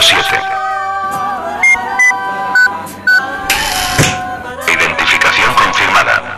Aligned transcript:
007. 0.00 0.40
Identificación 4.66 5.54
confirmada. 5.54 6.36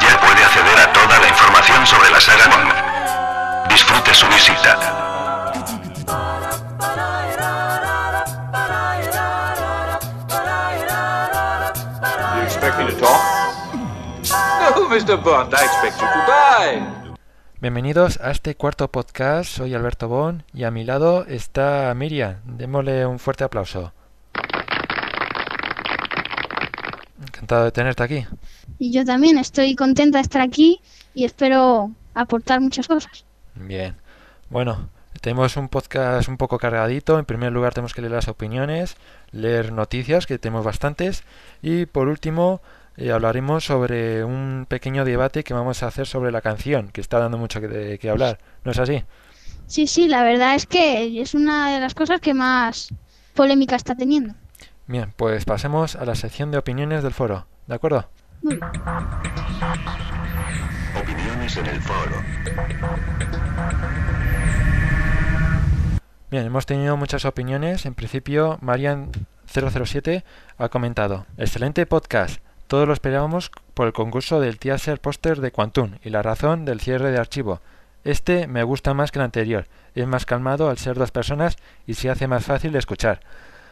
Ya 0.00 0.20
puede 0.20 0.44
acceder 0.44 0.78
a 0.78 0.92
toda 0.92 1.18
la 1.18 1.28
información 1.28 1.86
sobre 1.86 2.10
la 2.10 2.20
saga 2.20 2.46
Bond. 2.46 3.68
Disfrute 3.68 4.14
su 4.14 4.26
visita. 4.28 4.78
You 12.36 12.42
expect 12.42 12.78
me 12.78 12.86
to 12.86 12.96
talk? 13.00 13.20
No, 14.76 14.88
Mr. 14.88 15.16
Bond, 15.22 15.52
I 15.54 15.64
expect 15.64 16.00
you 16.00 16.06
to 16.06 16.24
die. 16.26 16.99
Bienvenidos 17.60 18.18
a 18.22 18.30
este 18.30 18.54
cuarto 18.54 18.90
podcast, 18.90 19.52
soy 19.52 19.74
Alberto 19.74 20.08
Bon 20.08 20.44
y 20.54 20.64
a 20.64 20.70
mi 20.70 20.82
lado 20.82 21.26
está 21.26 21.92
Miriam. 21.94 22.36
Démosle 22.46 23.04
un 23.04 23.18
fuerte 23.18 23.44
aplauso. 23.44 23.92
Encantado 27.20 27.66
de 27.66 27.70
tenerte 27.70 28.02
aquí. 28.02 28.26
Y 28.78 28.92
yo 28.92 29.04
también 29.04 29.36
estoy 29.36 29.74
contenta 29.74 30.16
de 30.16 30.22
estar 30.22 30.40
aquí 30.40 30.80
y 31.12 31.26
espero 31.26 31.90
aportar 32.14 32.62
muchas 32.62 32.88
cosas. 32.88 33.26
Bien. 33.54 33.94
Bueno, 34.48 34.88
tenemos 35.20 35.58
un 35.58 35.68
podcast 35.68 36.30
un 36.30 36.38
poco 36.38 36.58
cargadito. 36.58 37.18
En 37.18 37.26
primer 37.26 37.52
lugar 37.52 37.74
tenemos 37.74 37.92
que 37.92 38.00
leer 38.00 38.12
las 38.14 38.28
opiniones, 38.28 38.96
leer 39.32 39.70
noticias, 39.70 40.26
que 40.26 40.38
tenemos 40.38 40.64
bastantes. 40.64 41.24
Y 41.60 41.84
por 41.84 42.08
último 42.08 42.62
eh, 43.00 43.12
hablaremos 43.12 43.64
sobre 43.64 44.24
un 44.24 44.66
pequeño 44.68 45.06
debate 45.06 45.42
que 45.42 45.54
vamos 45.54 45.82
a 45.82 45.86
hacer 45.86 46.06
sobre 46.06 46.30
la 46.30 46.42
canción, 46.42 46.88
que 46.88 47.00
está 47.00 47.18
dando 47.18 47.38
mucho 47.38 47.60
que, 47.60 47.68
de 47.68 47.98
qué 47.98 48.10
hablar. 48.10 48.38
¿No 48.62 48.72
es 48.72 48.78
así? 48.78 49.04
Sí, 49.66 49.86
sí, 49.86 50.06
la 50.06 50.22
verdad 50.22 50.54
es 50.54 50.66
que 50.66 51.20
es 51.22 51.34
una 51.34 51.72
de 51.72 51.80
las 51.80 51.94
cosas 51.94 52.20
que 52.20 52.34
más 52.34 52.92
polémica 53.34 53.74
está 53.74 53.94
teniendo. 53.94 54.34
Bien, 54.86 55.14
pues 55.16 55.46
pasemos 55.46 55.96
a 55.96 56.04
la 56.04 56.14
sección 56.14 56.50
de 56.50 56.58
opiniones 56.58 57.02
del 57.02 57.14
foro. 57.14 57.46
¿De 57.66 57.74
acuerdo? 57.74 58.10
Muy 58.42 58.56
bien. 58.56 58.68
Opiniones 61.00 61.56
en 61.56 61.66
el 61.66 61.80
foro. 61.80 62.22
Bien, 66.30 66.44
hemos 66.44 66.66
tenido 66.66 66.96
muchas 66.98 67.24
opiniones. 67.24 67.86
En 67.86 67.94
principio, 67.94 68.58
Marian007 68.60 70.22
ha 70.58 70.68
comentado: 70.68 71.24
Excelente 71.38 71.86
podcast. 71.86 72.42
Todos 72.70 72.86
lo 72.86 72.94
esperábamos 72.94 73.50
por 73.74 73.88
el 73.88 73.92
concurso 73.92 74.38
del 74.38 74.60
Teaser 74.60 75.00
Póster 75.00 75.40
de 75.40 75.50
Quantum 75.50 75.98
y 76.04 76.10
la 76.10 76.22
razón 76.22 76.64
del 76.64 76.80
cierre 76.80 77.10
de 77.10 77.18
archivo. 77.18 77.60
Este 78.04 78.46
me 78.46 78.62
gusta 78.62 78.94
más 78.94 79.10
que 79.10 79.18
el 79.18 79.24
anterior. 79.24 79.66
Es 79.96 80.06
más 80.06 80.24
calmado 80.24 80.70
al 80.70 80.78
ser 80.78 80.96
dos 80.96 81.10
personas 81.10 81.56
y 81.88 81.94
se 81.94 82.10
hace 82.10 82.28
más 82.28 82.44
fácil 82.44 82.70
de 82.70 82.78
escuchar. 82.78 83.22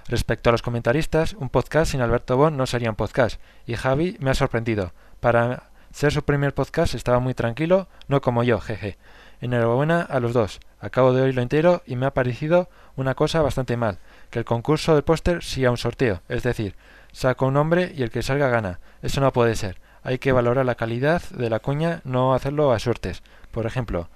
Respecto 0.09 0.51
a 0.51 0.53
los 0.53 0.63
comentaristas, 0.63 1.35
un 1.35 1.49
podcast 1.49 1.93
sin 1.93 2.01
Alberto 2.01 2.37
Bon 2.37 2.57
no 2.57 2.67
sería 2.67 2.91
un 2.91 2.97
podcast. 2.97 3.41
Y 3.69 3.77
Javi 3.77 4.17
me 4.19 4.31
ha 4.31 4.35
sorprendido. 4.35 4.93
Para 5.21 5.71
ser 5.93 6.13
su 6.13 6.25
primer 6.25 6.53
podcast 6.53 6.95
estaba 6.95 7.21
muy 7.21 7.35
tranquilo, 7.35 7.87
no 8.09 8.21
como 8.21 8.43
yo, 8.43 8.59
jeje. 8.59 8.99
Enhorabuena 9.41 10.03
a 10.03 10.21
los 10.21 10.33
dos. 10.33 10.61
Acabo 10.81 11.13
de 11.13 11.23
oírlo 11.23 11.43
entero 11.43 11.83
y 11.87 11.97
me 11.97 12.07
ha 12.07 12.15
parecido 12.15 12.69
una 12.97 13.15
cosa 13.15 13.43
bastante 13.43 13.77
mal, 13.77 13.99
que 14.31 14.39
el 14.39 14.45
concurso 14.45 14.95
del 14.95 15.05
póster 15.05 15.43
sea 15.43 15.71
un 15.71 15.77
sorteo, 15.77 16.23
es 16.29 16.43
decir, 16.43 16.75
saca 17.13 17.45
un 17.45 17.55
nombre 17.55 17.93
y 17.97 18.03
el 18.03 18.11
que 18.11 18.23
salga 18.23 18.49
gana. 18.49 18.81
Eso 19.03 19.21
no 19.21 19.33
puede 19.33 19.55
ser. 19.55 19.79
Hay 20.03 20.19
que 20.19 20.33
valorar 20.33 20.67
la 20.67 20.75
calidad 20.75 21.23
de 21.31 21.51
la 21.51 21.59
cuña, 21.59 22.01
no 22.05 22.35
hacerlo 22.35 22.73
a 22.73 22.79
suertes. 22.79 23.23
Por 23.51 23.67
ejemplo, 23.67 24.09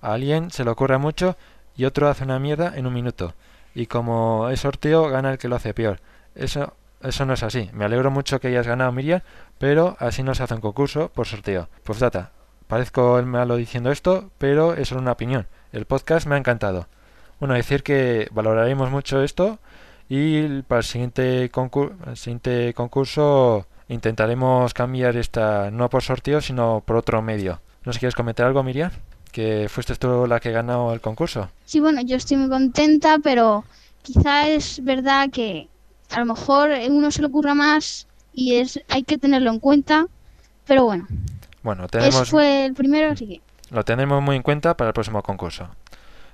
a 0.00 0.12
alguien 0.12 0.50
se 0.50 0.64
le 0.64 0.70
ocurre 0.70 0.98
mucho 0.98 1.36
y 1.76 1.84
otro 1.84 2.08
hace 2.08 2.24
una 2.24 2.38
mierda 2.38 2.76
en 2.76 2.86
un 2.86 2.94
minuto. 2.94 3.34
Y 3.74 3.86
como 3.86 4.48
es 4.48 4.60
sorteo, 4.60 5.08
gana 5.08 5.32
el 5.32 5.38
que 5.38 5.48
lo 5.48 5.56
hace 5.56 5.74
peor. 5.74 6.00
Eso, 6.34 6.74
eso 7.02 7.24
no 7.24 7.34
es 7.34 7.42
así. 7.42 7.70
Me 7.72 7.84
alegro 7.84 8.10
mucho 8.10 8.40
que 8.40 8.48
hayas 8.48 8.66
ganado, 8.66 8.92
Miriam, 8.92 9.22
pero 9.58 9.96
así 9.98 10.22
no 10.22 10.34
se 10.34 10.42
hace 10.42 10.54
un 10.54 10.60
concurso 10.60 11.10
por 11.10 11.26
sorteo. 11.26 11.68
Pues 11.84 11.98
data. 11.98 12.32
Parezco 12.70 13.18
el 13.18 13.26
malo 13.26 13.56
diciendo 13.56 13.90
esto, 13.90 14.30
pero 14.38 14.74
es 14.74 14.86
solo 14.86 15.00
una 15.00 15.10
opinión. 15.10 15.48
El 15.72 15.86
podcast 15.86 16.28
me 16.28 16.36
ha 16.36 16.38
encantado. 16.38 16.86
Bueno, 17.40 17.54
decir 17.54 17.82
que 17.82 18.28
valoraremos 18.30 18.92
mucho 18.92 19.24
esto 19.24 19.58
y 20.08 20.62
para 20.62 20.78
el 20.78 20.84
siguiente, 20.84 21.50
el 22.06 22.16
siguiente 22.16 22.72
concurso 22.74 23.66
intentaremos 23.88 24.72
cambiar 24.72 25.16
esta 25.16 25.72
no 25.72 25.90
por 25.90 26.04
sorteo, 26.04 26.40
sino 26.40 26.80
por 26.86 26.94
otro 26.94 27.20
medio. 27.22 27.60
¿No 27.84 27.92
sé 27.92 27.98
quieres 27.98 28.14
comentar 28.14 28.46
algo, 28.46 28.62
Miriam? 28.62 28.92
Que 29.32 29.68
fuiste 29.68 29.96
tú 29.96 30.28
la 30.28 30.38
que 30.38 30.52
ganó 30.52 30.92
el 30.92 31.00
concurso. 31.00 31.50
Sí, 31.64 31.80
bueno, 31.80 32.02
yo 32.02 32.16
estoy 32.16 32.36
muy 32.36 32.48
contenta, 32.48 33.18
pero 33.20 33.64
quizá 34.02 34.46
es 34.46 34.84
verdad 34.84 35.28
que 35.30 35.66
a 36.12 36.20
lo 36.20 36.26
mejor 36.26 36.70
uno 36.88 37.10
se 37.10 37.20
le 37.20 37.26
ocurra 37.26 37.54
más 37.54 38.06
y 38.32 38.54
es 38.54 38.80
hay 38.88 39.02
que 39.02 39.18
tenerlo 39.18 39.50
en 39.50 39.58
cuenta, 39.58 40.06
pero 40.66 40.84
bueno, 40.84 41.08
Bueno, 41.62 41.84
ese 41.84 41.98
tenemos... 41.98 42.30
fue 42.30 42.66
el 42.66 42.74
primero, 42.74 43.12
así 43.12 43.26
que 43.26 43.40
Lo 43.70 43.84
tendremos 43.84 44.22
muy 44.22 44.36
en 44.36 44.42
cuenta 44.42 44.76
para 44.76 44.88
el 44.88 44.94
próximo 44.94 45.22
concurso. 45.22 45.68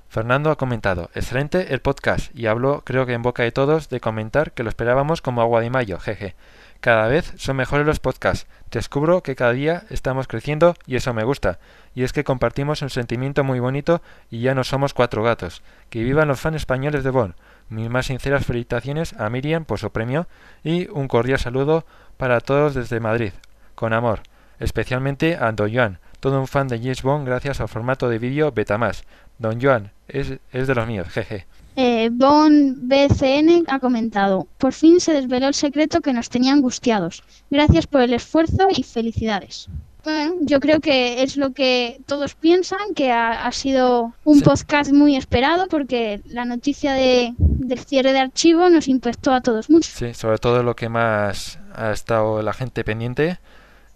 Fernando 0.09 0.51
ha 0.51 0.57
comentado, 0.57 1.11
excelente 1.15 1.75
el 1.75 1.81
podcast, 1.81 2.35
y 2.35 2.47
hablo 2.47 2.83
creo 2.85 3.07
que 3.07 3.13
en 3.13 3.23
boca 3.23 3.43
de 3.43 3.51
todos 3.51 3.89
de 3.89 4.01
comentar 4.01 4.53
que 4.53 4.63
lo 4.63 4.69
esperábamos 4.69 5.21
como 5.21 5.41
agua 5.43 5.61
de 5.61 5.71
mayo, 5.71 5.99
jeje. 5.99 6.37
Cada 6.81 7.09
vez 7.09 7.33
son 7.37 7.57
mejores 7.57 7.87
los 7.87 8.01
podcasts. 8.01 8.47
Descubro 8.71 9.23
que 9.23 9.35
cada 9.35 9.53
día 9.53 9.85
estamos 9.91 10.29
creciendo 10.29 10.75
y 10.87 10.97
eso 10.97 11.13
me 11.15 11.25
gusta. 11.25 11.59
Y 11.95 12.05
es 12.05 12.13
que 12.13 12.25
compartimos 12.25 12.83
un 12.83 12.91
sentimiento 12.91 13.45
muy 13.45 13.61
bonito 13.61 14.03
y 14.31 14.41
ya 14.41 14.55
no 14.55 14.63
somos 14.63 14.95
cuatro 14.95 15.23
gatos. 15.23 15.63
Que 15.91 16.05
vivan 16.05 16.29
los 16.29 16.39
fans 16.39 16.57
españoles 16.57 17.03
de 17.03 17.11
Bonn. 17.11 17.35
Mis 17.69 17.91
más 17.91 18.07
sinceras 18.07 18.45
felicitaciones 18.45 19.15
a 19.15 19.29
Miriam 19.31 19.65
por 19.65 19.79
su 19.79 19.91
premio 19.91 20.29
y 20.63 20.89
un 20.91 21.09
cordial 21.09 21.39
saludo 21.39 21.85
para 22.17 22.41
todos 22.41 22.75
desde 22.75 23.01
Madrid. 23.01 23.33
Con 23.75 23.93
amor. 23.93 24.21
Especialmente 24.59 25.37
a 25.37 25.53
Don 25.53 25.73
Joan, 25.73 25.99
todo 26.21 26.41
un 26.41 26.47
fan 26.47 26.69
de 26.69 26.79
James 26.79 27.03
Bond 27.03 27.27
gracias 27.27 27.61
al 27.61 27.69
formato 27.69 28.09
de 28.09 28.19
vídeo 28.19 28.53
Betamax. 28.53 29.03
Don 29.39 29.61
Joan, 29.61 29.93
es, 30.09 30.33
es 30.53 30.67
de 30.67 30.75
los 30.75 30.87
míos, 30.87 31.09
jeje. 31.09 31.47
Eh, 31.79 32.09
Bon 32.11 32.75
BCN 32.89 33.65
ha 33.69 33.79
comentado, 33.81 34.47
por 34.57 34.73
fin 34.73 34.99
se 34.99 35.13
desveló 35.13 35.49
el 35.49 35.55
secreto 35.55 36.01
que 36.01 36.15
nos 36.15 36.31
tenía 36.31 36.55
angustiados. 36.55 37.23
Gracias 37.51 37.87
por 37.87 38.01
el 38.01 38.15
esfuerzo 38.15 38.67
y 38.75 38.83
felicidades. 38.83 39.69
Bueno, 40.05 40.37
yo 40.41 40.61
creo 40.61 40.81
que 40.81 41.23
es 41.23 41.37
lo 41.37 41.53
que 41.53 42.01
todos 42.07 42.35
piensan, 42.37 42.95
que 42.95 43.11
ha, 43.11 43.45
ha 43.45 43.53
sido 43.53 44.15
un 44.25 44.37
Sí. 44.39 44.43
podcast 44.45 44.93
muy 44.93 45.17
esperado 45.17 45.67
porque 45.69 46.21
la 46.27 46.45
noticia 46.45 46.93
de, 46.93 47.35
del 47.39 47.81
cierre 47.81 48.13
de 48.13 48.21
archivo 48.21 48.71
nos 48.71 48.87
impactó 48.89 49.35
a 49.35 49.41
todos 49.43 49.69
mucho. 49.69 49.91
Sí, 49.93 50.15
sobre 50.15 50.39
todo 50.39 50.63
lo 50.63 50.77
que 50.77 50.89
más 50.89 51.59
ha 51.75 51.91
estado 51.91 52.41
la 52.41 52.53
gente 52.55 52.85
pendiente 52.85 53.39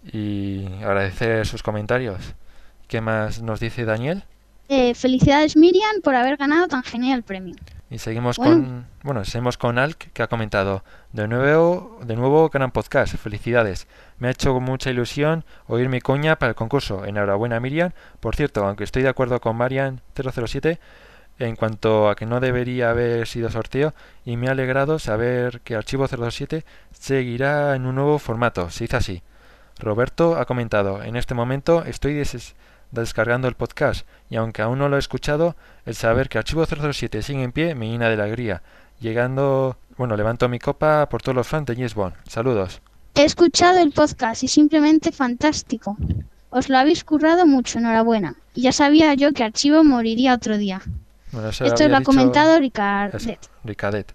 y 0.04 0.66
agradecer 0.82 1.46
sus 1.46 1.62
comentarios. 1.62 2.34
¿Qué 2.88 3.00
más 3.00 3.42
nos 3.42 3.60
dice 3.60 3.84
Daniel? 3.84 4.24
Eh, 4.68 4.94
felicidades 4.94 5.56
Miriam 5.56 6.00
por 6.02 6.14
haber 6.14 6.36
ganado 6.36 6.68
tan 6.68 6.82
genial 6.82 7.22
premio. 7.22 7.54
Y 7.90 7.98
seguimos 7.98 8.36
Bueno. 8.36 8.52
con 8.54 8.86
bueno, 9.02 9.24
seguimos 9.24 9.58
con 9.58 9.78
Alk 9.78 10.12
que 10.12 10.22
ha 10.22 10.28
comentado 10.28 10.84
de 11.12 11.26
nuevo 11.26 11.98
de 12.04 12.14
nuevo 12.14 12.48
gran 12.48 12.70
podcast, 12.70 13.16
felicidades. 13.16 13.88
Me 14.18 14.28
ha 14.28 14.30
hecho 14.30 14.60
mucha 14.60 14.90
ilusión 14.90 15.44
oír 15.66 15.88
mi 15.88 16.00
coña 16.00 16.36
para 16.36 16.50
el 16.50 16.54
concurso. 16.54 17.04
Enhorabuena 17.04 17.58
Miriam. 17.58 17.90
Por 18.20 18.36
cierto, 18.36 18.64
aunque 18.64 18.84
estoy 18.84 19.02
de 19.02 19.08
acuerdo 19.08 19.40
con 19.40 19.56
Marian 19.56 20.02
007 20.14 20.78
en 21.40 21.56
cuanto 21.56 22.08
a 22.08 22.14
que 22.14 22.26
no 22.26 22.38
debería 22.38 22.90
haber 22.90 23.26
sido 23.26 23.50
sorteo 23.50 23.92
y 24.24 24.36
me 24.36 24.48
ha 24.48 24.52
alegrado 24.52 24.98
saber 24.98 25.60
que 25.62 25.74
Archivo 25.74 26.06
007 26.06 26.64
seguirá 26.92 27.74
en 27.74 27.86
un 27.86 27.96
nuevo 27.96 28.18
formato. 28.18 28.70
Se 28.70 28.84
dice 28.84 28.96
así. 28.96 29.22
Roberto 29.80 30.36
ha 30.38 30.44
comentado, 30.46 31.02
en 31.02 31.16
este 31.16 31.34
momento 31.34 31.84
estoy 31.84 32.14
des- 32.14 32.54
descargando 32.90 33.48
el 33.48 33.54
podcast 33.54 34.06
y 34.28 34.36
aunque 34.36 34.62
aún 34.62 34.78
no 34.78 34.88
lo 34.88 34.96
he 34.96 34.98
escuchado, 34.98 35.56
el 35.86 35.94
saber 35.94 36.28
que 36.28 36.38
Archivo 36.38 36.64
007 36.66 37.22
sigue 37.22 37.42
en 37.42 37.52
pie 37.52 37.74
me 37.74 37.88
llena 37.88 38.08
de 38.08 38.14
alegría. 38.20 38.62
Llegando, 39.00 39.76
bueno, 39.96 40.16
levanto 40.16 40.48
mi 40.48 40.58
copa 40.58 41.08
por 41.08 41.22
todos 41.22 41.34
los 41.36 41.46
fans 41.48 41.66
de 41.66 41.74
James 41.74 41.94
Bond. 41.94 42.14
Saludos. 42.28 42.82
He 43.14 43.24
escuchado 43.24 43.78
el 43.78 43.92
podcast 43.92 44.42
y 44.42 44.48
simplemente 44.48 45.10
fantástico. 45.12 45.96
Os 46.50 46.68
lo 46.68 46.78
habéis 46.78 47.04
currado 47.04 47.46
mucho, 47.46 47.78
enhorabuena. 47.78 48.34
Ya 48.54 48.72
sabía 48.72 49.14
yo 49.14 49.32
que 49.32 49.44
Archivo 49.44 49.84
moriría 49.84 50.34
otro 50.34 50.58
día. 50.58 50.82
Bueno, 51.32 51.48
Esto 51.50 51.88
lo 51.88 51.96
ha 51.96 52.02
comentado 52.02 52.58
Ricardo. 52.58 53.16
eso, 53.16 53.30
Ricadet. 53.64 54.12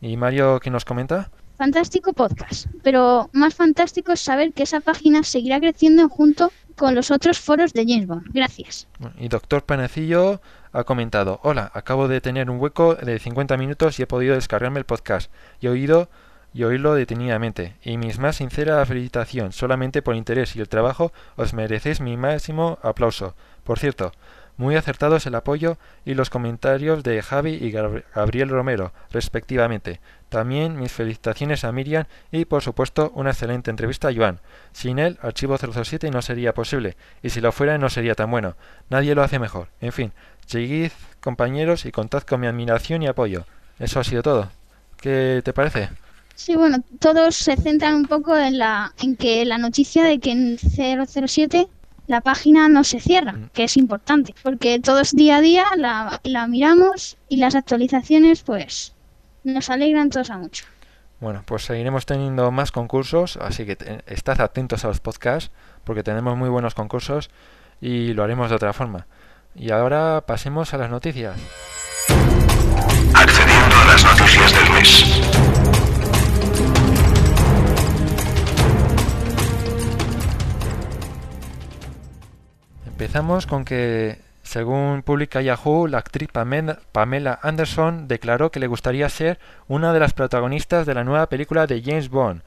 ¿Y 0.00 0.16
Mario 0.16 0.58
qué 0.60 0.70
nos 0.70 0.84
comenta? 0.84 1.30
Fantástico 1.60 2.14
podcast, 2.14 2.68
pero 2.82 3.28
más 3.34 3.54
fantástico 3.54 4.12
es 4.12 4.20
saber 4.20 4.54
que 4.54 4.62
esa 4.62 4.80
página 4.80 5.22
seguirá 5.22 5.60
creciendo 5.60 6.08
junto 6.08 6.50
con 6.74 6.94
los 6.94 7.10
otros 7.10 7.38
foros 7.38 7.74
de 7.74 7.84
James 7.86 8.06
Bond. 8.06 8.28
Gracias. 8.32 8.88
Y 9.18 9.28
Doctor 9.28 9.64
Panecillo 9.64 10.40
ha 10.72 10.84
comentado, 10.84 11.38
hola, 11.42 11.70
acabo 11.74 12.08
de 12.08 12.22
tener 12.22 12.48
un 12.48 12.58
hueco 12.58 12.94
de 12.94 13.18
50 13.18 13.58
minutos 13.58 14.00
y 14.00 14.04
he 14.04 14.06
podido 14.06 14.36
descargarme 14.36 14.78
el 14.78 14.86
podcast 14.86 15.30
y 15.60 15.66
he 15.66 15.68
oído 15.68 16.08
y 16.54 16.64
oírlo 16.64 16.94
detenidamente. 16.94 17.76
Y 17.82 17.98
mis 17.98 18.18
más 18.18 18.36
sincera 18.36 18.86
felicitación, 18.86 19.52
solamente 19.52 20.00
por 20.00 20.16
interés 20.16 20.56
y 20.56 20.60
el 20.60 20.68
trabajo 20.70 21.12
os 21.36 21.52
merecéis 21.52 22.00
mi 22.00 22.16
máximo 22.16 22.78
aplauso. 22.80 23.34
Por 23.64 23.78
cierto, 23.78 24.12
Muy 24.60 24.76
acertados 24.76 25.24
el 25.24 25.34
apoyo 25.36 25.78
y 26.04 26.12
los 26.12 26.28
comentarios 26.28 27.02
de 27.02 27.22
Javi 27.22 27.52
y 27.52 27.70
Gabriel 27.70 28.50
Romero, 28.50 28.92
respectivamente. 29.10 30.00
También 30.28 30.78
mis 30.78 30.92
felicitaciones 30.92 31.64
a 31.64 31.72
Miriam 31.72 32.04
y, 32.30 32.44
por 32.44 32.62
supuesto, 32.62 33.10
una 33.14 33.30
excelente 33.30 33.70
entrevista 33.70 34.08
a 34.08 34.14
Joan. 34.14 34.38
Sin 34.72 34.98
él, 34.98 35.18
Archivo 35.22 35.56
007 35.56 36.10
no 36.10 36.20
sería 36.20 36.52
posible, 36.52 36.98
y 37.22 37.30
si 37.30 37.40
lo 37.40 37.52
fuera 37.52 37.78
no 37.78 37.88
sería 37.88 38.14
tan 38.14 38.30
bueno. 38.30 38.54
Nadie 38.90 39.14
lo 39.14 39.22
hace 39.22 39.38
mejor. 39.38 39.68
En 39.80 39.92
fin, 39.92 40.12
seguid, 40.44 40.90
compañeros, 41.22 41.86
y 41.86 41.90
contad 41.90 42.24
con 42.24 42.40
mi 42.40 42.46
admiración 42.46 43.02
y 43.02 43.06
apoyo. 43.06 43.46
Eso 43.78 43.98
ha 43.98 44.04
sido 44.04 44.22
todo. 44.22 44.50
¿Qué 44.98 45.40
te 45.42 45.54
parece? 45.54 45.88
Sí, 46.34 46.54
bueno, 46.54 46.84
todos 46.98 47.34
se 47.34 47.56
centran 47.56 47.94
un 47.94 48.04
poco 48.04 48.36
en, 48.36 48.58
la, 48.58 48.92
en 49.00 49.16
que 49.16 49.42
la 49.46 49.56
noticia 49.56 50.04
de 50.04 50.18
que 50.18 50.32
en 50.32 50.58
007 50.58 51.66
la 52.10 52.20
página 52.20 52.68
no 52.68 52.82
se 52.82 52.98
cierra, 52.98 53.32
mm. 53.32 53.50
que 53.52 53.64
es 53.64 53.76
importante, 53.76 54.34
porque 54.42 54.80
todos 54.80 55.12
día 55.12 55.36
a 55.36 55.40
día 55.40 55.64
la, 55.76 56.20
la 56.24 56.48
miramos 56.48 57.16
y 57.28 57.36
las 57.36 57.54
actualizaciones 57.54 58.42
pues 58.42 58.94
nos 59.44 59.70
alegran 59.70 60.10
todos 60.10 60.30
a 60.30 60.36
mucho. 60.36 60.64
Bueno, 61.20 61.44
pues 61.46 61.62
seguiremos 61.62 62.06
teniendo 62.06 62.50
más 62.50 62.72
concursos, 62.72 63.36
así 63.36 63.64
que 63.64 64.02
estad 64.06 64.40
atentos 64.40 64.84
a 64.84 64.88
los 64.88 64.98
podcasts, 64.98 65.52
porque 65.84 66.02
tenemos 66.02 66.36
muy 66.36 66.48
buenos 66.48 66.74
concursos 66.74 67.30
y 67.80 68.12
lo 68.12 68.24
haremos 68.24 68.50
de 68.50 68.56
otra 68.56 68.72
forma. 68.72 69.06
Y 69.54 69.70
ahora 69.70 70.24
pasemos 70.26 70.74
a 70.74 70.78
las 70.78 70.90
noticias. 70.90 71.36
Accediendo 73.14 73.76
a 73.76 73.84
las 73.84 74.04
noticias 74.04 74.52
del 74.52 74.70
mes. 74.72 75.69
Empezamos 83.00 83.46
con 83.46 83.64
que, 83.64 84.18
según 84.42 85.00
publica 85.00 85.40
Yahoo, 85.40 85.86
la 85.86 85.96
actriz 85.96 86.28
Pamela 86.30 87.38
Anderson 87.42 88.08
declaró 88.08 88.50
que 88.50 88.60
le 88.60 88.66
gustaría 88.66 89.08
ser 89.08 89.38
una 89.68 89.94
de 89.94 90.00
las 90.00 90.12
protagonistas 90.12 90.84
de 90.84 90.92
la 90.92 91.02
nueva 91.02 91.26
película 91.30 91.66
de 91.66 91.80
James 91.80 92.10
Bond. 92.10 92.42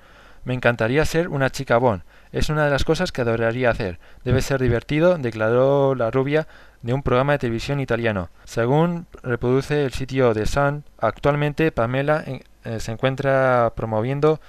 Me 0.46 0.54
encantaría 0.54 1.06
ser 1.06 1.30
una 1.30 1.50
chica 1.50 1.78
Bond. 1.78 2.04
Es 2.32 2.50
una 2.50 2.66
de 2.66 2.70
las 2.70 2.84
cosas 2.84 3.12
que 3.12 3.22
adoraría 3.22 3.72
hacer. 3.72 3.98
Debe 4.26 4.44
ser 4.44 4.62
divertido, 4.62 5.18
declaró 5.18 5.96
la 5.96 6.12
rubia 6.12 6.48
de 6.84 6.94
un 6.94 7.02
programa 7.02 7.32
de 7.32 7.40
televisión 7.40 7.80
italiano. 7.80 8.30
Según 8.44 9.08
reproduce 9.24 9.86
el 9.86 9.94
sitio 9.94 10.36
de 10.36 10.46
Sun, 10.46 10.84
actualmente 11.00 11.72
Pamela 11.72 12.26
eh, 12.28 12.80
se 12.80 12.92
encuentra 12.92 13.74
promoviendo 13.76 14.40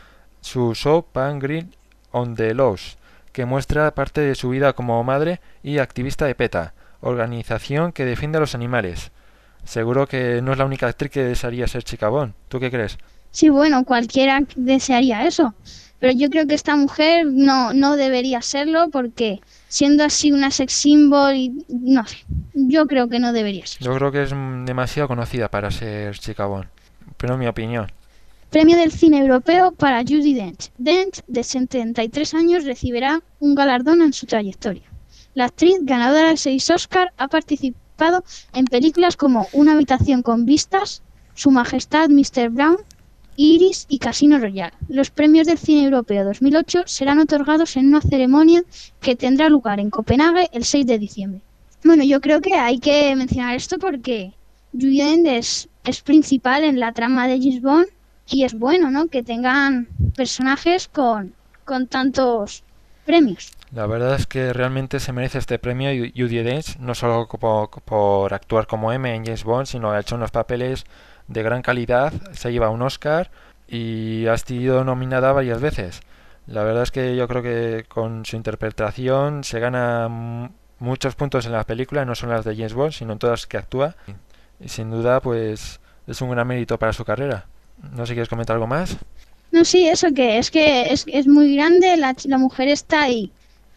su 0.43 0.75
show 0.75 1.03
Pan 1.11 1.39
Grill 1.39 1.75
on 2.11 2.35
the 2.35 2.53
Lows 2.53 2.99
que 3.35 3.45
muestra 3.45 3.95
parte 3.95 4.21
de 4.21 4.37
su 4.37 4.49
vida 4.49 4.73
como 4.73 5.03
madre 5.03 5.41
y 5.63 5.79
activista 5.79 6.25
de 6.25 6.37
PETA, 6.37 6.73
organización 7.01 7.93
que 7.93 8.05
defiende 8.05 8.39
a 8.39 8.41
los 8.41 8.55
animales. 8.55 9.11
Seguro 9.65 10.07
que 10.07 10.41
no 10.41 10.53
es 10.53 10.59
la 10.59 10.65
única 10.65 10.87
actriz 10.87 11.11
que 11.11 11.25
desearía 11.25 11.67
ser 11.67 11.83
chicabón. 11.83 12.35
¿Tú 12.49 12.61
qué 12.61 12.71
crees? 12.71 12.97
Sí, 13.33 13.49
bueno, 13.49 13.85
cualquiera 13.85 14.41
desearía 14.55 15.27
eso. 15.27 15.53
Pero 15.99 16.13
yo 16.17 16.31
creo 16.31 16.47
que 16.47 16.55
esta 16.55 16.77
mujer 16.77 17.27
no, 17.27 17.75
no 17.75 17.97
debería 17.97 18.41
serlo 18.41 18.89
porque 18.91 19.41
siendo 19.67 20.05
así 20.05 20.31
una 20.31 20.53
sex 20.53 20.73
symbol 20.73 21.35
y 21.35 21.65
no 21.69 22.07
sé, 22.07 22.19
yo 22.53 22.87
creo 22.87 23.09
que 23.09 23.19
no 23.19 23.33
debería 23.33 23.67
ser. 23.67 23.83
Yo 23.83 23.97
creo 23.97 24.13
que 24.13 24.23
es 24.23 24.31
demasiado 24.31 25.09
conocida 25.09 25.51
para 25.51 25.73
ser 25.73 26.17
chicabón, 26.19 26.69
pero 27.17 27.37
mi 27.37 27.49
opinión. 27.49 27.91
Premio 28.55 28.77
del 28.77 28.93
Cine 28.93 29.19
Europeo 29.19 29.73
para 29.73 30.05
Judy 30.05 30.33
Dench. 30.33 30.71
Dench, 30.79 31.25
de 31.27 31.43
73 31.43 32.35
años, 32.35 32.62
recibirá 32.62 33.21
un 33.41 33.56
galardón 33.56 34.01
en 34.01 34.12
su 34.12 34.27
trayectoria. 34.27 34.85
La 35.35 35.47
actriz 35.47 35.75
ganadora 35.81 36.29
de 36.29 36.37
seis 36.37 36.71
Oscar 36.71 37.12
ha 37.17 37.27
participado 37.27 38.23
en 38.53 38.67
películas 38.67 39.17
como 39.17 39.49
Una 39.53 39.73
habitación 39.73 40.23
con 40.23 40.45
vistas, 40.45 41.03
Su 41.35 41.51
Majestad 41.51 42.11
Mr. 42.11 42.51
Brown, 42.51 42.77
Iris 43.35 43.87
y 43.89 43.99
Casino 43.99 44.39
Royale. 44.39 44.75
Los 44.89 45.11
premios 45.11 45.49
del 45.49 45.59
cine 45.59 45.87
europeo 45.87 46.25
2008 46.25 46.85
serán 46.87 47.19
otorgados 47.19 47.77
en 47.77 47.89
una 47.89 48.03
ceremonia 48.03 48.62
que 49.00 49.17
tendrá 49.17 49.49
lugar 49.49 49.81
en 49.81 49.91
Copenhague 49.91 50.49
el 50.53 50.65
6 50.65 50.87
de 50.87 51.00
diciembre. 51.00 51.41
Bueno, 51.83 52.05
yo 52.05 52.21
creo 52.21 52.41
que 52.41 52.55
hay 52.55 52.79
que 52.79 53.17
mencionar 53.17 53.57
esto 53.57 53.81
porque 53.81 54.33
Judy 54.73 55.00
es, 55.27 55.69
es 55.85 56.03
principal 56.03 56.62
en 56.62 56.79
la 56.79 56.93
trama 56.93 57.27
de 57.27 57.41
James 57.41 57.61
Bond 57.61 57.87
y 58.29 58.44
es 58.44 58.59
bueno, 58.59 58.91
¿no? 58.91 59.09
Que 59.09 59.23
tengan 59.23 59.88
personajes 60.17 60.88
con, 60.88 61.35
con 61.65 61.87
tantos 61.87 62.65
premios. 63.05 63.53
La 63.73 63.87
verdad 63.87 64.15
es 64.15 64.26
que 64.26 64.53
realmente 64.53 65.00
se 65.00 65.12
merece 65.12 65.38
este 65.38 65.59
premio 65.59 65.91
Judy 66.15 66.43
Dench, 66.43 66.79
no 66.79 66.94
solo 66.94 67.29
por, 67.29 68.32
actuar 68.32 68.67
como 68.67 68.93
M 68.93 69.15
en 69.15 69.25
James 69.25 69.44
Bond, 69.44 69.67
sino 69.67 69.91
ha 69.91 70.00
hecho 70.00 70.15
unos 70.15 70.31
papeles 70.31 70.85
de 71.29 71.43
gran 71.43 71.62
calidad, 71.62 72.12
se 72.32 72.53
lleva 72.53 72.71
un 72.71 72.82
Oscar 72.82 73.31
y 73.67 74.26
ha 74.26 74.37
sido 74.38 74.85
nominada 74.85 75.32
varias 75.32 75.61
veces. 75.61 76.03
La 76.47 76.62
verdad 76.62 76.82
es 76.85 76.91
que 76.91 77.17
yo 77.17 77.26
creo 77.26 77.43
que 77.43 77.85
con 77.88 78.25
su 78.25 78.37
interpretación 78.37 79.44
se 79.44 79.61
gana 79.61 80.09
muchos 80.79 81.15
puntos 81.15 81.47
en 81.47 81.53
la 81.53 81.65
película, 81.65 82.05
no 82.05 82.15
solo 82.15 82.35
las 82.35 82.44
de 82.44 82.55
James 82.55 82.75
Bond, 82.75 82.93
sino 82.93 83.15
en 83.15 83.19
todas 83.19 83.47
que 83.47 83.56
actúa. 83.56 83.97
Y 84.61 84.69
sin 84.69 84.91
duda, 84.91 85.21
pues 85.21 85.81
es 86.06 86.21
un 86.21 86.31
gran 86.31 86.47
mérito 86.47 86.79
para 86.79 86.93
su 86.93 87.05
carrera. 87.05 87.47
No 87.82 88.05
sé 88.05 88.11
si 88.11 88.15
quieres 88.15 88.29
comentar 88.29 88.55
algo 88.55 88.67
más. 88.67 88.97
No, 89.53 89.65
sí, 89.65 89.87
eso 89.88 90.09
que 90.12 90.38
es 90.38 90.50
que 90.50 90.93
es, 90.93 91.05
es 91.06 91.26
muy 91.26 91.55
grande, 91.55 91.97
la, 91.97 92.15
la 92.25 92.38
mujer 92.38 92.69
está 92.69 93.03
ahí. 93.03 93.31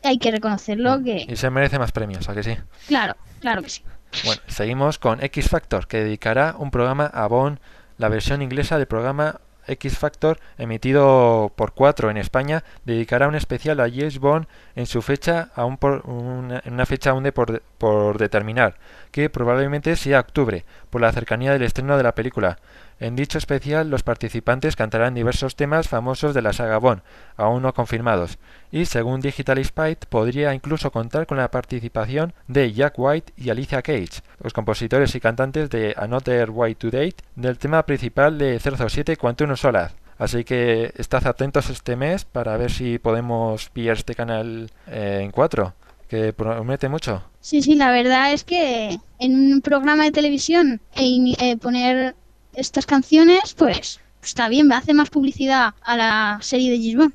Hay 0.03 0.17
que 0.17 0.31
reconocerlo 0.31 1.03
que... 1.03 1.25
Y 1.27 1.35
se 1.35 1.49
merece 1.49 1.77
más 1.77 1.91
premios, 1.91 2.27
¿a 2.29 2.33
que 2.33 2.43
sí? 2.43 2.55
Claro, 2.87 3.15
claro 3.41 3.61
que 3.61 3.69
sí. 3.69 3.83
Bueno, 4.25 4.41
seguimos 4.47 4.97
con 4.97 5.23
X 5.23 5.49
Factor, 5.49 5.87
que 5.87 6.03
dedicará 6.03 6.55
un 6.57 6.71
programa 6.71 7.05
a 7.05 7.27
Bond, 7.27 7.59
la 7.97 8.09
versión 8.09 8.41
inglesa 8.41 8.77
del 8.77 8.87
programa 8.87 9.41
X 9.67 9.97
Factor, 9.97 10.39
emitido 10.57 11.51
por 11.55 11.73
4 11.73 12.09
en 12.09 12.17
España, 12.17 12.63
dedicará 12.85 13.27
un 13.27 13.35
especial 13.35 13.79
a 13.79 13.89
James 13.89 14.19
Bond 14.19 14.47
en 14.75 14.85
su 14.85 15.01
fecha, 15.01 15.49
aún 15.55 15.77
por 15.77 16.09
una, 16.09 16.61
en 16.63 16.73
una 16.73 16.85
fecha 16.85 17.11
aún 17.11 17.23
de 17.23 17.31
por, 17.31 17.61
por 17.77 18.17
determinar, 18.17 18.77
que 19.11 19.29
probablemente 19.29 19.95
sea 19.95 20.21
octubre, 20.21 20.65
por 20.89 21.01
la 21.01 21.11
cercanía 21.11 21.51
del 21.53 21.63
estreno 21.63 21.97
de 21.97 22.03
la 22.03 22.15
película. 22.15 22.57
En 22.99 23.15
dicho 23.15 23.37
especial, 23.37 23.91
los 23.91 24.01
participantes 24.01 24.75
cantarán 24.75 25.13
diversos 25.13 25.55
temas 25.55 25.87
famosos 25.87 26.33
de 26.33 26.41
la 26.41 26.51
saga 26.51 26.79
Bond, 26.79 27.01
aún 27.35 27.61
no 27.61 27.73
confirmados, 27.73 28.39
y 28.71 28.85
según 28.85 29.21
Digital 29.21 29.63
Spy, 29.63 29.97
podría 30.09 30.55
incluso 30.55 30.91
contar 30.91 31.27
con 31.27 31.37
la 31.37 31.51
participación 31.51 32.33
de 32.47 32.73
Jack 32.73 32.95
White 32.97 33.33
y 33.37 33.51
Alicia 33.51 33.83
Cage, 33.83 34.21
los 34.41 34.53
compositores 34.53 35.13
y 35.13 35.19
cantantes 35.19 35.69
de 35.69 35.93
Another 35.95 36.49
Way 36.49 36.75
to 36.75 36.89
Date, 36.89 37.17
del 37.35 37.59
tema 37.59 37.85
principal 37.85 38.39
de 38.39 38.59
007 38.59 39.15
Quantum 39.17 39.55
Solace. 39.55 39.95
Así 40.17 40.43
que 40.43 40.91
estad 40.97 41.27
atentos 41.27 41.69
este 41.69 41.95
mes 41.95 42.25
para 42.25 42.57
ver 42.57 42.71
si 42.71 42.97
podemos 42.97 43.69
pillar 43.69 43.97
este 43.97 44.15
canal 44.15 44.71
eh, 44.87 45.19
en 45.21 45.29
4, 45.29 45.73
que 46.07 46.33
promete 46.33 46.89
mucho. 46.89 47.23
Sí, 47.39 47.61
sí, 47.61 47.75
la 47.75 47.91
verdad 47.91 48.33
es 48.33 48.43
que 48.43 48.97
en 49.19 49.53
un 49.53 49.61
programa 49.61 50.05
de 50.05 50.11
televisión 50.11 50.81
e, 50.95 51.35
eh, 51.39 51.57
poner 51.57 52.15
estas 52.57 52.87
canciones, 52.87 53.53
pues 53.55 53.99
está 54.21 54.49
bien, 54.49 54.71
hace 54.73 54.93
más 54.93 55.11
publicidad 55.11 55.75
a 55.83 55.95
la 55.95 56.39
serie 56.41 56.71
de 56.71 56.79
Gisbon. 56.79 57.13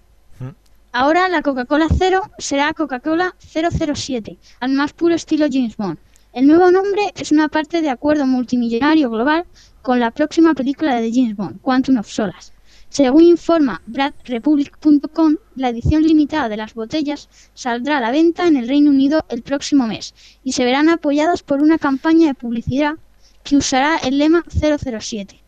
Ahora 0.92 1.28
la 1.28 1.42
Coca-Cola 1.42 1.88
Cero 1.98 2.30
será 2.38 2.72
Coca-Cola 2.74 3.34
007, 3.40 4.38
al 4.60 4.72
más 4.72 4.92
puro 4.92 5.14
estilo 5.14 5.46
James 5.50 5.76
Bond. 5.76 5.98
El 6.32 6.46
nuevo 6.46 6.70
nombre 6.70 7.12
es 7.16 7.32
una 7.32 7.48
parte 7.48 7.82
de 7.82 7.90
acuerdo 7.90 8.26
multimillonario 8.26 9.10
global 9.10 9.44
con 9.82 9.98
la 9.98 10.12
próxima 10.12 10.54
película 10.54 11.00
de 11.00 11.10
James 11.12 11.34
Bond, 11.34 11.60
Quantum 11.60 11.98
of 11.98 12.08
Solace. 12.08 12.52
Según 12.88 13.22
informa 13.22 13.82
BradRepublic.com, 13.86 15.36
la 15.56 15.70
edición 15.70 16.02
limitada 16.02 16.48
de 16.50 16.58
las 16.58 16.74
botellas 16.74 17.28
saldrá 17.54 17.98
a 17.98 18.00
la 18.00 18.10
venta 18.10 18.46
en 18.46 18.56
el 18.56 18.68
Reino 18.68 18.90
Unido 18.90 19.24
el 19.28 19.42
próximo 19.42 19.86
mes 19.86 20.14
y 20.44 20.52
se 20.52 20.64
verán 20.64 20.88
apoyadas 20.88 21.42
por 21.42 21.62
una 21.62 21.78
campaña 21.78 22.28
de 22.28 22.34
publicidad 22.34 22.96
que 23.44 23.56
usará 23.56 23.98
el 23.98 24.18
lema 24.18 24.44
007. 24.48 25.40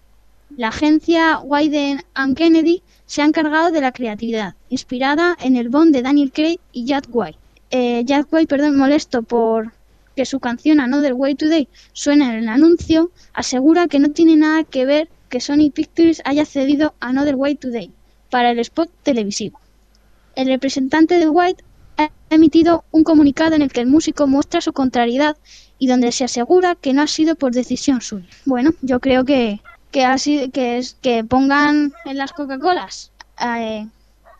La 0.57 0.69
agencia 0.69 1.41
Wyden 1.41 2.03
Kennedy 2.37 2.83
se 3.07 3.23
ha 3.23 3.25
encargado 3.25 3.71
de 3.71 3.81
la 3.81 3.93
creatividad, 3.93 4.55
inspirada 4.69 5.37
en 5.41 5.57
el 5.57 5.69
Bond 5.69 5.93
de 5.93 6.03
Daniel 6.03 6.33
Craig 6.33 6.59
y 6.73 6.85
Jack 6.85 7.09
White. 7.11 7.39
Eh, 7.71 8.05
White, 8.31 8.47
perdón, 8.47 8.77
molesto 8.77 9.23
por 9.23 9.73
que 10.15 10.25
su 10.25 10.39
canción 10.39 10.81
Another 10.81 11.15
Way 11.15 11.35
Today 11.35 11.69
suena 11.93 12.31
en 12.31 12.45
el 12.45 12.49
anuncio, 12.49 13.11
asegura 13.33 13.89
que 13.89 13.99
no 13.99 14.11
tiene 14.11 14.37
nada 14.37 14.63
que 14.63 14.85
ver 14.85 15.09
que 15.29 15.41
Sony 15.41 15.71
Pictures 15.75 16.23
haya 16.25 16.45
cedido 16.45 16.95
Another 17.01 17.35
Way 17.35 17.57
Today 17.57 17.91
para 18.31 18.53
el 18.53 18.61
spot 18.61 18.91
televisivo. 19.03 19.59
El 20.37 20.47
representante 20.47 21.19
de 21.19 21.29
White 21.29 21.65
ha 21.97 22.11
emitido 22.31 22.85
un 22.91 23.05
comunicado 23.05 23.55
en 23.55 23.63
el 23.63 23.73
que 23.73 23.81
el 23.81 23.87
músico 23.87 24.27
muestra 24.27 24.61
su 24.61 24.73
contrariedad 24.73 25.37
y 25.79 25.87
donde 25.87 26.13
se 26.13 26.25
asegura 26.25 26.75
que 26.75 26.93
no 26.93 27.03
ha 27.03 27.07
sido 27.07 27.35
por 27.35 27.53
decisión 27.53 28.01
suya. 28.01 28.29
Bueno, 28.45 28.73
yo 28.83 29.01
creo 29.01 29.25
que 29.25 29.61
que 29.95 30.05
así 30.05 30.51
que 30.51 30.79
es 30.79 30.95
que 31.01 31.23
pongan 31.23 31.93
en 32.05 32.19
las 32.19 32.33
Coca-Colas 32.33 33.13
eh, 33.41 33.87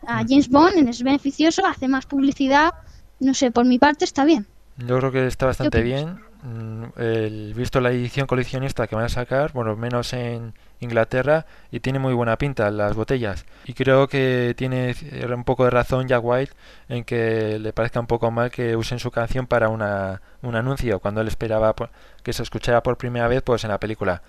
a 0.05 0.23
James 0.27 0.49
Bond 0.49 0.89
es 0.89 1.01
beneficioso, 1.01 1.65
hace 1.65 1.87
más 1.87 2.05
publicidad, 2.05 2.73
no 3.21 3.33
sé, 3.33 3.51
por 3.51 3.65
mi 3.65 3.79
parte 3.79 4.03
está 4.03 4.25
bien. 4.25 4.45
Yo 4.77 4.97
creo 4.97 5.13
que 5.13 5.27
está 5.27 5.45
bastante 5.45 5.81
bien. 5.81 6.19
mm, 6.43 6.99
el, 6.99 7.53
visto 7.53 7.79
la 7.79 7.91
edición 7.91 8.27
coleccionista 8.27 8.85
que 8.87 8.95
van 8.95 9.05
a 9.05 9.09
sacar, 9.09 9.53
bueno, 9.53 9.77
menos 9.77 10.11
en 10.11 10.53
Inglaterra, 10.79 11.45
y 11.71 11.79
tiene 11.79 11.99
muy 11.99 12.13
buena 12.13 12.37
pinta 12.37 12.69
las 12.71 12.95
botellas. 12.95 13.45
Y 13.65 13.73
creo 13.73 14.07
que 14.07 14.53
tiene 14.57 14.95
un 15.33 15.43
poco 15.43 15.65
de 15.65 15.71
razón 15.71 16.07
Jack 16.07 16.23
White 16.23 16.53
en 16.89 17.03
que 17.03 17.59
le 17.59 17.73
parezca 17.73 17.99
un 17.99 18.07
poco 18.07 18.31
mal 18.31 18.51
que 18.51 18.75
usen 18.75 18.99
su 18.99 19.11
canción 19.11 19.47
para 19.47 19.69
una, 19.69 20.21
un 20.41 20.55
anuncio, 20.55 20.99
cuando 20.99 21.21
él 21.21 21.27
esperaba 21.27 21.75
que 22.23 22.33
se 22.33 22.43
escuchara 22.43 22.83
por 22.83 22.97
primera 22.97 23.27
vez 23.27 23.41
pues 23.41 23.63
en 23.63 23.69
la 23.69 23.79
película. 23.79 24.21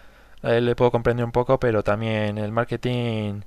A 0.43 0.55
él 0.55 0.67
le 0.67 0.77
puedo 0.77 0.91
comprender 0.91 1.25
un 1.25 1.33
poco, 1.33 1.59
pero 1.59 1.83
también 1.83 2.39
el 2.39 2.53
marketing 2.53 3.41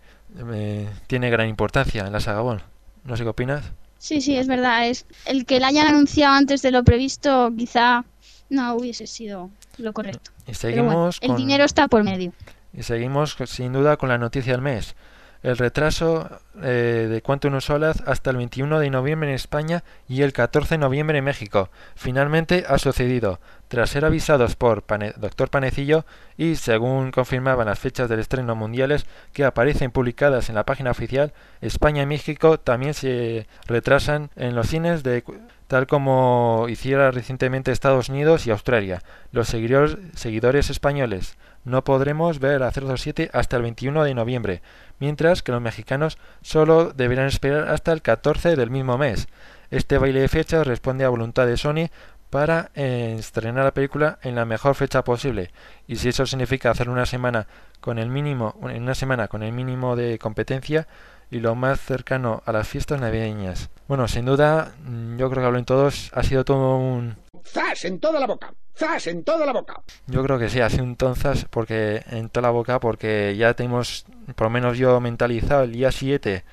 eh, 0.54 0.90
tiene 1.08 1.30
gran 1.30 1.48
importancia 1.48 2.06
en 2.06 2.12
la 2.12 2.20
saga 2.20 2.42
Bond. 2.42 2.62
No 3.04 3.16
sé 3.16 3.24
qué 3.24 3.30
opinas. 3.30 3.72
Sí, 3.98 4.22
sí, 4.22 4.36
es 4.36 4.48
verdad. 4.48 4.88
Es 4.88 5.06
el 5.26 5.46
que 5.46 5.60
la 5.60 5.68
hayan 5.68 5.88
anunciado 5.88 6.34
antes 6.36 6.62
de 6.62 6.72
lo 6.72 6.84
previsto, 6.84 7.52
quizá 7.56 8.06
no 8.50 8.76
hubiese 8.76 9.08
sido 9.08 9.50
lo 9.78 9.94
correcto. 9.94 10.32
Y 10.48 10.54
seguimos 10.54 11.20
el 11.22 11.36
dinero 11.36 11.64
está 11.64 11.88
por 11.88 12.04
medio. 12.04 12.34
Y 12.74 12.84
seguimos 12.84 13.36
sin 13.46 13.74
duda 13.74 13.98
con 13.98 14.10
la 14.10 14.18
noticia 14.18 14.54
del 14.54 14.62
mes 14.62 14.96
el 15.42 15.58
retraso 15.58 16.30
eh, 16.62 17.08
de 17.10 17.22
Quantum 17.22 17.62
Solas 17.62 18.04
hasta 18.06 18.32
el 18.32 18.38
21 18.38 18.80
de 18.80 18.90
noviembre 18.90 19.30
en 19.30 19.36
España 19.36 19.84
y 20.08 20.22
el 20.24 20.34
14 20.34 20.76
de 20.76 20.80
noviembre 20.80 21.20
en 21.20 21.24
México. 21.24 21.70
Finalmente 21.96 22.66
ha 22.68 22.78
sucedido, 22.78 23.40
tras 23.70 23.90
ser 23.90 24.04
avisados 24.04 24.56
por 24.56 24.84
Dr. 24.86 25.50
Panecillo 25.50 26.06
y 26.38 26.56
según 26.56 27.12
confirmaban 27.12 27.68
las 27.68 27.80
fechas 27.80 28.10
del 28.10 28.20
estreno 28.20 28.56
mundiales 28.56 29.06
que 29.32 29.46
aparecen 29.46 29.92
publicadas 29.92 30.50
en 30.50 30.56
la 30.56 30.66
página 30.66 30.92
oficial, 30.92 31.34
España 31.62 32.04
y 32.04 32.06
México 32.06 32.60
también 32.60 32.94
se 32.94 33.48
retrasan 33.66 34.32
en 34.36 34.56
los 34.56 34.68
cines 34.68 35.04
de 35.04 35.24
tal 35.68 35.86
como 35.86 36.66
hiciera 36.68 37.12
recientemente 37.12 37.72
Estados 37.72 38.10
Unidos 38.10 38.48
y 38.48 38.52
Australia. 38.52 39.04
Los 39.32 39.48
seguidores 39.48 40.70
españoles 40.72 41.38
no 41.70 41.84
podremos 41.84 42.40
ver 42.40 42.64
a 42.64 42.72
007 42.72 43.30
hasta 43.34 43.58
el 43.58 43.64
21 43.64 44.04
de 44.04 44.14
noviembre, 44.14 44.62
mientras 45.00 45.44
que 45.44 45.52
los 45.52 45.62
mexicanos 45.62 46.18
solo 46.42 46.92
deberán 46.92 47.28
esperar 47.28 47.70
hasta 47.70 47.92
el 47.92 48.02
14 48.02 48.56
del 48.56 48.70
mismo 48.70 48.98
mes. 48.98 49.28
Este 49.72 49.98
baile 49.98 50.22
de 50.22 50.28
fechas 50.28 50.66
responde 50.66 51.06
a 51.06 51.10
voluntad 51.10 51.46
de 51.46 51.58
Sony 51.58 51.90
para 52.30 52.72
estrenar 52.76 53.64
la 53.64 53.74
película 53.74 54.20
en 54.22 54.36
la 54.36 54.46
mejor 54.46 54.76
fecha 54.76 55.04
posible 55.04 55.52
y 55.88 55.96
si 55.96 56.10
eso 56.10 56.26
significa 56.26 56.70
hacer 56.70 56.90
una 56.90 57.06
semana 57.06 57.48
con 57.80 57.98
el 57.98 58.10
mínimo 58.10 58.56
una 58.60 58.94
semana 58.94 59.28
con 59.28 59.42
el 59.42 59.52
mínimo 59.52 59.96
de 59.96 60.20
competencia 60.20 60.88
y 61.32 61.40
lo 61.40 61.56
más 61.56 61.80
cercano 61.80 62.42
a 62.46 62.52
las 62.52 62.68
fiestas 62.68 63.00
navideñas. 63.00 63.70
Bueno, 63.88 64.08
sin 64.08 64.26
duda, 64.26 64.72
mm, 64.84 65.18
yo 65.18 65.30
creo 65.30 65.42
que 65.42 65.48
hablo 65.48 65.60
en 65.60 65.66
todos, 65.66 66.12
ha 66.14 66.24
sido 66.24 66.44
todo 66.44 66.78
un 66.78 67.16
¡Zas! 67.46 67.86
En 67.86 68.00
toda 68.00 68.20
la 68.20 68.28
boca. 68.28 68.54
¡Zas! 68.76 69.08
En 69.08 69.24
toda 69.24 69.46
la 69.46 69.54
boca. 69.54 69.82
Yo 70.08 70.24
creo 70.24 70.40
que 70.40 70.50
sí, 70.50 70.60
ha 70.60 70.70
sido 70.70 70.84
un 70.84 70.96
tonzas 70.96 71.46
porque 71.50 72.04
en 72.12 72.30
toda 72.30 72.48
la 72.48 72.52
boca 72.52 72.80
porque 72.80 73.36
ya 73.38 73.54
tenemos, 73.54 74.06
por 74.36 74.48
lo 74.48 74.52
menos 74.52 74.78
yo 74.78 75.00
mentalizado 75.00 75.64
el 75.64 75.74
día 75.74 75.92
7 75.92 76.44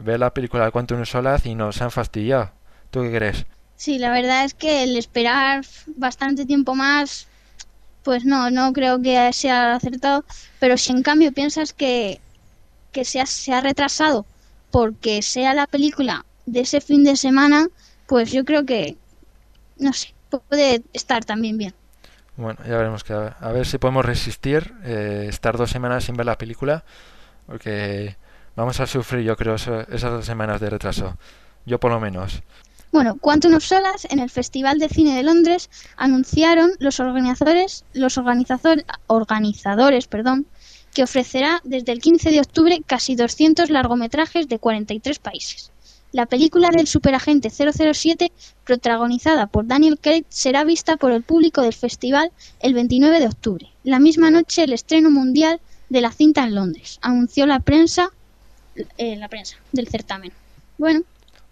ver 0.00 0.20
la 0.20 0.32
película 0.32 0.64
de 0.64 0.70
Quantum 0.70 1.04
Solaz 1.04 1.46
y 1.46 1.54
nos 1.54 1.80
han 1.82 1.90
fastidiado. 1.90 2.50
¿Tú 2.90 3.02
qué 3.02 3.12
crees? 3.12 3.46
Sí, 3.76 3.98
la 3.98 4.10
verdad 4.10 4.44
es 4.44 4.54
que 4.54 4.84
el 4.84 4.96
esperar 4.96 5.64
bastante 5.96 6.46
tiempo 6.46 6.74
más, 6.74 7.26
pues 8.02 8.24
no, 8.24 8.50
no 8.50 8.72
creo 8.72 9.00
que 9.02 9.32
sea 9.32 9.74
acertado. 9.74 10.24
Pero 10.60 10.76
si 10.76 10.92
en 10.92 11.02
cambio 11.02 11.32
piensas 11.32 11.72
que, 11.72 12.20
que 12.92 13.04
se, 13.04 13.20
ha, 13.20 13.26
se 13.26 13.52
ha 13.52 13.60
retrasado 13.60 14.24
porque 14.70 15.20
sea 15.22 15.52
la 15.54 15.66
película 15.66 16.24
de 16.46 16.60
ese 16.60 16.80
fin 16.80 17.04
de 17.04 17.16
semana, 17.16 17.68
pues 18.06 18.32
yo 18.32 18.44
creo 18.44 18.64
que, 18.64 18.96
no 19.78 19.92
sé, 19.92 20.14
puede 20.40 20.82
estar 20.92 21.24
también 21.24 21.58
bien. 21.58 21.74
Bueno, 22.36 22.58
ya 22.66 22.76
veremos 22.76 23.04
que 23.04 23.12
a 23.12 23.52
ver 23.52 23.66
si 23.66 23.78
podemos 23.78 24.04
resistir 24.04 24.72
eh, 24.84 25.26
estar 25.28 25.56
dos 25.56 25.70
semanas 25.70 26.04
sin 26.04 26.16
ver 26.16 26.26
la 26.26 26.38
película, 26.38 26.84
porque 27.46 28.16
vamos 28.56 28.80
a 28.80 28.86
sufrir, 28.86 29.24
yo 29.24 29.36
creo, 29.36 29.54
esas 29.54 30.00
dos 30.00 30.24
semanas 30.24 30.60
de 30.60 30.70
retraso. 30.70 31.16
Yo 31.66 31.78
por 31.78 31.92
lo 31.92 32.00
menos. 32.00 32.42
Bueno, 32.90 33.16
Quantum 33.16 33.54
of 33.54 33.64
Solas 33.64 34.06
en 34.10 34.18
el 34.18 34.28
Festival 34.28 34.78
de 34.78 34.88
Cine 34.88 35.14
de 35.14 35.22
Londres 35.22 35.70
anunciaron 35.96 36.72
los 36.78 37.00
organizadores, 37.00 37.84
los 37.94 38.18
organizadores, 38.18 38.84
organizadores, 39.06 40.06
perdón, 40.06 40.46
que 40.92 41.02
ofrecerá 41.02 41.60
desde 41.64 41.92
el 41.92 42.00
15 42.00 42.30
de 42.30 42.40
octubre 42.40 42.82
casi 42.86 43.14
200 43.14 43.70
largometrajes 43.70 44.48
de 44.48 44.58
43 44.58 45.18
países. 45.20 45.72
La 46.12 46.26
película 46.26 46.70
del 46.70 46.86
superagente 46.86 47.48
007, 47.50 48.30
protagonizada 48.64 49.46
por 49.46 49.66
Daniel 49.66 49.98
Craig, 49.98 50.24
será 50.28 50.62
vista 50.62 50.98
por 50.98 51.10
el 51.10 51.22
público 51.22 51.62
del 51.62 51.72
festival 51.72 52.30
el 52.60 52.74
29 52.74 53.18
de 53.18 53.26
octubre. 53.26 53.68
La 53.82 53.98
misma 53.98 54.30
noche 54.30 54.64
el 54.64 54.74
estreno 54.74 55.10
mundial 55.10 55.60
de 55.88 56.00
la 56.02 56.12
cinta 56.12 56.44
en 56.44 56.54
Londres, 56.54 56.98
anunció 57.00 57.46
la 57.46 57.60
prensa, 57.60 58.10
eh, 58.98 59.16
la 59.16 59.28
prensa 59.28 59.56
del 59.72 59.88
certamen. 59.88 60.32
Bueno. 60.76 61.00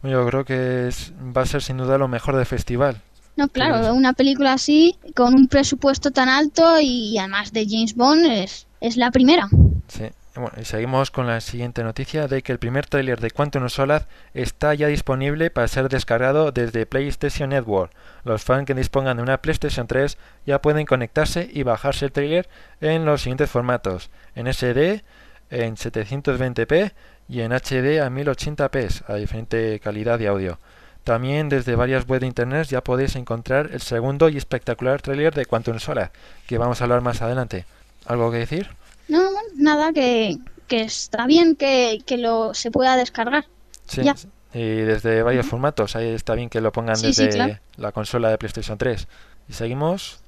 Yo 0.02 0.26
creo 0.26 0.44
que 0.44 0.90
va 1.36 1.42
a 1.42 1.46
ser 1.46 1.62
sin 1.62 1.78
duda 1.78 1.96
lo 1.96 2.08
mejor 2.08 2.36
del 2.36 2.46
festival. 2.46 3.00
No, 3.36 3.48
claro, 3.48 3.94
una 3.94 4.12
película 4.12 4.52
así, 4.52 4.96
con 5.14 5.34
un 5.34 5.48
presupuesto 5.48 6.10
tan 6.10 6.28
alto 6.28 6.78
y 6.80 7.16
además 7.16 7.52
de 7.52 7.66
James 7.66 7.94
Bond, 7.94 8.26
es, 8.26 8.66
es 8.80 8.98
la 8.98 9.10
primera. 9.10 9.48
Sí. 9.88 10.04
Bueno, 10.36 10.52
y 10.60 10.64
seguimos 10.64 11.10
con 11.10 11.26
la 11.26 11.40
siguiente 11.40 11.82
noticia 11.82 12.28
de 12.28 12.42
que 12.42 12.52
el 12.52 12.60
primer 12.60 12.86
tráiler 12.86 13.18
de 13.18 13.32
Quantum 13.32 13.68
Solace 13.68 14.06
está 14.32 14.72
ya 14.74 14.86
disponible 14.86 15.50
para 15.50 15.66
ser 15.66 15.88
descargado 15.88 16.52
desde 16.52 16.86
PlayStation 16.86 17.50
Network. 17.50 17.90
Los 18.24 18.44
fans 18.44 18.64
que 18.64 18.74
dispongan 18.74 19.16
de 19.16 19.24
una 19.24 19.42
PlayStation 19.42 19.88
3 19.88 20.16
ya 20.46 20.62
pueden 20.62 20.86
conectarse 20.86 21.50
y 21.52 21.64
bajarse 21.64 22.04
el 22.04 22.12
tráiler 22.12 22.48
en 22.80 23.04
los 23.04 23.22
siguientes 23.22 23.50
formatos: 23.50 24.10
en 24.36 24.46
SD, 24.46 25.02
en 25.50 25.74
720p 25.74 26.92
y 27.28 27.40
en 27.40 27.50
HD 27.50 28.00
a 28.00 28.08
1080p 28.08 29.02
a 29.08 29.14
diferente 29.14 29.80
calidad 29.80 30.20
de 30.20 30.28
audio. 30.28 30.60
También 31.02 31.48
desde 31.48 31.74
varias 31.74 32.08
webs 32.08 32.20
de 32.20 32.28
internet 32.28 32.68
ya 32.68 32.84
podéis 32.84 33.16
encontrar 33.16 33.70
el 33.72 33.80
segundo 33.80 34.28
y 34.28 34.36
espectacular 34.36 35.02
tráiler 35.02 35.34
de 35.34 35.46
Quantum 35.46 35.80
Solace, 35.80 36.12
que 36.46 36.56
vamos 36.58 36.80
a 36.80 36.84
hablar 36.84 37.00
más 37.00 37.20
adelante. 37.20 37.64
¿Algo 38.06 38.30
que 38.30 38.38
decir? 38.38 38.68
No, 39.10 39.28
nada, 39.56 39.92
que, 39.92 40.38
está 40.70 41.26
bien 41.26 41.56
que, 41.56 42.02
lo 42.16 42.54
se 42.54 42.70
pueda 42.70 42.96
descargar. 42.96 43.46
Sí, 43.86 44.02
y 44.52 44.60
desde 44.60 45.22
varios 45.22 45.46
formatos. 45.46 45.96
Ahí 45.96 46.08
está 46.08 46.34
bien 46.34 46.48
que 46.48 46.60
lo 46.60 46.72
pongan 46.72 47.00
desde 47.00 47.60
la 47.76 47.92
consola 47.92 48.30
de 48.30 48.38
PlayStation 48.38 48.78
3. 48.78 49.06
Y 49.48 49.52
seguimos. 49.52 50.20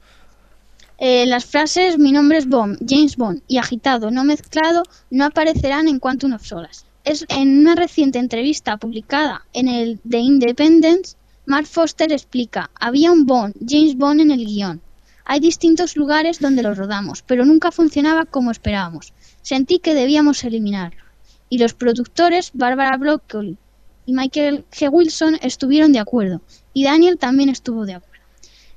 Eh, 0.99 1.27
las 1.27 1.47
frases 1.47 1.99
mi 1.99 2.13
nombre 2.13 2.39
es 2.39 2.49
Bond, 2.49 2.79
James 2.89 3.17
Bond 3.17 3.43
y 3.49 3.59
agitado, 3.59 4.13
no 4.13 4.23
mezclado, 4.23 4.85
no 5.11 5.25
aparecerán 5.25 5.89
en 5.89 5.99
Quantum 5.99 6.33
of 6.33 6.45
Solas. 6.45 6.87
Es 7.03 7.27
en 7.29 7.59
una 7.59 7.75
reciente 7.75 8.21
entrevista 8.21 8.77
publicada 8.77 9.45
en 9.53 9.67
el 9.67 9.99
The 10.09 10.19
Independence, 10.19 11.17
Mark 11.47 11.67
Foster 11.67 12.13
explica, 12.13 12.71
había 12.79 13.11
un 13.11 13.27
Bond, 13.27 13.55
James 13.67 13.97
Bond 13.97 14.21
en 14.21 14.31
el 14.31 14.45
guion. 14.45 14.81
Hay 15.25 15.41
distintos 15.41 15.97
lugares 15.97 16.41
donde 16.41 16.63
los 16.63 16.77
rodamos, 16.77 17.23
pero 17.23 17.45
nunca 17.45 17.71
funcionaba 17.71 18.25
como 18.25 18.51
esperábamos. 18.51 19.13
Sentí 19.43 19.79
que 19.79 19.95
debíamos 19.95 20.45
eliminarlo. 20.45 21.03
Y 21.49 21.59
los 21.59 21.75
productores, 21.75 22.51
Barbara 22.55 22.97
Broccoli 22.97 23.59
y 24.07 24.13
Michael 24.13 24.65
G. 24.73 24.89
Wilson, 24.91 25.39
estuvieron 25.43 25.93
de 25.93 26.01
acuerdo. 26.01 26.41
Y 26.73 26.85
Daniel 26.85 27.19
también 27.19 27.49
estuvo 27.49 27.85
de 27.87 27.95
acuerdo. 27.95 28.25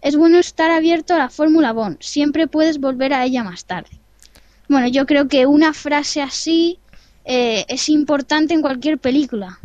Es 0.02 0.16
bueno 0.16 0.38
estar 0.38 0.70
abierto 0.70 1.16
a 1.16 1.18
la 1.18 1.30
Fórmula 1.30 1.72
Bond. 1.72 1.98
Siempre 2.00 2.48
puedes 2.48 2.80
volver 2.80 3.14
a 3.14 3.26
ella 3.26 3.44
más 3.44 3.66
tarde. 3.66 3.90
Bueno, 4.70 4.88
yo 4.88 5.06
creo 5.06 5.28
que 5.28 5.46
una 5.46 5.74
frase 5.74 6.22
así 6.22 6.80
eh, 7.24 7.66
es 7.68 7.90
importante 7.90 8.54
en 8.54 8.62
cualquier 8.62 9.00
película. 9.00 9.60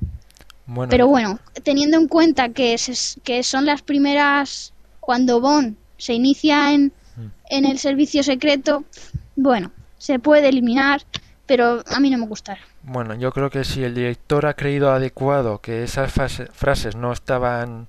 Pero 0.88 1.08
bueno, 1.08 1.40
teniendo 1.64 1.98
en 1.98 2.06
cuenta 2.06 2.50
que, 2.50 2.76
que 3.24 3.42
son 3.42 3.66
las 3.66 3.82
primeras 3.82 4.72
cuando 5.00 5.40
Bond 5.40 5.76
se 6.00 6.14
inicia 6.14 6.72
en, 6.72 6.92
mm. 7.16 7.26
en 7.50 7.64
el 7.64 7.78
servicio 7.78 8.22
secreto, 8.22 8.84
bueno, 9.36 9.70
se 9.98 10.18
puede 10.18 10.48
eliminar, 10.48 11.02
pero 11.46 11.82
a 11.86 12.00
mí 12.00 12.10
no 12.10 12.18
me 12.18 12.26
gusta. 12.26 12.58
Bueno, 12.82 13.14
yo 13.14 13.32
creo 13.32 13.50
que 13.50 13.64
si 13.64 13.84
el 13.84 13.94
director 13.94 14.46
ha 14.46 14.54
creído 14.54 14.90
adecuado 14.90 15.60
que 15.60 15.82
esas 15.82 16.10
frases 16.10 16.96
no 16.96 17.12
estaban, 17.12 17.88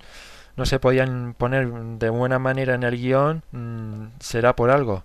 no 0.58 0.66
se 0.66 0.80
podían 0.80 1.34
poner 1.38 1.72
de 1.72 2.10
buena 2.10 2.40
manera 2.40 2.76
en 2.76 2.84
el 2.84 2.98
guion, 2.98 3.44
mm, 3.52 4.20
será 4.20 4.56
por 4.56 4.72
algo. 4.72 5.04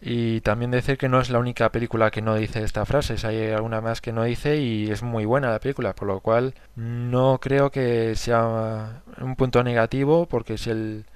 Y 0.00 0.42
también 0.42 0.70
decir 0.70 0.98
que 0.98 1.08
no 1.08 1.20
es 1.20 1.30
la 1.30 1.38
única 1.38 1.72
película 1.72 2.10
que 2.10 2.20
no 2.22 2.34
dice 2.36 2.62
esta 2.62 2.84
frase, 2.84 3.16
hay 3.26 3.50
alguna 3.50 3.80
más 3.80 4.00
que 4.00 4.12
no 4.12 4.24
dice 4.24 4.56
y 4.58 4.90
es 4.90 5.02
muy 5.02 5.24
buena 5.24 5.50
la 5.50 5.60
película, 5.60 5.94
por 5.94 6.06
lo 6.06 6.20
cual 6.20 6.54
no 6.76 7.38
creo 7.40 7.70
que 7.70 8.14
sea 8.14 9.02
un 9.20 9.34
punto 9.34 9.64
negativo, 9.64 10.26
porque 10.26 10.58
si 10.58 10.70
el, 10.70 11.06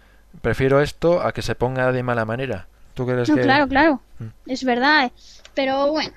prefiero 0.41 0.81
esto 0.81 1.21
a 1.21 1.33
que 1.33 1.43
se 1.43 1.55
ponga 1.55 1.93
de 1.93 2.03
mala 2.03 2.25
manera. 2.25 2.67
¿Tú 2.95 3.07
crees 3.07 3.31
que... 3.31 3.41
Claro, 3.43 3.69
claro, 3.69 4.01
mm. 4.19 4.51
es 4.51 4.65
verdad, 4.65 5.13
pero 5.55 5.93
bueno, 5.93 6.13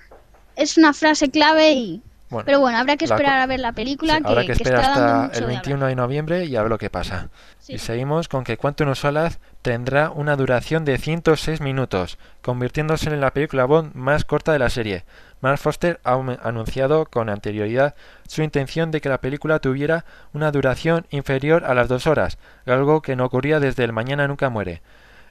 es 0.55 0.77
una 0.77 0.93
frase 0.93 1.29
clave 1.29 1.73
y 1.73 2.01
Bueno, 2.29 2.45
Pero 2.45 2.59
bueno, 2.59 2.77
habrá 2.77 2.97
que 2.97 3.05
esperar 3.05 3.39
a 3.39 3.45
ver 3.45 3.59
la 3.59 3.73
película 3.73 4.17
Sí, 4.17 4.23
que, 4.23 4.29
habrá 4.29 4.41
que 4.41 4.47
que 4.47 4.53
esperar 4.53 4.81
está 4.81 4.99
dando 4.99 5.05
hasta 5.05 5.27
mucho 5.27 5.39
el 5.39 5.41
de 5.41 5.47
21 5.47 5.75
hablar. 5.75 5.89
de 5.89 5.95
noviembre 5.95 6.45
y 6.45 6.55
a 6.55 6.61
ver 6.61 6.69
lo 6.69 6.77
que 6.77 6.89
pasa. 6.89 7.29
Sí. 7.59 7.73
Y 7.73 7.77
seguimos 7.77 8.27
con 8.27 8.43
que 8.43 8.57
Quantum 8.57 8.89
of 8.89 8.99
Solace 8.99 9.39
tendrá 9.61 10.09
una 10.11 10.35
duración 10.35 10.85
de 10.85 10.97
106 10.97 11.61
minutos, 11.61 12.17
convirtiéndose 12.41 13.09
en 13.09 13.21
la 13.21 13.31
película 13.31 13.65
Bond 13.65 13.93
más 13.95 14.25
corta 14.25 14.53
de 14.53 14.59
la 14.59 14.69
serie. 14.69 15.03
Mark 15.41 15.57
Foster 15.57 15.99
ha 16.03 16.13
anunciado 16.43 17.05
con 17.05 17.29
anterioridad 17.29 17.95
su 18.27 18.43
intención 18.43 18.91
de 18.91 19.01
que 19.01 19.09
la 19.09 19.21
película 19.21 19.59
tuviera 19.59 20.05
una 20.33 20.51
duración 20.51 21.05
inferior 21.09 21.65
a 21.65 21.73
las 21.73 21.87
dos 21.87 22.07
horas, 22.07 22.37
algo 22.65 23.01
que 23.01 23.15
no 23.15 23.25
ocurría 23.25 23.59
desde 23.59 23.83
El 23.83 23.93
Mañana 23.93 24.27
Nunca 24.27 24.49
Muere. 24.49 24.81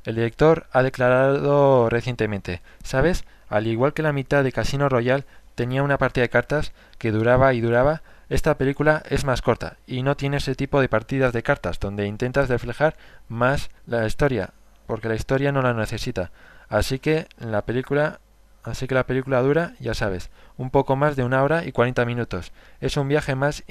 El 0.04 0.16
director 0.16 0.66
ha 0.72 0.82
declarado 0.82 1.88
recientemente, 1.88 2.62
¿sabes? 2.82 3.24
Al 3.48 3.66
igual 3.66 3.92
que 3.92 4.02
la 4.02 4.12
mitad 4.12 4.42
de 4.42 4.52
Casino 4.52 4.88
Royale 4.88 5.24
tenía 5.54 5.82
una 5.82 5.98
partida 5.98 6.22
de 6.22 6.30
cartas 6.30 6.72
que 6.98 7.12
duraba 7.12 7.52
y 7.52 7.60
duraba, 7.60 8.02
esta 8.30 8.56
película 8.56 9.02
es 9.10 9.24
más 9.24 9.42
corta 9.42 9.76
y 9.86 10.02
no 10.02 10.16
tiene 10.16 10.38
ese 10.38 10.54
tipo 10.54 10.80
de 10.80 10.88
partidas 10.88 11.32
de 11.32 11.42
cartas 11.42 11.80
donde 11.80 12.06
intentas 12.06 12.48
reflejar 12.48 12.96
más 13.28 13.70
la 13.86 14.06
historia, 14.06 14.50
porque 14.86 15.08
la 15.08 15.16
historia 15.16 15.52
no 15.52 15.62
la 15.62 15.74
necesita. 15.74 16.30
Así 16.68 16.98
que 17.00 17.26
la 17.38 17.62
película, 17.62 18.20
así 18.64 18.86
que 18.86 18.94
la 18.94 19.06
película 19.06 19.40
dura, 19.42 19.74
ya 19.80 19.94
sabes, 19.94 20.30
un 20.56 20.70
poco 20.70 20.96
más 20.96 21.16
de 21.16 21.24
una 21.24 21.42
hora 21.42 21.64
y 21.64 21.72
40 21.72 22.04
minutos. 22.04 22.52
Es 22.80 22.96
un 22.96 23.08
viaje 23.08 23.34
más 23.34 23.64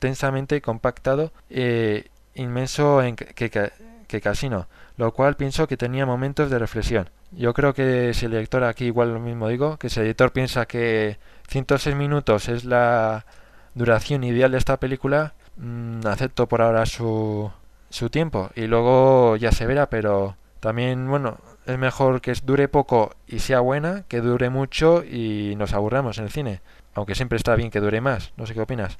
intensamente 0.00 0.60
compactado 0.60 1.32
e 1.50 2.10
inmenso 2.34 3.02
en 3.02 3.16
que, 3.16 3.26
que- 3.50 3.72
que 4.06 4.20
Casino, 4.20 4.68
lo 4.96 5.12
cual 5.12 5.34
pienso 5.36 5.66
que 5.66 5.76
tenía 5.76 6.06
momentos 6.06 6.48
de 6.50 6.58
reflexión. 6.60 7.10
Yo 7.32 7.52
creo 7.54 7.74
que 7.74 8.14
si 8.14 8.26
el 8.26 8.32
director 8.32 8.62
aquí 8.62 8.84
igual 8.86 9.12
lo 9.12 9.18
mismo 9.20 9.48
digo, 9.48 9.78
que 9.78 9.90
si 9.90 9.98
el 9.98 10.04
director 10.06 10.30
piensa 10.32 10.66
que 10.66 11.18
106 11.48 11.96
minutos 11.96 12.48
es 12.48 12.64
la 12.64 13.26
duración 13.74 14.22
ideal 14.22 14.52
de 14.52 14.58
esta 14.58 14.76
película, 14.78 15.34
mm, 15.56 16.06
acepto 16.06 16.46
por 16.48 16.62
ahora 16.62 16.86
su, 16.86 17.50
su 17.90 18.08
tiempo 18.10 18.50
y 18.54 18.66
luego 18.68 19.34
ya 19.36 19.50
se 19.50 19.66
verá, 19.66 19.90
pero 19.90 20.36
también, 20.60 21.08
bueno, 21.08 21.38
es 21.66 21.78
mejor 21.78 22.20
que 22.20 22.32
dure 22.44 22.68
poco 22.68 23.14
y 23.26 23.40
sea 23.40 23.60
buena 23.60 24.04
que 24.08 24.20
dure 24.20 24.50
mucho 24.50 25.04
y 25.04 25.54
nos 25.56 25.72
aburramos 25.72 26.18
en 26.18 26.24
el 26.24 26.30
cine. 26.30 26.60
Aunque 26.94 27.14
siempre 27.14 27.36
está 27.36 27.54
bien 27.56 27.70
que 27.70 27.80
dure 27.80 28.00
más. 28.00 28.32
No 28.36 28.46
sé 28.46 28.54
qué 28.54 28.60
opinas. 28.60 28.98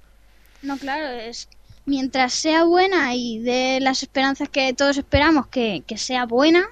No, 0.63 0.77
claro, 0.77 1.07
es 1.09 1.49
mientras 1.87 2.35
sea 2.35 2.65
buena 2.65 3.15
y 3.15 3.39
de 3.39 3.79
las 3.81 4.03
esperanzas 4.03 4.49
que 4.49 4.75
todos 4.75 4.99
esperamos 4.99 5.47
que, 5.47 5.85
que 5.87 5.97
sea 5.97 6.27
buena, 6.27 6.67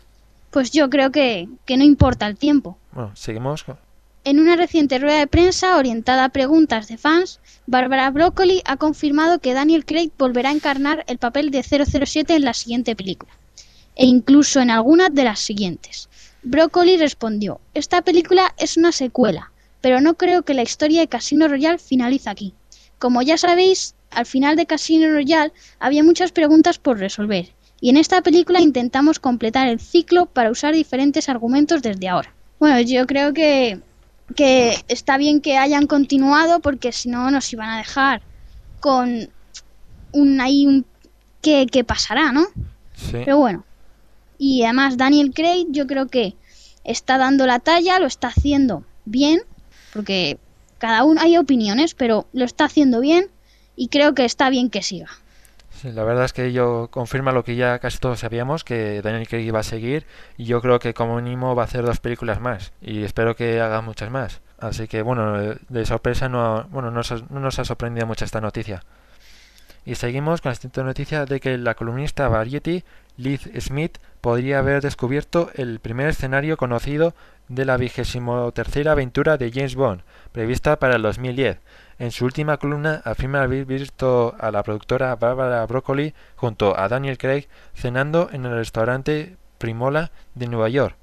pues 0.51 0.71
yo 0.73 0.91
creo 0.91 1.11
que, 1.11 1.49
que 1.65 1.77
no 1.77 1.85
importa 1.85 2.27
el 2.27 2.37
tiempo. 2.37 2.77
Bueno, 2.93 3.13
seguimos. 3.15 3.65
En 4.25 4.41
una 4.41 4.57
reciente 4.57 4.99
rueda 4.99 5.19
de 5.19 5.27
prensa 5.27 5.77
orientada 5.77 6.25
a 6.25 6.29
preguntas 6.31 6.89
de 6.89 6.97
fans, 6.97 7.41
Barbara 7.67 8.11
Broccoli 8.11 8.63
ha 8.65 8.77
confirmado 8.77 9.39
que 9.39 9.55
Daniel 9.55 9.85
Craig 9.85 10.11
volverá 10.19 10.51
a 10.51 10.55
encarnar 10.55 11.05
el 11.09 11.19
papel 11.19 11.51
de 11.51 11.63
007 11.63 12.35
en 12.35 12.45
la 12.45 12.55
siguiente 12.55 12.97
película, 12.97 13.33
e 13.97 14.07
incluso 14.07 14.61
en 14.61 14.71
algunas 14.71 15.15
de 15.15 15.25
las 15.25 15.41
siguientes. 15.41 16.09
Broccoli 16.43 16.97
respondió, 16.97 17.61
esta 17.73 18.03
película 18.03 18.55
es 18.59 18.77
una 18.77 18.93
secuela, 18.93 19.53
pero 19.81 20.01
no 20.01 20.15
creo 20.15 20.43
que 20.43 20.55
la 20.55 20.63
historia 20.63 21.01
de 21.01 21.09
Casino 21.09 21.49
Royale 21.49 21.79
finalice 21.79 22.29
aquí. 22.29 22.55
Como 22.99 23.23
ya 23.23 23.39
sabéis, 23.39 23.95
al 24.11 24.27
final 24.27 24.57
de 24.57 24.67
Casino 24.67 25.11
Royale 25.11 25.53
había 25.79 26.03
muchas 26.03 26.33
preguntas 26.33 26.79
por 26.79 26.99
resolver, 26.99 27.53
y 27.81 27.91
en 27.91 27.97
esta 27.97 28.23
película 28.23 28.61
intentamos 28.61 29.19
completar 29.19 29.69
el 29.69 29.81
ciclo 29.81 30.27
para 30.27 30.51
usar 30.51 30.75
diferentes 30.75 31.29
argumentos 31.29 31.83
desde 31.83 32.09
ahora. 32.09 32.35
Bueno, 32.59 32.81
yo 32.81 33.07
creo 33.07 33.35
que, 33.35 33.81
que 34.35 34.75
está 34.89 35.19
bien 35.19 35.41
que 35.41 35.59
hayan 35.59 35.87
continuado 35.87 36.61
porque 36.61 36.93
si 36.93 37.09
no 37.11 37.31
nos 37.31 37.53
iban 37.53 37.69
a 37.69 37.79
dejar 37.79 38.23
con 38.81 39.29
un 40.13 40.41
ahí 40.41 40.67
un 40.67 40.87
qué, 41.43 41.67
qué 41.71 41.85
pasará, 41.85 42.33
¿no? 42.33 42.47
Sí. 42.95 43.13
Pero 43.13 43.39
bueno. 43.39 43.65
Y 44.39 44.65
además 44.65 44.97
Daniel 44.97 45.33
Craig 45.35 45.67
yo 45.71 45.87
creo 45.87 46.09
que 46.09 46.35
está 46.85 47.19
dando 47.19 47.47
la 47.47 47.61
talla, 47.61 47.99
lo 47.99 48.07
está 48.07 48.29
haciendo 48.29 48.85
bien, 49.05 49.43
porque 49.93 50.39
cada 50.79 51.05
uno 51.05 51.21
hay 51.21 51.37
opiniones, 51.37 51.95
pero 51.95 52.27
lo 52.33 52.45
está 52.45 52.65
haciendo 52.65 53.01
bien 53.01 53.31
y 53.77 53.89
creo 53.89 54.15
que 54.15 54.25
está 54.25 54.51
bien 54.51 54.71
que 54.71 54.83
siga. 54.83 55.09
Sí, 55.71 55.91
la 55.91 56.05
verdad 56.05 56.25
es 56.25 56.33
que 56.33 56.53
yo 56.53 56.89
confirma 56.91 57.33
lo 57.33 57.45
que 57.45 57.57
ya 57.57 57.79
casi 57.79 57.99
todos 57.99 58.21
sabíamos, 58.21 58.65
que 58.65 59.03
Daniel 59.03 59.27
Craig 59.27 59.45
iba 59.45 59.61
a 59.61 59.65
seguir 59.65 60.07
y 60.37 60.45
yo 60.45 60.61
creo 60.61 60.79
que 60.79 60.95
como 60.95 61.17
mínimo 61.17 61.55
va 61.55 61.63
a 61.63 61.67
hacer 61.67 61.85
dos 61.85 62.01
películas 62.01 62.41
más 62.41 62.73
y 62.81 63.03
espero 63.03 63.35
que 63.35 63.61
haga 63.61 63.81
muchas 63.81 64.11
más. 64.11 64.41
Así 64.59 64.87
que 64.87 65.03
bueno, 65.03 65.57
de 65.69 65.87
sorpresa 65.87 66.29
no, 66.29 66.65
bueno, 66.71 66.91
no 66.91 67.03
nos 67.41 67.59
ha 67.59 67.65
sorprendido 67.65 68.07
mucho 68.07 68.25
esta 68.25 68.41
noticia. 68.41 68.83
Y 69.87 69.97
seguimos 69.97 70.41
con 70.41 70.51
la 70.51 70.55
siguiente 70.55 70.83
noticia 70.83 71.27
de 71.27 71.41
que 71.41 71.59
la 71.59 71.75
columnista 71.75 72.29
Variety, 72.29 72.85
Liz 73.17 73.51
Smith, 73.61 73.99
podría 74.21 74.61
haber 74.61 74.81
descubierto 74.81 75.51
el 75.55 75.79
primer 75.79 76.09
escenario 76.09 76.57
conocido 76.57 77.15
de 77.49 77.67
la 77.67 77.77
vigésimo 77.77 78.51
tercera 78.53 78.93
aventura 78.93 79.37
de 79.37 79.53
James 79.53 79.75
Bond, 79.75 80.01
prevista 80.33 80.79
para 80.79 80.97
el 80.97 81.03
2010. 81.03 81.59
En 81.99 82.11
su 82.11 82.25
última 82.25 82.57
columna 82.57 83.03
afirma 83.05 83.43
haber 83.43 83.67
visto 83.67 84.35
a 84.41 84.51
la 84.51 84.63
productora 84.63 85.15
Barbara 85.17 85.65
Broccoli 85.67 86.15
junto 86.37 86.79
a 86.79 86.89
Daniel 86.89 87.19
Craig 87.19 87.47
cenando 87.75 88.31
en 88.33 88.47
el 88.47 88.53
restaurante 88.53 89.37
Primola 89.59 90.11
de 90.35 90.49
Nueva 90.49 90.71
York, 90.71 90.97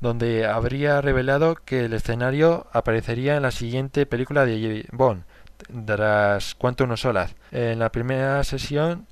donde 0.00 0.46
habría 0.46 1.00
revelado 1.00 1.56
que 1.56 1.84
el 1.84 1.92
escenario 1.92 2.66
aparecería 2.72 3.36
en 3.36 3.42
la 3.42 3.50
siguiente 3.50 4.06
película 4.06 4.46
de 4.46 4.86
Bond, 4.92 5.24
Quantum 6.58 6.90
of 6.90 7.00
Solace. 7.00 7.34
En 7.50 7.78
la 7.78 7.90
primera 7.90 8.42
sesión, 8.44 9.06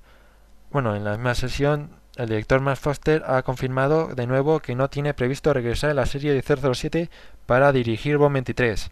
bueno, 0.70 0.94
en 0.94 1.04
la 1.04 1.12
misma 1.12 1.34
sesión, 1.34 1.90
el 2.16 2.28
director 2.28 2.60
Mark 2.60 2.78
Foster 2.78 3.22
ha 3.26 3.42
confirmado 3.42 4.08
de 4.14 4.26
nuevo 4.26 4.60
que 4.60 4.74
no 4.74 4.88
tiene 4.90 5.14
previsto 5.14 5.52
regresar 5.52 5.90
a 5.90 5.94
la 5.94 6.06
serie 6.06 6.32
de 6.32 6.42
007 6.42 7.10
para 7.46 7.72
dirigir 7.72 8.18
Bond 8.18 8.34
23. 8.34 8.90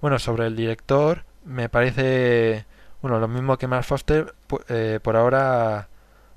Bueno, 0.00 0.18
sobre 0.18 0.46
el 0.46 0.56
director, 0.56 1.24
me 1.44 1.68
parece, 1.68 2.66
bueno, 3.02 3.18
lo 3.18 3.28
mismo 3.28 3.58
que 3.58 3.66
Mark 3.66 3.84
Foster, 3.84 4.34
eh, 4.68 5.00
por 5.02 5.16
ahora 5.16 5.88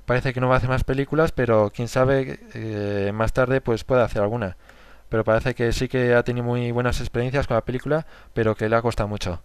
parece 0.06 0.32
que 0.32 0.40
no 0.40 0.48
va 0.48 0.54
a 0.54 0.58
hacer 0.58 0.70
más 0.70 0.84
películas, 0.84 1.32
pero 1.32 1.70
quién 1.74 1.88
sabe, 1.88 2.40
eh, 2.54 3.12
más 3.14 3.32
tarde 3.32 3.60
pues 3.60 3.84
puede 3.84 4.02
hacer 4.02 4.22
alguna. 4.22 4.56
Pero 5.08 5.24
parece 5.24 5.54
que 5.54 5.72
sí 5.72 5.88
que 5.88 6.14
ha 6.14 6.22
tenido 6.22 6.44
muy 6.46 6.72
buenas 6.72 7.00
experiencias 7.00 7.46
con 7.46 7.56
la 7.56 7.64
película, 7.64 8.06
pero 8.32 8.54
que 8.54 8.68
le 8.68 8.76
ha 8.76 8.82
costado 8.82 9.08
mucho. 9.08 9.42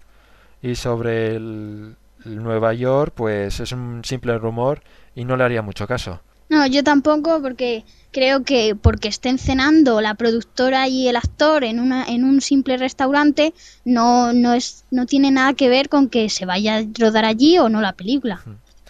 Y 0.62 0.76
sobre 0.76 1.36
el, 1.36 1.96
el 2.26 2.44
Nueva 2.44 2.74
York, 2.74 3.14
pues 3.16 3.60
es 3.60 3.72
un 3.72 4.02
simple 4.04 4.38
rumor 4.38 4.82
y 5.16 5.26
no 5.26 5.38
le 5.38 5.44
haría 5.44 5.62
mucho 5.62 5.88
caso. 5.88 6.22
No, 6.50 6.66
yo 6.66 6.82
tampoco 6.84 7.42
porque 7.42 7.84
creo 8.12 8.44
que 8.46 8.74
porque 8.74 9.10
estén 9.10 9.38
cenando 9.38 10.00
la 10.00 10.14
productora 10.16 10.88
y 10.88 11.10
el 11.10 11.18
actor 11.18 11.66
en 11.66 11.80
una 11.82 12.06
en 12.06 12.24
un 12.24 12.40
simple 12.40 12.78
restaurante 12.78 13.54
no 13.84 14.32
no 14.32 14.54
es 14.54 14.86
no 14.90 15.06
tiene 15.06 15.30
nada 15.30 15.54
que 15.56 15.68
ver 15.68 15.90
con 15.90 16.08
que 16.08 16.30
se 16.30 16.46
vaya 16.46 16.78
a 16.78 16.84
rodar 16.98 17.26
allí 17.26 17.58
o 17.60 17.68
no 17.68 17.82
la 17.82 17.92
película. 17.94 18.42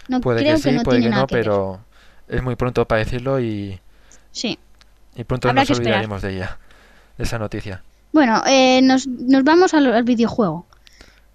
No 0.07 0.21
Puede 0.21 0.41
creo 0.41 0.57
que 0.57 0.61
sí, 0.61 0.71
no 0.71 0.83
puede 0.83 0.99
tiene 0.99 1.15
que 1.15 1.19
no, 1.19 1.25
que 1.27 1.35
ver. 1.35 1.43
pero 1.45 1.79
es 2.27 2.43
muy 2.43 2.55
pronto 2.55 2.85
para 2.87 2.99
decirlo 2.99 3.39
y, 3.39 3.79
Sí. 4.31 4.59
y 5.15 5.23
pronto 5.23 5.49
Habrá 5.49 5.63
nos 5.63 5.71
esperar. 5.71 5.93
olvidaremos 5.95 6.21
de 6.21 6.35
ella, 6.35 6.59
de 7.17 7.23
esa 7.23 7.39
noticia. 7.39 7.81
Bueno, 8.13 8.43
eh, 8.45 8.81
nos, 8.83 9.07
nos 9.07 9.43
vamos 9.43 9.73
al, 9.73 9.91
al 9.93 10.03
videojuego. 10.03 10.66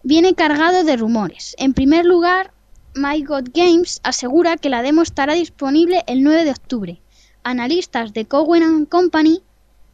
Viene 0.04 0.34
cargado 0.34 0.82
de 0.82 0.96
rumores. 0.96 1.54
En 1.58 1.74
primer 1.74 2.04
lugar, 2.04 2.52
My 2.94 3.22
God 3.22 3.50
Games 3.54 4.00
asegura 4.02 4.56
que 4.56 4.68
la 4.68 4.82
demo 4.82 5.02
estará 5.02 5.34
disponible 5.34 6.02
el 6.06 6.24
9 6.24 6.44
de 6.44 6.50
octubre. 6.50 7.00
Analistas 7.44 8.12
de 8.12 8.24
Cowen 8.24 8.84
Company 8.86 9.42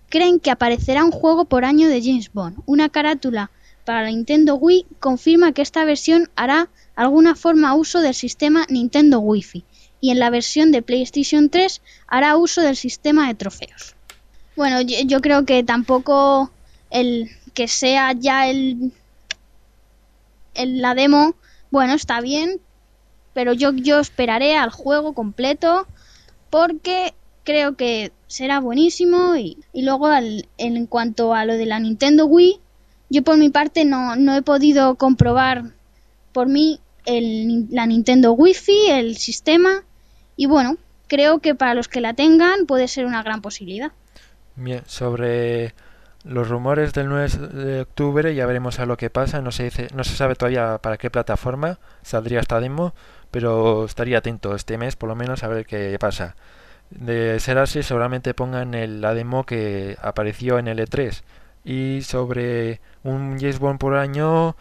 creen 0.09 0.41
que 0.41 0.51
aparecerá 0.51 1.05
un 1.05 1.13
juego 1.13 1.45
por 1.45 1.65
año 1.65 1.89
de 1.89 2.03
James 2.03 2.33
Bond. 2.33 2.59
Una 2.65 2.89
carátula 2.89 3.51
para 3.85 4.03
la 4.03 4.09
Nintendo 4.09 4.55
Wii 4.57 4.87
confirma 4.99 5.53
que 5.53 5.63
esta 5.63 5.85
versión 5.85 6.31
hará 6.37 6.71
alguna 6.97 7.35
forma 7.35 7.75
uso 7.75 8.01
del 8.01 8.15
sistema 8.15 8.67
Nintendo 8.69 9.21
Wi-Fi 9.21 9.65
y 10.01 10.11
en 10.11 10.19
la 10.19 10.31
versión 10.31 10.73
de 10.73 10.83
PlayStation 10.83 11.51
3 11.51 11.83
hará 12.07 12.37
uso 12.37 12.63
del 12.63 12.77
sistema 12.77 13.29
de 13.29 13.35
trofeos. 13.35 13.95
Bueno, 14.57 14.81
yo, 14.81 14.97
yo 15.05 15.21
creo 15.21 15.45
que 15.45 15.63
tampoco 15.65 16.51
el 16.91 17.31
que 17.55 17.69
sea 17.69 18.13
ya 18.13 18.49
el, 18.49 18.93
el 20.59 20.81
la 20.83 20.95
demo, 20.95 21.35
bueno, 21.71 21.95
está 21.95 22.21
bien, 22.21 22.61
pero 23.35 23.53
yo 23.53 23.73
yo 23.73 24.01
esperaré 24.01 24.57
al 24.57 24.71
juego 24.71 25.15
completo 25.15 25.87
porque 26.51 27.15
creo 27.45 27.77
que 27.77 28.13
será 28.27 28.61
buenísimo 28.61 29.37
y, 29.37 29.59
y 29.73 29.83
luego 29.83 30.07
al- 30.07 30.49
en 30.59 30.87
cuanto 30.87 31.35
a 31.35 31.45
lo 31.45 31.55
de 31.55 31.67
la 31.67 31.79
Nintendo 31.81 32.27
Wii, 32.27 32.61
yo 33.11 33.23
por 33.23 33.39
mi 33.39 33.49
parte 33.49 33.85
no, 33.85 34.17
no 34.17 34.35
he 34.35 34.43
podido 34.43 34.97
comprobar 34.97 35.65
por 36.33 36.47
mí 36.49 36.81
el, 37.07 37.67
la 37.71 37.87
Nintendo 37.87 38.33
Wi-Fi, 38.33 38.91
el 38.91 39.17
sistema 39.17 39.83
y 40.37 40.47
bueno, 40.47 40.77
creo 41.07 41.39
que 41.39 41.55
para 41.55 41.75
los 41.75 41.89
que 41.89 42.03
la 42.03 42.13
tengan 42.15 42.67
puede 42.67 42.87
ser 42.87 43.07
una 43.07 43.23
gran 43.23 43.41
posibilidad. 43.41 43.93
Bien, 44.57 44.83
sobre 44.87 45.75
Los 46.25 46.49
rumores 46.49 46.93
del 46.95 47.09
9 47.09 47.29
de 47.29 47.81
octubre 47.83 48.35
ya 48.35 48.45
veremos 48.47 48.81
a 48.81 48.87
lo 48.87 48.97
que 48.97 49.09
pasa. 49.11 49.41
No 49.41 49.53
se 49.53 49.65
dice, 49.65 49.89
no 49.95 50.05
se 50.05 50.17
sabe 50.17 50.35
todavía 50.35 50.79
para 50.79 50.99
qué 50.99 51.11
plataforma 51.11 51.79
saldría 52.03 52.41
esta 52.41 52.61
demo, 52.61 52.95
pero 53.31 53.85
estaría 53.85 54.19
atento 54.19 54.55
este 54.55 54.79
mes 54.79 54.97
por 54.97 55.09
lo 55.09 55.15
menos 55.15 55.45
a 55.45 55.49
ver 55.49 55.65
qué 55.67 55.97
pasa. 56.01 56.37
De 56.91 57.39
ser 57.41 57.59
así, 57.59 57.83
seguramente 57.83 58.35
pongan 58.35 58.75
el, 58.75 59.01
la 59.01 59.15
demo 59.15 59.45
que 59.45 59.97
apareció 60.03 60.59
en 60.59 60.69
el 60.69 60.81
E3. 60.81 61.23
Y 61.65 62.03
sobre 62.03 62.81
un 63.05 63.39
James 63.39 63.59
Bond 63.59 63.79
por 63.79 63.95
año, 63.97 64.57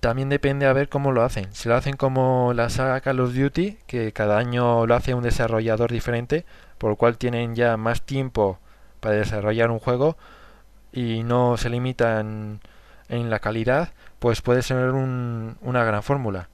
también 0.00 0.28
depende 0.28 0.66
a 0.66 0.72
ver 0.72 0.88
cómo 0.88 1.12
lo 1.12 1.22
hacen. 1.22 1.48
Si 1.52 1.68
lo 1.68 1.76
hacen 1.76 1.96
como 1.96 2.52
la 2.54 2.70
saga 2.70 3.00
Call 3.00 3.20
of 3.20 3.34
Duty, 3.34 3.78
que 3.86 4.12
cada 4.12 4.38
año 4.38 4.86
lo 4.86 4.94
hace 4.94 5.14
un 5.14 5.22
desarrollador 5.22 5.90
diferente, 5.92 6.44
por 6.78 6.90
lo 6.90 6.96
cual 6.96 7.18
tienen 7.18 7.54
ya 7.54 7.76
más 7.76 8.02
tiempo 8.02 8.58
para 9.00 9.16
desarrollar 9.16 9.70
un 9.70 9.78
juego 9.78 10.16
y 10.92 11.22
no 11.24 11.56
se 11.56 11.70
limitan 11.70 12.60
en 13.08 13.30
la 13.30 13.38
calidad, 13.40 13.92
pues 14.18 14.42
puede 14.42 14.62
ser 14.62 14.90
un, 14.90 15.56
una 15.62 15.84
gran 15.84 16.02
fórmula. 16.02 16.48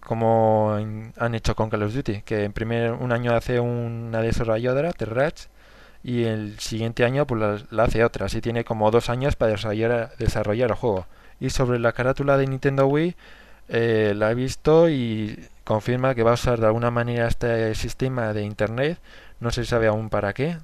Como 0.00 0.72
han 1.18 1.34
hecho 1.34 1.54
con 1.54 1.70
Call 1.70 1.82
of 1.82 1.94
Duty, 1.94 2.22
que 2.22 2.44
en 2.44 2.52
primer 2.52 2.92
un 2.92 3.12
año 3.12 3.34
hace 3.34 3.60
una 3.60 4.20
desarrolladora, 4.22 4.92
Terrach, 4.92 5.48
y 6.02 6.24
el 6.24 6.58
siguiente 6.60 7.04
año 7.04 7.26
pues 7.26 7.40
la, 7.40 7.58
la, 7.70 7.84
hace 7.84 8.04
otra. 8.04 8.26
Así 8.26 8.40
tiene 8.40 8.64
como 8.64 8.90
dos 8.90 9.10
años 9.10 9.36
para 9.36 9.52
desarrollar, 9.52 10.12
desarrollar 10.18 10.70
el 10.70 10.76
juego. 10.76 11.06
Y 11.40 11.50
sobre 11.50 11.78
la 11.78 11.92
carátula 11.92 12.36
de 12.36 12.46
Nintendo 12.46 12.86
Wii, 12.86 13.16
eh, 13.68 14.14
la 14.16 14.30
he 14.30 14.34
visto 14.34 14.88
y 14.88 15.38
confirma 15.64 16.14
que 16.14 16.22
va 16.22 16.32
a 16.32 16.34
usar 16.34 16.60
de 16.60 16.66
alguna 16.66 16.90
manera 16.90 17.28
este 17.28 17.74
sistema 17.74 18.32
de 18.32 18.42
internet. 18.42 18.98
No 19.40 19.50
se 19.50 19.64
sabe 19.64 19.86
aún 19.88 20.08
para 20.10 20.32
qué. 20.32 20.56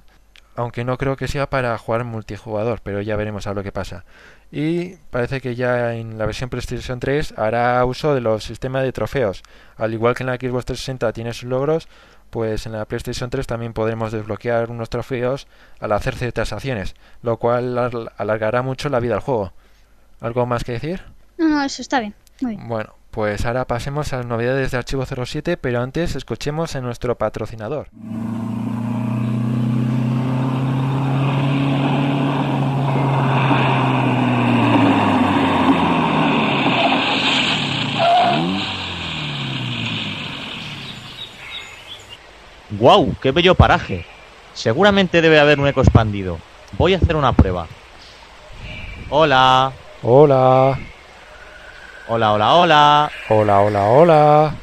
Aunque 0.55 0.85
no 0.85 0.97
creo 0.97 1.17
que 1.17 1.27
sea 1.27 1.49
para 1.49 1.77
jugar 1.77 2.05
multijugador, 2.05 2.79
pero 2.81 3.01
ya 3.01 3.15
veremos 3.15 3.45
a 3.47 3.53
lo 3.53 3.61
que 3.61 3.71
pasa. 3.71 4.05
Y 4.51 4.95
parece 5.09 5.41
que 5.41 5.55
ya 5.55 5.95
en 5.95 6.17
la 6.17 6.25
versión 6.25 6.49
PlayStation 6.49 6.99
3 6.99 7.33
hará 7.37 7.83
uso 7.83 8.13
de 8.15 8.21
los 8.21 8.43
sistemas 8.43 8.83
de 8.83 8.93
trofeos. 8.93 9.43
Al 9.75 9.93
igual 9.93 10.15
que 10.15 10.23
en 10.23 10.27
la 10.27 10.35
Xbox 10.35 10.65
360 10.65 11.11
tiene 11.13 11.33
sus 11.33 11.49
logros, 11.49 11.89
pues 12.29 12.65
en 12.65 12.73
la 12.73 12.85
PlayStation 12.85 13.29
3 13.29 13.47
también 13.47 13.73
podremos 13.73 14.11
desbloquear 14.11 14.69
unos 14.69 14.89
trofeos 14.89 15.47
al 15.79 15.91
hacer 15.91 16.15
ciertas 16.15 16.53
acciones, 16.53 16.95
lo 17.21 17.37
cual 17.37 17.77
alargará 18.17 18.61
mucho 18.61 18.89
la 18.89 18.99
vida 18.99 19.15
al 19.15 19.21
juego. 19.21 19.53
¿Algo 20.21 20.45
más 20.45 20.63
que 20.63 20.73
decir? 20.73 21.01
No, 21.37 21.49
no, 21.49 21.63
eso 21.63 21.81
está 21.81 21.99
bien. 21.99 22.15
Muy 22.41 22.55
bien. 22.55 22.67
Bueno, 22.67 22.95
pues 23.11 23.45
ahora 23.45 23.65
pasemos 23.65 24.11
a 24.13 24.17
las 24.17 24.25
novedades 24.25 24.71
de 24.71 24.77
Archivo 24.77 25.05
07, 25.05 25.57
pero 25.57 25.81
antes 25.81 26.15
escuchemos 26.15 26.75
a 26.75 26.81
nuestro 26.81 27.17
patrocinador. 27.17 27.87
¡Guau! 42.77 43.15
¡Qué 43.21 43.31
bello 43.31 43.55
paraje! 43.55 44.05
Seguramente 44.53 45.21
debe 45.21 45.39
haber 45.39 45.59
un 45.59 45.67
eco 45.67 45.81
expandido. 45.81 46.37
Voy 46.77 46.93
a 46.93 46.97
hacer 46.97 47.15
una 47.15 47.33
prueba. 47.33 47.67
Hola. 49.09 49.71
Hola. 50.01 50.79
Hola, 52.07 52.33
hola, 52.33 52.53
hola. 52.53 53.11
Hola, 53.29 53.61
hola, 53.61 53.83
hola. 53.85 54.55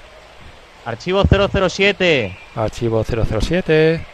Archivo 0.84 1.22
007. 1.24 2.38
Archivo 2.56 3.04
007. 3.04 4.04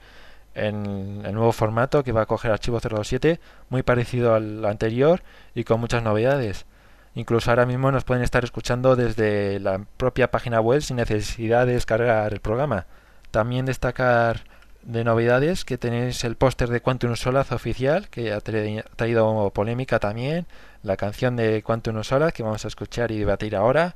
en 0.54 1.22
el 1.24 1.34
nuevo 1.34 1.52
formato 1.52 2.04
que 2.04 2.12
va 2.12 2.22
a 2.22 2.26
coger 2.26 2.52
Archivo 2.52 2.80
07, 2.80 3.40
muy 3.68 3.82
parecido 3.82 4.34
al 4.34 4.64
anterior 4.64 5.22
y 5.54 5.64
con 5.64 5.80
muchas 5.80 6.02
novedades. 6.02 6.66
Incluso 7.14 7.50
ahora 7.50 7.66
mismo 7.66 7.92
nos 7.92 8.04
pueden 8.04 8.24
estar 8.24 8.42
escuchando 8.44 8.96
desde 8.96 9.60
la 9.60 9.84
propia 9.96 10.30
página 10.30 10.60
web 10.60 10.80
sin 10.80 10.96
necesidad 10.96 11.66
de 11.66 11.74
descargar 11.74 12.32
el 12.32 12.40
programa. 12.40 12.86
También 13.30 13.66
destacar 13.66 14.42
de 14.82 15.04
novedades 15.04 15.64
que 15.64 15.78
tenéis 15.78 16.24
el 16.24 16.36
póster 16.36 16.68
de 16.68 16.80
Quantum 16.80 17.16
Solace 17.16 17.54
oficial, 17.54 18.08
que 18.08 18.32
ha 18.32 18.40
traído 18.40 19.50
polémica 19.50 19.98
también, 19.98 20.46
la 20.82 20.96
canción 20.96 21.36
de 21.36 21.62
Quantum 21.62 22.02
Solace 22.02 22.32
que 22.32 22.42
vamos 22.42 22.64
a 22.64 22.68
escuchar 22.68 23.10
y 23.10 23.18
debatir 23.18 23.56
ahora. 23.56 23.94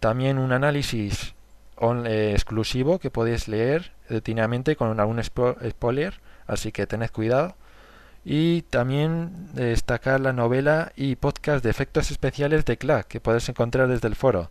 También 0.00 0.38
un 0.38 0.52
análisis 0.52 1.34
eh, 1.80 2.30
exclusivo 2.34 2.98
que 2.98 3.10
podéis 3.10 3.48
leer 3.48 3.92
detenidamente 4.08 4.76
con 4.76 4.98
algún 4.98 5.18
spo 5.18 5.56
spoiler, 5.68 6.14
así 6.46 6.72
que 6.72 6.86
tened 6.86 7.10
cuidado. 7.10 7.56
Y 8.24 8.62
también 8.62 9.54
destacar 9.54 10.20
la 10.20 10.32
novela 10.32 10.92
y 10.96 11.16
podcast 11.16 11.64
de 11.64 11.70
efectos 11.70 12.10
especiales 12.10 12.64
de 12.64 12.76
Clack 12.76 13.06
que 13.06 13.20
podéis 13.20 13.48
encontrar 13.48 13.88
desde 13.88 14.08
el 14.08 14.16
foro, 14.16 14.50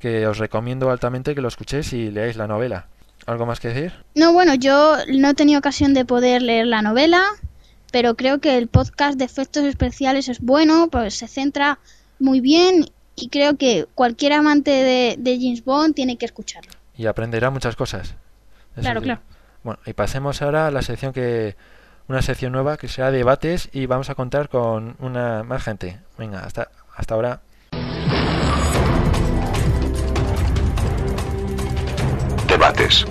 que 0.00 0.26
os 0.26 0.38
recomiendo 0.38 0.90
altamente 0.90 1.34
que 1.34 1.40
lo 1.40 1.48
escuchéis 1.48 1.92
y 1.92 2.10
leáis 2.10 2.36
la 2.36 2.48
novela. 2.48 2.88
¿Algo 3.26 3.46
más 3.46 3.60
que 3.60 3.68
decir? 3.68 3.92
No, 4.14 4.32
bueno, 4.32 4.54
yo 4.54 4.96
no 5.08 5.30
he 5.30 5.34
tenido 5.34 5.58
ocasión 5.58 5.94
de 5.94 6.04
poder 6.04 6.42
leer 6.42 6.66
la 6.66 6.82
novela, 6.82 7.22
pero 7.92 8.16
creo 8.16 8.40
que 8.40 8.58
el 8.58 8.66
podcast 8.68 9.18
de 9.18 9.24
efectos 9.24 9.64
especiales 9.64 10.28
es 10.28 10.40
bueno, 10.40 10.88
pues 10.90 11.14
se 11.16 11.28
centra 11.28 11.78
muy 12.18 12.40
bien 12.40 12.86
y 13.16 13.28
creo 13.28 13.56
que 13.56 13.86
cualquier 13.94 14.32
amante 14.32 14.70
de, 14.70 15.16
de 15.18 15.38
James 15.38 15.64
Bond 15.64 15.94
tiene 15.94 16.16
que 16.16 16.26
escucharlo. 16.26 16.72
Y 16.96 17.06
aprenderá 17.06 17.50
muchas 17.50 17.76
cosas. 17.76 18.14
Eso 18.74 18.82
Claro, 18.82 19.02
claro. 19.02 19.20
Bueno, 19.62 19.80
y 19.86 19.92
pasemos 19.92 20.42
ahora 20.42 20.66
a 20.66 20.70
la 20.70 20.82
sección 20.82 21.12
que 21.12 21.56
una 22.06 22.20
sección 22.20 22.52
nueva 22.52 22.76
que 22.76 22.88
será 22.88 23.10
debates 23.10 23.70
y 23.72 23.86
vamos 23.86 24.10
a 24.10 24.14
contar 24.14 24.48
con 24.48 24.96
una 24.98 25.42
más 25.42 25.62
gente. 25.62 26.00
Venga, 26.18 26.40
hasta 26.40 26.68
hasta 26.96 27.14
ahora. 27.14 27.40
Debates. 32.48 33.06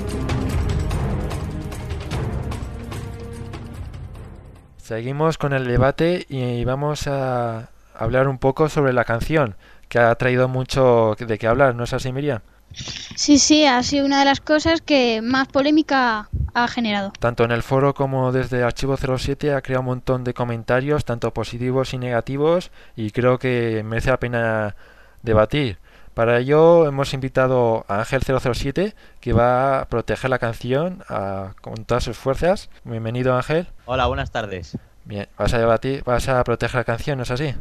Seguimos 4.78 5.38
con 5.38 5.54
el 5.54 5.66
debate 5.66 6.26
y 6.30 6.66
vamos 6.66 7.08
a 7.08 7.70
hablar 7.96 8.28
un 8.28 8.38
poco 8.38 8.70
sobre 8.70 8.94
la 8.94 9.06
canción 9.06 9.56
que 9.88 10.00
ha 10.00 10.14
traído 10.16 10.48
mucho 10.48 11.16
de 11.18 11.38
qué 11.38 11.48
hablar, 11.48 11.74
¿no 11.76 11.86
es 11.86 11.94
así, 11.94 12.12
Miriam? 12.12 12.42
Sí, 12.74 13.38
sí, 13.38 13.66
ha 13.66 13.82
sido 13.84 14.06
una 14.06 14.20
de 14.20 14.26
las 14.26 14.40
cosas 14.42 14.82
que 14.82 15.22
más 15.22 15.48
polémica 15.48 16.30
ha 16.54 16.68
generado. 16.68 17.14
Tanto 17.20 17.44
en 17.44 17.52
el 17.52 17.64
foro 17.64 17.94
como 17.94 18.32
desde 18.32 18.64
Archivo 18.64 18.96
07 18.98 19.54
ha 19.54 19.62
creado 19.62 19.82
un 19.82 19.88
montón 19.88 20.24
de 20.24 20.34
comentarios, 20.34 21.06
tanto 21.06 21.34
positivos 21.34 21.94
y 21.94 21.98
negativos, 21.98 22.72
y 22.96 23.12
creo 23.12 23.38
que 23.40 23.84
merece 23.86 24.10
la 24.10 24.18
pena 24.20 24.76
debatir. 25.22 25.78
Para 26.14 26.38
ello 26.40 26.86
hemos 26.88 27.14
invitado 27.16 27.86
a 27.88 28.00
Ángel 28.00 28.22
007, 28.24 28.94
que 29.20 29.34
va 29.34 29.80
a 29.82 29.86
proteger 29.86 30.30
la 30.30 30.38
canción 30.38 31.04
a- 31.10 31.54
con 31.62 31.86
todas 31.86 32.04
sus 32.04 32.18
fuerzas. 32.18 32.70
Bienvenido, 32.84 33.36
Ángel. 33.36 33.68
Hola, 33.86 34.06
buenas 34.08 34.30
tardes. 34.32 34.78
Bien, 35.06 35.28
vas 35.38 35.54
a 35.54 35.58
debatir, 35.58 36.04
vas 36.04 36.30
a 36.30 36.44
proteger 36.44 36.76
la 36.82 36.84
canción, 36.84 37.18
¿no 37.18 37.24
es 37.24 37.32
así? 37.32 37.56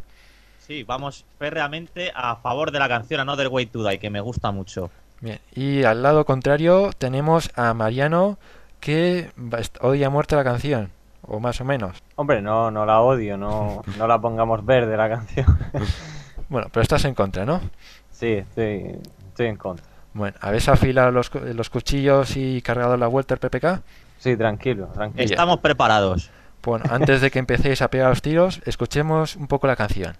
Sí, 0.59 0.83
vamos 0.83 1.25
férreamente 1.39 2.11
a 2.15 2.35
favor 2.37 2.71
de 2.71 2.79
la 2.79 2.87
canción 2.87 3.19
Another 3.19 3.47
Way 3.49 3.65
to 3.67 3.83
Die, 3.87 3.99
que 3.99 4.09
me 4.09 4.21
gusta 4.21 4.51
mucho. 4.51 4.91
Bien, 5.23 5.39
y 5.55 5.85
al 5.85 6.03
lado 6.03 6.25
contrario 6.25 6.89
tenemos 6.97 7.49
a 7.55 7.73
Mariano 7.73 8.37
que 8.81 9.31
odia 9.79 10.09
muerte 10.09 10.35
la 10.35 10.43
canción, 10.43 10.89
o 11.21 11.39
más 11.39 11.61
o 11.61 11.63
menos. 11.63 12.03
Hombre, 12.17 12.41
no, 12.41 12.71
no 12.71 12.85
la 12.85 12.99
odio, 12.99 13.37
no, 13.37 13.83
no 13.97 14.05
la 14.05 14.19
pongamos 14.19 14.65
verde 14.65 14.97
la 14.97 15.07
canción. 15.07 15.45
bueno, 16.49 16.67
pero 16.73 16.81
estás 16.81 17.05
en 17.05 17.15
contra, 17.15 17.45
¿no? 17.45 17.61
Sí, 18.11 18.33
estoy, 18.33 18.99
estoy 19.29 19.45
en 19.45 19.55
contra. 19.55 19.85
Bueno, 20.13 20.35
¿habéis 20.41 20.67
afilado 20.67 21.11
los, 21.11 21.33
los 21.33 21.69
cuchillos 21.69 22.35
y 22.35 22.61
cargado 22.61 22.97
la 22.97 23.07
vuelta 23.07 23.35
al 23.35 23.39
PPK? 23.39 23.81
Sí, 24.17 24.35
tranquilo, 24.35 24.87
tranquilo. 24.87 25.23
Estamos 25.23 25.61
preparados. 25.61 26.31
Bueno, 26.61 26.83
antes 26.89 27.21
de 27.21 27.31
que 27.31 27.39
empecéis 27.39 27.81
a 27.81 27.87
pegar 27.89 28.09
los 28.09 28.21
tiros, 28.21 28.61
escuchemos 28.65 29.37
un 29.37 29.47
poco 29.47 29.67
la 29.67 29.77
canción. 29.77 30.17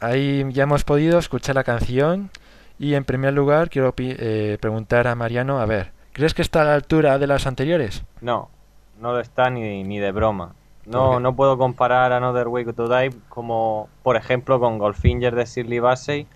ahí 0.00 0.44
ya 0.50 0.64
hemos 0.64 0.84
podido 0.84 1.18
escuchar 1.18 1.54
la 1.54 1.64
canción 1.64 2.30
y 2.78 2.94
en 2.94 3.04
primer 3.04 3.34
lugar 3.34 3.70
quiero 3.70 3.94
eh, 3.98 4.58
preguntar 4.60 5.06
a 5.06 5.14
Mariano, 5.14 5.60
a 5.60 5.66
ver, 5.66 5.92
¿crees 6.12 6.34
que 6.34 6.42
está 6.42 6.62
a 6.62 6.64
la 6.64 6.74
altura 6.74 7.18
de 7.18 7.26
las 7.26 7.46
anteriores? 7.46 8.04
No, 8.20 8.50
no 8.98 9.12
lo 9.12 9.20
está 9.20 9.50
ni, 9.50 9.84
ni 9.84 9.98
de 9.98 10.12
broma. 10.12 10.54
No, 10.86 11.20
no 11.20 11.36
puedo 11.36 11.56
comparar 11.56 12.12
Another 12.12 12.48
Way 12.48 12.64
to 12.72 12.88
Die 12.88 13.14
como, 13.28 13.88
por 14.02 14.16
ejemplo, 14.16 14.58
con 14.58 14.78
Goldfinger 14.78 15.34
de 15.36 15.44
Shirley 15.44 15.78
Bassey 15.78 16.26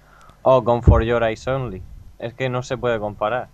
o 0.42 0.62
con 0.62 0.82
For 0.82 1.02
Your 1.02 1.24
Eyes 1.24 1.48
Only. 1.48 1.82
Es 2.18 2.34
que 2.34 2.48
no 2.48 2.62
se 2.62 2.76
puede 2.76 3.00
comparar. 3.00 3.48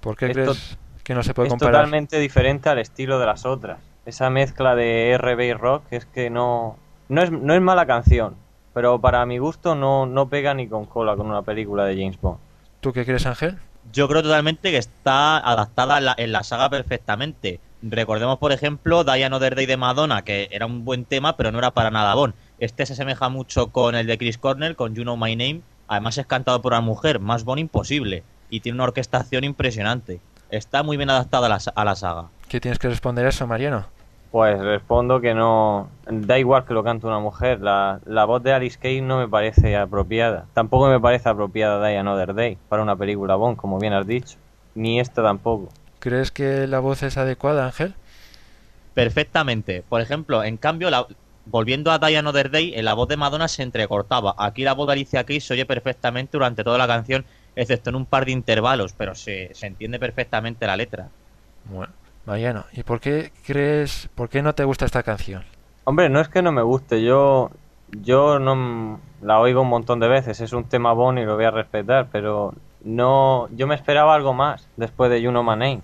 ¿Por 0.00 0.16
qué 0.16 0.30
crees 0.30 0.78
que 1.02 1.14
no 1.14 1.22
se 1.22 1.34
puede 1.34 1.48
comparar? 1.48 1.74
Es 1.74 1.78
totalmente 1.80 2.18
diferente 2.20 2.68
al 2.68 2.78
estilo 2.78 3.18
de 3.18 3.26
las 3.26 3.44
otras. 3.44 3.78
Esa 4.04 4.30
mezcla 4.30 4.76
de 4.76 5.18
RB 5.18 5.40
y 5.40 5.52
rock 5.54 5.84
es 5.90 6.06
que 6.06 6.30
no, 6.30 6.76
no 7.08 7.22
es, 7.22 7.32
no 7.32 7.54
es 7.54 7.60
mala 7.60 7.86
canción, 7.86 8.36
pero 8.76 9.00
para 9.00 9.24
mi 9.24 9.38
gusto 9.38 9.74
no, 9.74 10.04
no 10.04 10.28
pega 10.28 10.52
ni 10.52 10.68
con 10.68 10.84
cola 10.84 11.16
con 11.16 11.28
una 11.28 11.40
película 11.40 11.86
de 11.86 11.96
James 11.96 12.20
Bond. 12.20 12.36
¿Tú 12.80 12.92
qué 12.92 13.06
crees, 13.06 13.24
Ángel? 13.24 13.56
Yo 13.90 14.06
creo 14.06 14.22
totalmente 14.22 14.70
que 14.70 14.76
está 14.76 15.38
adaptada 15.38 16.14
en 16.18 16.30
la, 16.30 16.42
saga 16.42 16.68
perfectamente. 16.68 17.58
Recordemos, 17.80 18.36
por 18.36 18.52
ejemplo, 18.52 19.02
Diana 19.02 19.38
de 19.38 19.76
Madonna, 19.78 20.20
que 20.24 20.50
era 20.52 20.66
un 20.66 20.84
buen 20.84 21.06
tema, 21.06 21.38
pero 21.38 21.52
no 21.52 21.58
era 21.58 21.70
para 21.70 21.90
nada 21.90 22.14
Bond. 22.14 22.34
Este 22.58 22.84
se 22.84 22.92
asemeja 22.92 23.30
mucho 23.30 23.68
con 23.68 23.94
el 23.94 24.06
de 24.06 24.18
Chris 24.18 24.36
Cornell, 24.36 24.76
con 24.76 24.94
You 24.94 25.04
Know 25.04 25.16
My 25.16 25.34
Name. 25.34 25.62
Además 25.88 26.18
es 26.18 26.26
cantado 26.26 26.60
por 26.60 26.74
una 26.74 26.82
mujer, 26.82 27.18
más 27.18 27.44
Bond 27.44 27.60
imposible. 27.60 28.24
Y 28.50 28.60
tiene 28.60 28.76
una 28.76 28.84
orquestación 28.84 29.44
impresionante. 29.44 30.20
Está 30.50 30.82
muy 30.82 30.98
bien 30.98 31.08
adaptada 31.08 31.46
a 31.46 31.48
la, 31.48 31.58
a 31.74 31.84
la 31.86 31.96
saga. 31.96 32.26
¿Qué 32.50 32.60
tienes 32.60 32.78
que 32.78 32.90
responder 32.90 33.24
a 33.24 33.30
eso, 33.30 33.46
Mariano? 33.46 33.86
Pues 34.36 34.60
respondo 34.60 35.18
que 35.18 35.32
no. 35.32 35.88
Da 36.10 36.38
igual 36.38 36.66
que 36.66 36.74
lo 36.74 36.84
cante 36.84 37.06
una 37.06 37.20
mujer. 37.20 37.58
La, 37.62 38.00
la 38.04 38.26
voz 38.26 38.42
de 38.42 38.52
Alice 38.52 38.78
Kay 38.78 39.00
no 39.00 39.16
me 39.16 39.26
parece 39.26 39.74
apropiada. 39.78 40.44
Tampoco 40.52 40.88
me 40.88 41.00
parece 41.00 41.30
apropiada 41.30 41.88
Die 41.88 41.96
Another 41.96 42.34
Day 42.34 42.58
para 42.68 42.82
una 42.82 42.94
película 42.94 43.36
Bond, 43.36 43.56
como 43.56 43.78
bien 43.78 43.94
has 43.94 44.06
dicho. 44.06 44.36
Ni 44.74 45.00
esta 45.00 45.22
tampoco. 45.22 45.70
¿Crees 46.00 46.30
que 46.30 46.66
la 46.66 46.80
voz 46.80 47.02
es 47.02 47.16
adecuada, 47.16 47.64
Ángel? 47.64 47.94
Perfectamente. 48.92 49.82
Por 49.88 50.02
ejemplo, 50.02 50.44
en 50.44 50.58
cambio, 50.58 50.90
la- 50.90 51.06
volviendo 51.46 51.90
a 51.90 51.98
Die 51.98 52.18
Another 52.18 52.50
Day, 52.50 52.74
en 52.74 52.84
la 52.84 52.92
voz 52.92 53.08
de 53.08 53.16
Madonna 53.16 53.48
se 53.48 53.62
entrecortaba. 53.62 54.34
Aquí 54.36 54.64
la 54.64 54.74
voz 54.74 54.86
de 54.88 54.92
Alicia 54.92 55.24
Keys 55.24 55.46
se 55.46 55.54
oye 55.54 55.64
perfectamente 55.64 56.32
durante 56.32 56.62
toda 56.62 56.76
la 56.76 56.86
canción, 56.86 57.24
excepto 57.54 57.88
en 57.88 57.96
un 57.96 58.04
par 58.04 58.26
de 58.26 58.32
intervalos, 58.32 58.92
pero 58.92 59.14
se, 59.14 59.54
se 59.54 59.66
entiende 59.66 59.98
perfectamente 59.98 60.66
la 60.66 60.76
letra. 60.76 61.08
Bueno, 61.64 61.90
Mariano, 62.26 62.64
¿y 62.72 62.82
por 62.82 63.00
qué 63.00 63.32
crees, 63.46 64.08
por 64.14 64.28
qué 64.28 64.42
no 64.42 64.54
te 64.54 64.64
gusta 64.64 64.84
esta 64.84 65.04
canción? 65.04 65.44
Hombre, 65.84 66.08
no 66.08 66.20
es 66.20 66.28
que 66.28 66.42
no 66.42 66.50
me 66.50 66.62
guste. 66.62 67.02
Yo. 67.02 67.50
Yo 68.02 68.40
no. 68.40 68.98
La 69.22 69.38
oigo 69.38 69.62
un 69.62 69.68
montón 69.68 70.00
de 70.00 70.08
veces. 70.08 70.40
Es 70.40 70.52
un 70.52 70.64
tema 70.64 70.92
Bond 70.92 71.20
y 71.20 71.24
lo 71.24 71.36
voy 71.36 71.44
a 71.44 71.52
respetar. 71.52 72.08
Pero 72.10 72.54
no. 72.82 73.48
Yo 73.52 73.68
me 73.68 73.76
esperaba 73.76 74.14
algo 74.14 74.34
más 74.34 74.68
después 74.76 75.08
de 75.10 75.24
Juno 75.24 75.44
Manane. 75.44 75.82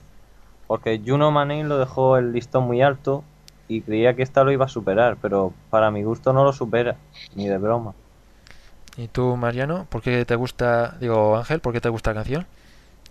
Porque 0.67 1.01
Juno 1.07 1.31
Manane 1.31 1.63
lo 1.63 1.79
dejó 1.79 2.17
el 2.17 2.33
listón 2.33 2.65
muy 2.65 2.83
alto. 2.83 3.23
Y 3.69 3.83
creía 3.83 4.15
que 4.15 4.25
esta 4.25 4.43
lo 4.43 4.51
iba 4.51 4.65
a 4.65 4.69
superar. 4.69 5.19
Pero 5.23 5.53
para 5.71 5.93
mi 5.93 6.03
gusto 6.03 6.33
no 6.33 6.43
lo 6.43 6.53
supera. 6.53 6.97
Ni 7.37 7.47
de 7.47 7.59
broma. 7.59 7.95
¿Y 8.97 9.07
tú, 9.07 9.37
Mariano, 9.37 9.87
por 9.89 10.03
qué 10.03 10.25
te 10.25 10.35
gusta, 10.35 10.97
digo, 11.01 11.37
Ángel, 11.37 11.61
por 11.61 11.73
qué 11.73 11.81
te 11.81 11.89
gusta 11.89 12.11
la 12.11 12.17
canción? 12.17 12.47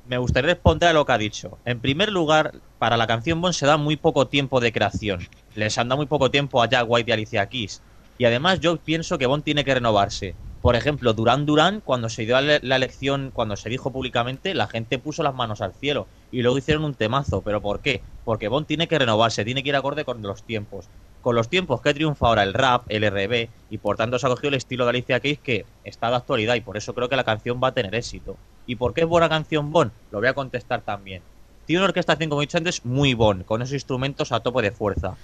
Me 0.04 0.18
gustaría 0.18 0.54
responder 0.54 0.90
a 0.90 0.94
lo 0.94 1.06
que 1.06 1.12
ha 1.12 1.18
dicho. 1.18 1.60
En 1.64 1.80
primer 1.80 2.12
lugar, 2.12 2.54
para 2.80 2.98
la 2.98 3.06
canción 3.06 3.40
Bond 3.40 3.54
se 3.54 3.68
da 3.68 3.78
muy 3.78 3.98
poco 3.98 4.28
tiempo 4.28 4.60
de 4.60 4.72
creación. 4.72 5.28
Les 5.56 5.78
han 5.78 5.90
dado 5.90 5.98
muy 5.98 6.08
poco 6.08 6.32
tiempo 6.32 6.62
a 6.62 6.68
Jack 6.68 6.86
White 6.88 7.12
y 7.12 7.14
Alicia 7.14 7.48
Keys. 7.48 7.82
Y 8.18 8.26
además 8.26 8.60
yo 8.60 8.78
pienso 8.78 9.18
que 9.18 9.28
Bond 9.28 9.44
tiene 9.44 9.64
que 9.64 9.76
renovarse. 9.76 10.36
Por 10.62 10.76
ejemplo, 10.76 11.14
Duran 11.14 11.46
Duran, 11.46 11.82
cuando 11.82 12.10
se 12.10 12.26
dio 12.26 12.40
la 12.42 12.60
la 12.62 12.76
elección, 12.76 13.32
cuando 13.32 13.56
se 13.56 13.70
dijo 13.70 13.92
públicamente, 13.92 14.54
la 14.54 14.68
gente 14.68 15.00
puso 15.00 15.24
las 15.24 15.36
manos 15.36 15.62
al 15.62 15.74
cielo. 15.74 16.08
Y 16.32 16.42
luego 16.42 16.58
hicieron 16.58 16.84
un 16.84 16.96
temazo. 16.96 17.42
¿Pero 17.42 17.62
por 17.62 17.82
qué? 17.82 18.02
Porque 18.24 18.48
Bond 18.48 18.68
tiene 18.68 18.88
que 18.88 19.00
renovarse, 19.00 19.46
tiene 19.46 19.62
que 19.64 19.70
ir 19.70 19.76
acorde 19.76 20.04
con 20.04 20.22
los 20.24 20.44
tiempos. 20.44 20.90
Con 21.22 21.36
los 21.36 21.50
tiempos 21.50 21.82
que 21.82 21.94
triunfa 21.94 22.28
ahora 22.28 22.44
el 22.44 22.54
rap, 22.56 22.86
el 22.90 23.04
RB, 23.04 23.50
y 23.70 23.78
por 23.78 23.98
tanto 23.98 24.18
se 24.18 24.26
ha 24.26 24.30
cogido 24.30 24.50
el 24.50 24.56
estilo 24.56 24.86
de 24.86 24.90
Alicia 24.90 25.20
Keys 25.20 25.40
que 25.40 25.68
está 25.84 26.10
de 26.10 26.16
actualidad 26.16 26.56
y 26.56 26.62
por 26.62 26.78
eso 26.78 26.96
creo 26.96 27.10
que 27.10 27.16
la 27.16 27.24
canción 27.24 27.60
va 27.64 27.70
a 27.70 27.74
tener 27.74 27.94
éxito. 27.94 28.40
¿Y 28.68 28.76
por 28.76 28.94
qué 28.94 29.02
es 29.02 29.08
buena 29.08 29.30
canción 29.30 29.72
Bond? 29.72 29.92
Lo 30.12 30.20
voy 30.20 30.28
a 30.28 30.34
contestar 30.34 30.82
también. 30.82 31.22
Tiene 31.66 31.80
una 31.82 31.88
orquestación, 31.90 32.30
como 32.30 32.42
he 32.42 32.46
dicho 32.46 32.58
antes, 32.58 32.86
muy 32.86 33.14
Bond, 33.14 33.46
con 33.46 33.62
esos 33.62 33.74
instrumentos 33.74 34.32
a 34.32 34.40
tope 34.42 34.62
de 34.62 34.72
fuerza. 34.72 35.16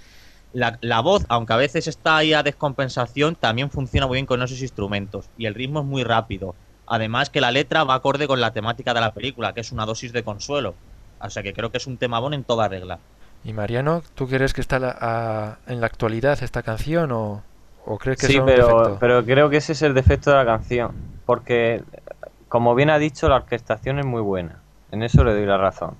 La, 0.53 0.77
la 0.81 1.01
voz, 1.01 1.25
aunque 1.29 1.53
a 1.53 1.57
veces 1.57 1.87
está 1.87 2.17
ahí 2.17 2.33
a 2.33 2.41
descompensación, 2.43 3.35
también 3.35 3.69
funciona 3.69 4.07
muy 4.07 4.15
bien 4.15 4.25
con 4.25 4.41
esos 4.41 4.61
instrumentos. 4.61 5.25
Y 5.37 5.45
el 5.45 5.53
ritmo 5.55 5.81
es 5.81 5.85
muy 5.85 6.03
rápido. 6.03 6.55
Además 6.85 7.29
que 7.29 7.41
la 7.41 7.51
letra 7.51 7.83
va 7.83 7.95
acorde 7.95 8.27
con 8.27 8.39
la 8.39 8.53
temática 8.53 8.93
de 8.93 9.01
la 9.01 9.13
película, 9.13 9.53
que 9.53 9.59
es 9.61 9.71
una 9.71 9.85
dosis 9.85 10.13
de 10.13 10.23
consuelo. 10.23 10.73
O 11.19 11.29
sea 11.29 11.43
que 11.43 11.53
creo 11.53 11.69
que 11.71 11.77
es 11.77 11.87
un 11.87 11.97
tema 11.97 12.19
Bond 12.19 12.35
en 12.35 12.43
toda 12.43 12.67
regla. 12.69 12.99
Y 13.43 13.51
Mariano, 13.53 14.01
¿tú 14.15 14.27
crees 14.27 14.53
que 14.53 14.61
está 14.61 14.79
la- 14.79 14.97
a- 14.99 15.57
en 15.71 15.81
la 15.81 15.87
actualidad 15.87 16.41
esta 16.41 16.63
canción 16.63 17.11
o, 17.11 17.43
o 17.85 17.97
crees 17.97 18.19
que 18.19 18.27
Sí, 18.27 18.33
es 18.35 18.39
un 18.39 18.45
pero, 18.45 18.67
defecto? 18.67 18.97
pero 18.99 19.25
creo 19.25 19.49
que 19.49 19.57
ese 19.57 19.73
es 19.73 19.81
el 19.81 19.93
defecto 19.93 20.31
de 20.31 20.37
la 20.37 20.45
canción. 20.45 20.91
Porque, 21.25 21.83
como 22.49 22.75
bien 22.75 22.89
ha 22.89 22.97
dicho, 22.99 23.27
la 23.29 23.35
orquestación 23.37 23.99
es 23.99 24.05
muy 24.05 24.21
buena. 24.21 24.59
En 24.91 25.03
eso 25.03 25.23
le 25.23 25.33
doy 25.33 25.45
la 25.45 25.57
razón. 25.57 25.95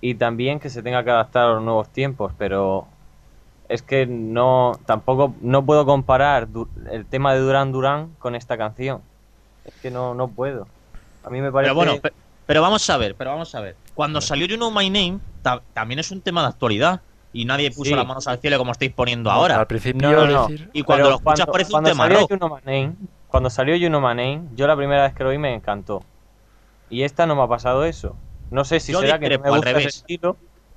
Y 0.00 0.14
también 0.14 0.60
que 0.60 0.70
se 0.70 0.82
tenga 0.82 1.04
que 1.04 1.10
adaptar 1.10 1.44
a 1.44 1.52
los 1.54 1.62
nuevos 1.62 1.88
tiempos, 1.88 2.32
pero 2.38 2.86
es 3.68 3.82
que 3.82 4.06
no 4.06 4.72
tampoco 4.86 5.34
no 5.42 5.64
puedo 5.64 5.84
comparar 5.84 6.50
du- 6.50 6.68
el 6.90 7.04
tema 7.06 7.34
de 7.34 7.40
Duran 7.40 7.70
Duran 7.72 8.14
con 8.18 8.34
esta 8.34 8.56
canción. 8.56 9.02
Es 9.64 9.74
que 9.74 9.90
no, 9.90 10.14
no 10.14 10.28
puedo. 10.28 10.66
A 11.22 11.28
mí 11.30 11.40
me 11.40 11.52
parece 11.52 11.68
Pero 11.68 11.74
bueno, 11.74 12.00
pe- 12.00 12.12
pero 12.46 12.62
vamos 12.62 12.88
a 12.88 12.96
ver, 12.96 13.14
pero 13.14 13.30
vamos 13.30 13.54
a 13.54 13.60
ver. 13.60 13.76
Cuando 13.94 14.20
salió 14.22 14.46
You 14.46 14.56
Know 14.56 14.70
My 14.70 14.88
Name, 14.88 15.18
ta- 15.42 15.60
también 15.74 15.98
es 15.98 16.10
un 16.10 16.20
tema 16.22 16.40
de 16.42 16.48
actualidad. 16.48 17.00
Y 17.32 17.44
nadie 17.44 17.70
puso 17.70 17.90
Sí. 17.90 17.94
las 17.94 18.04
manos 18.04 18.26
al 18.26 18.40
cielo 18.40 18.58
como 18.58 18.72
estáis 18.72 18.92
poniendo 18.92 19.30
ahora. 19.30 19.54
Al 19.60 19.66
principio 19.68 20.10
No, 20.10 20.16
no, 20.16 20.26
no. 20.26 20.48
decir... 20.48 20.68
Y 20.72 20.82
cuando 20.82 21.04
Pero 21.04 21.10
lo 21.10 21.16
escuchas 21.18 21.36
cuando- 21.46 21.52
parece 21.52 21.68
un 21.68 21.72
cuando 21.72 21.90
tema 21.90 22.04
salió 22.04 22.18
rock. 22.20 22.28
Cuando 23.30 23.50
salió 23.50 23.76
You 23.76 23.88
Know 23.88 24.00
My 24.00 24.08
Name, 24.08 24.42
yo 24.54 24.66
la 24.66 24.76
primera 24.76 25.02
vez 25.04 25.14
que 25.14 25.22
lo 25.24 25.30
oí 25.30 25.38
me 25.38 25.54
encantó. 25.54 26.02
Y 26.88 27.02
esta 27.04 27.26
no 27.26 27.36
me 27.36 27.42
ha 27.42 27.48
pasado 27.48 27.84
eso. 27.84 28.16
No 28.50 28.64
sé 28.64 28.80
si 28.80 28.92
Yo 28.92 29.00
será 29.00 29.18
que 29.18 29.28
no 29.30 29.38
me 29.38 29.48
al 29.48 29.54
gusta 29.56 29.70
ese 29.70 29.78
revés. 29.78 29.96
estilo. 29.98 30.36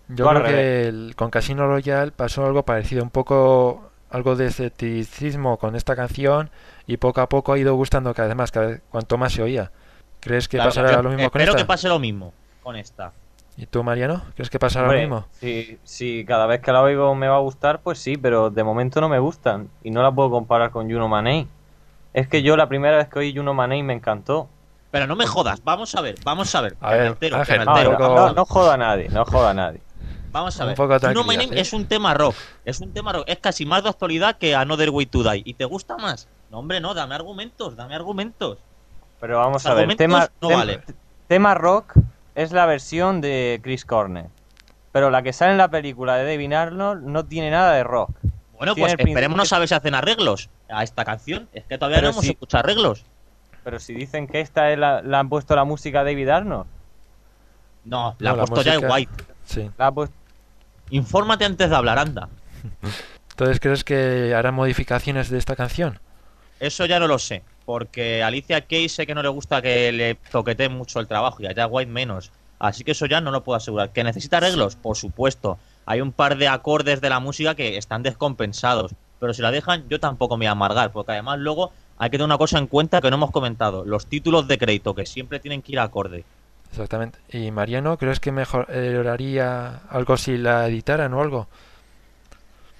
Yo 0.09 0.29
al 0.29 0.43
creo 0.43 0.55
que 0.55 0.87
el- 0.87 1.13
con 1.15 1.29
Casino 1.31 1.65
Royale 1.67 2.11
pasó 2.11 2.45
algo 2.45 2.63
parecido, 2.63 3.03
un 3.03 3.09
poco 3.09 3.89
algo 4.11 4.35
de 4.35 4.45
escepticismo 4.45 5.57
con 5.57 5.75
esta 5.75 5.95
canción 5.95 6.51
y 6.85 6.97
poco 6.97 7.21
a 7.21 7.29
poco 7.29 7.53
ha 7.53 7.57
ido 7.57 7.73
gustando 7.73 8.13
cada 8.13 8.27
vez 8.27 8.37
más, 8.37 8.51
cada 8.51 8.67
vez, 8.67 8.81
cuanto 8.91 9.17
más 9.17 9.33
se 9.33 9.41
oía. 9.41 9.71
¿Crees 10.19 10.47
que 10.47 10.57
Claro, 10.57 10.69
pasará 10.69 10.91
yo 10.97 11.01
lo 11.01 11.09
mismo 11.09 11.31
con 11.31 11.41
espero 11.41 11.51
esta? 11.53 11.63
que 11.63 11.67
pase 11.67 11.87
lo 11.89 11.97
mismo 11.99 12.33
con 12.61 12.75
esta. 12.75 13.11
¿Y 13.57 13.65
tú, 13.65 13.83
Mariano? 13.83 14.21
¿Crees 14.35 14.49
que 14.49 14.59
pasará 14.59 14.85
Hombre, 14.85 15.03
lo 15.03 15.09
mismo? 15.09 15.27
Si, 15.31 15.79
si 15.83 16.25
cada 16.25 16.45
vez 16.45 16.61
que 16.61 16.71
la 16.71 16.81
oigo 16.81 17.13
me 17.15 17.27
va 17.27 17.37
a 17.37 17.39
gustar, 17.39 17.81
pues 17.81 17.99
sí, 17.99 18.17
pero 18.17 18.49
de 18.49 18.63
momento 18.63 19.01
no 19.01 19.09
me 19.09 19.19
gustan. 19.19 19.69
Y 19.83 19.91
no 19.91 20.01
la 20.03 20.11
puedo 20.11 20.29
comparar 20.29 20.71
con 20.71 20.87
My 20.87 20.93
Name. 20.95 21.47
Es 22.13 22.27
que 22.27 22.43
yo 22.43 22.55
la 22.57 22.67
primera 22.67 22.97
vez 22.97 23.07
que 23.07 23.19
oí 23.19 23.33
My 23.33 23.41
Name 23.43 23.83
me 23.83 23.93
encantó. 23.93 24.49
Pero 24.91 25.07
no 25.07 25.15
me 25.15 25.25
jodas, 25.25 25.63
vamos 25.63 25.95
a 25.95 26.01
ver, 26.01 26.15
vamos 26.23 26.53
a 26.53 26.61
ver. 26.61 26.77
A 26.79 26.91
ver, 26.91 27.17
Ángel, 27.33 27.65
No, 27.65 27.73
poco- 27.97 28.15
no, 28.15 28.33
no 28.33 28.45
joda 28.45 28.75
a 28.75 28.77
nadie, 28.77 29.09
no 29.09 29.25
joda 29.25 29.49
a 29.49 29.53
nadie. 29.55 29.81
Vamos 30.31 30.59
a 30.59 30.63
Un 30.63 30.67
ver. 30.69 30.75
tranquilidad, 30.99 31.25
Name 31.43 31.57
¿eh? 31.57 31.61
es 31.61 31.73
un 31.73 31.87
tema 31.87 32.13
rock. 32.13 32.35
Es 32.65 32.79
un 32.79 32.91
tema 32.93 33.11
rock. 33.13 33.23
Es 33.27 33.39
casi 33.39 33.65
más 33.65 33.83
de 33.83 33.89
actualidad 33.89 34.37
que 34.37 34.55
Another 34.55 34.89
Way 34.91 35.05
to 35.07 35.23
Die. 35.23 35.41
¿Y 35.45 35.53
te 35.55 35.65
gusta 35.65 35.97
más? 35.97 36.27
No, 36.51 36.59
hombre, 36.59 36.79
no, 36.79 36.93
dame 36.93 37.15
argumentos, 37.15 37.75
dame 37.75 37.95
argumentos. 37.95 38.59
Pero 39.19 39.37
vamos 39.39 39.63
Los 39.63 39.71
a 39.71 39.75
ver, 39.75 39.95
tema, 39.95 40.29
no 40.41 40.49
tem- 40.49 40.55
valen. 40.57 40.83
tema 41.27 41.55
rock 41.55 41.93
es 42.35 42.51
la 42.51 42.65
versión 42.67 43.21
de 43.21 43.59
Chris 43.63 43.85
Cornell. 43.85 44.27
Pero 44.91 45.09
la 45.09 45.23
que 45.23 45.33
sale 45.33 45.51
en 45.53 45.57
la 45.57 45.69
película 45.69 46.15
de 46.17 46.25
David 46.25 46.53
Arnold 46.53 47.03
no 47.03 47.25
tiene 47.25 47.49
nada 47.49 47.73
de 47.73 47.83
rock. 47.83 48.11
Bueno, 48.65 48.75
pues 48.75 48.93
principio- 48.93 49.11
esperémonos 49.11 49.51
a 49.53 49.59
ver 49.59 49.67
si 49.67 49.73
hacen 49.75 49.93
arreglos 49.95 50.49
a 50.69 50.83
esta 50.83 51.03
canción. 51.05 51.47
Es 51.53 51.65
que 51.65 51.77
todavía 51.77 51.97
Pero 51.97 52.07
no 52.07 52.11
hemos 52.13 52.25
sí. 52.25 52.31
escuchado 52.31 52.63
arreglos. 52.63 53.03
Pero 53.63 53.79
si 53.79 53.93
dicen 53.93 54.27
que 54.27 54.39
esta 54.41 54.71
es 54.71 54.77
la, 54.79 55.01
la 55.01 55.19
han 55.19 55.29
puesto 55.29 55.55
la 55.55 55.63
música 55.63 56.03
David 56.03 56.29
Arnold. 56.29 56.65
No, 57.85 58.15
la 58.19 58.29
No, 58.31 58.35
ha 58.35 58.37
la 58.37 58.45
puesto 58.45 58.61
ya 58.69 58.73
música- 58.75 58.93
White. 58.93 59.23
Sí. 59.45 59.69
La 59.77 59.87
ha 59.87 59.91
puesto... 59.91 60.15
Infórmate 60.89 61.45
antes 61.45 61.69
de 61.69 61.75
hablar, 61.75 61.97
anda. 61.99 62.29
Entonces, 63.31 63.59
¿crees 63.59 63.83
que 63.83 64.33
harán 64.35 64.53
modificaciones 64.53 65.29
de 65.29 65.37
esta 65.37 65.55
canción? 65.55 65.99
Eso 66.59 66.85
ya 66.85 66.99
no 66.99 67.07
lo 67.07 67.19
sé. 67.19 67.43
Porque 67.65 68.21
a 68.23 68.27
Alicia 68.27 68.61
Keys 68.61 68.93
sé 68.93 69.07
que 69.07 69.15
no 69.15 69.23
le 69.23 69.29
gusta 69.29 69.61
que 69.61 69.91
le 69.91 70.15
toqueteen 70.15 70.71
mucho 70.73 70.99
el 70.99 71.07
trabajo 71.07 71.41
y 71.41 71.47
a 71.47 71.53
Jack 71.53 71.69
White 71.71 71.89
menos. 71.91 72.31
Así 72.59 72.83
que 72.83 72.91
eso 72.91 73.05
ya 73.05 73.21
no 73.21 73.31
lo 73.31 73.43
puedo 73.43 73.57
asegurar. 73.57 73.91
¿Que 73.91 74.03
necesita 74.03 74.37
arreglos? 74.37 74.75
Por 74.75 74.95
supuesto. 74.97 75.57
Hay 75.85 76.01
un 76.01 76.11
par 76.11 76.37
de 76.37 76.47
acordes 76.47 77.01
de 77.01 77.09
la 77.09 77.19
música 77.19 77.55
que 77.55 77.77
están 77.77 78.03
descompensados. 78.03 78.95
Pero 79.19 79.33
si 79.33 79.41
la 79.41 79.51
dejan, 79.51 79.87
yo 79.89 79.99
tampoco 79.99 80.37
me 80.37 80.45
voy 80.45 80.47
a 80.47 80.51
amargar. 80.51 80.91
Porque 80.91 81.13
además 81.13 81.39
luego 81.39 81.71
hay 81.97 82.09
que 82.09 82.17
tener 82.17 82.25
una 82.25 82.37
cosa 82.37 82.57
en 82.57 82.67
cuenta 82.67 83.01
que 83.01 83.09
no 83.09 83.15
hemos 83.17 83.31
comentado. 83.31 83.85
Los 83.85 84.07
títulos 84.07 84.47
de 84.47 84.57
crédito, 84.57 84.95
que 84.95 85.05
siempre 85.05 85.39
tienen 85.39 85.61
que 85.61 85.73
ir 85.73 85.79
acorde. 85.79 86.25
Exactamente. 86.69 87.19
¿Y 87.29 87.51
Mariano, 87.51 87.97
crees 87.97 88.19
que 88.19 88.31
mejoraría 88.31 89.81
algo 89.89 90.17
si 90.17 90.37
la 90.37 90.67
editaran 90.67 91.13
o 91.13 91.21
algo? 91.21 91.47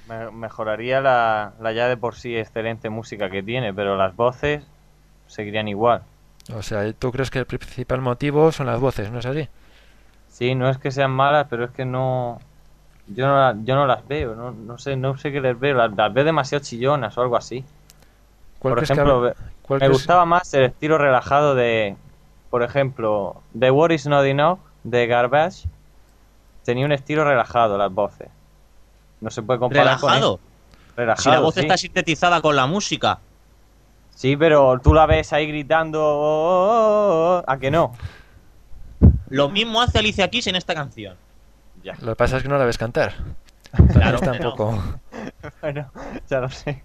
Me- 0.08 0.32
mejoraría 0.32 1.00
la, 1.02 1.54
la 1.60 1.72
ya 1.72 1.88
de 1.88 1.98
por 1.98 2.16
sí 2.16 2.36
excelente 2.36 2.90
música 2.90 3.30
que 3.30 3.44
tiene, 3.44 3.74
pero 3.74 3.96
las 3.96 4.16
voces 4.16 4.64
seguirían 5.28 5.68
igual. 5.68 6.04
O 6.54 6.62
sea, 6.62 6.92
¿tú 6.94 7.12
crees 7.12 7.30
que 7.32 7.40
el 7.40 7.46
principal 7.46 8.02
motivo 8.02 8.52
son 8.52 8.68
las 8.68 8.80
voces, 8.80 9.12
no 9.12 9.20
es 9.20 9.26
así? 9.26 9.48
Sí, 10.28 10.56
no 10.56 10.70
es 10.70 10.78
que 10.78 10.92
sean 10.92 11.12
malas, 11.12 11.48
pero 11.50 11.66
es 11.66 11.72
que 11.72 11.86
no... 11.86 12.40
Yo 13.08 13.28
no, 13.28 13.36
la- 13.36 13.56
yo 13.64 13.76
no 13.76 13.86
las 13.86 14.08
veo, 14.08 14.34
no, 14.36 14.52
no 14.52 14.78
sé 14.78 14.96
no 14.96 15.18
sé 15.18 15.32
qué 15.32 15.42
les 15.42 15.60
veo, 15.60 15.76
las, 15.76 15.92
las 15.96 16.14
veo 16.14 16.24
demasiado 16.24 16.64
chillonas 16.64 17.18
o 17.18 17.22
algo 17.22 17.36
así. 17.36 17.64
¿Cuál 18.60 18.76
Por 18.76 18.80
que 18.86 18.94
ejemplo, 18.94 19.22
me 19.22 19.34
crees- 19.78 19.92
gustaba 19.92 20.26
más 20.26 20.54
el 20.54 20.64
estilo 20.64 20.98
relajado 20.98 21.54
de, 21.56 21.98
por 22.50 22.64
ejemplo, 22.64 23.42
The 23.58 23.72
War 23.72 23.92
is 23.92 24.08
Not 24.08 24.26
Enough 24.26 24.60
de 24.84 25.08
Garbage. 25.08 25.68
Tenía 26.64 26.86
un 26.86 26.94
estilo 26.94 27.26
relajado 27.26 27.78
las 27.78 27.92
voces. 27.94 28.30
No 29.20 29.30
se 29.30 29.42
puede 29.42 29.60
comparar 29.60 30.00
con 30.00 30.10
Relajado. 30.10 30.40
Si 31.18 31.30
la 31.30 31.40
voz 31.40 31.56
sí. 31.56 31.60
está 31.62 31.76
sintetizada 31.76 32.42
con 32.42 32.56
la 32.56 32.68
música. 32.68 33.20
Sí, 34.16 34.38
pero 34.38 34.80
tú 34.82 34.94
la 34.94 35.06
ves 35.08 35.34
ahí 35.34 35.48
gritando, 35.48 36.00
"Oh, 36.02 36.22
oh, 36.22 36.70
oh, 36.70 37.40
oh", 37.40 37.44
¿a 37.48 37.58
que 37.58 37.72
no? 37.72 37.94
Lo 39.30 39.50
mismo 39.50 39.82
hace 39.82 39.98
Alicia 40.00 40.30
Keys 40.30 40.48
en 40.48 40.56
esta 40.56 40.74
canción. 40.76 41.18
Ya. 41.84 41.94
Lo 42.02 42.12
que 42.14 42.16
pasa 42.16 42.38
es 42.38 42.44
que 42.44 42.50
no 42.50 42.58
la 42.58 42.66
ves 42.66 42.78
cantar. 42.78 43.14
Claro, 43.92 44.18
está 44.18 44.32
un 44.32 44.38
pero- 44.38 44.52
poco... 44.52 44.84
bueno, 45.62 45.92
ya 46.30 46.40
lo 46.40 46.50
sé. 46.50 46.84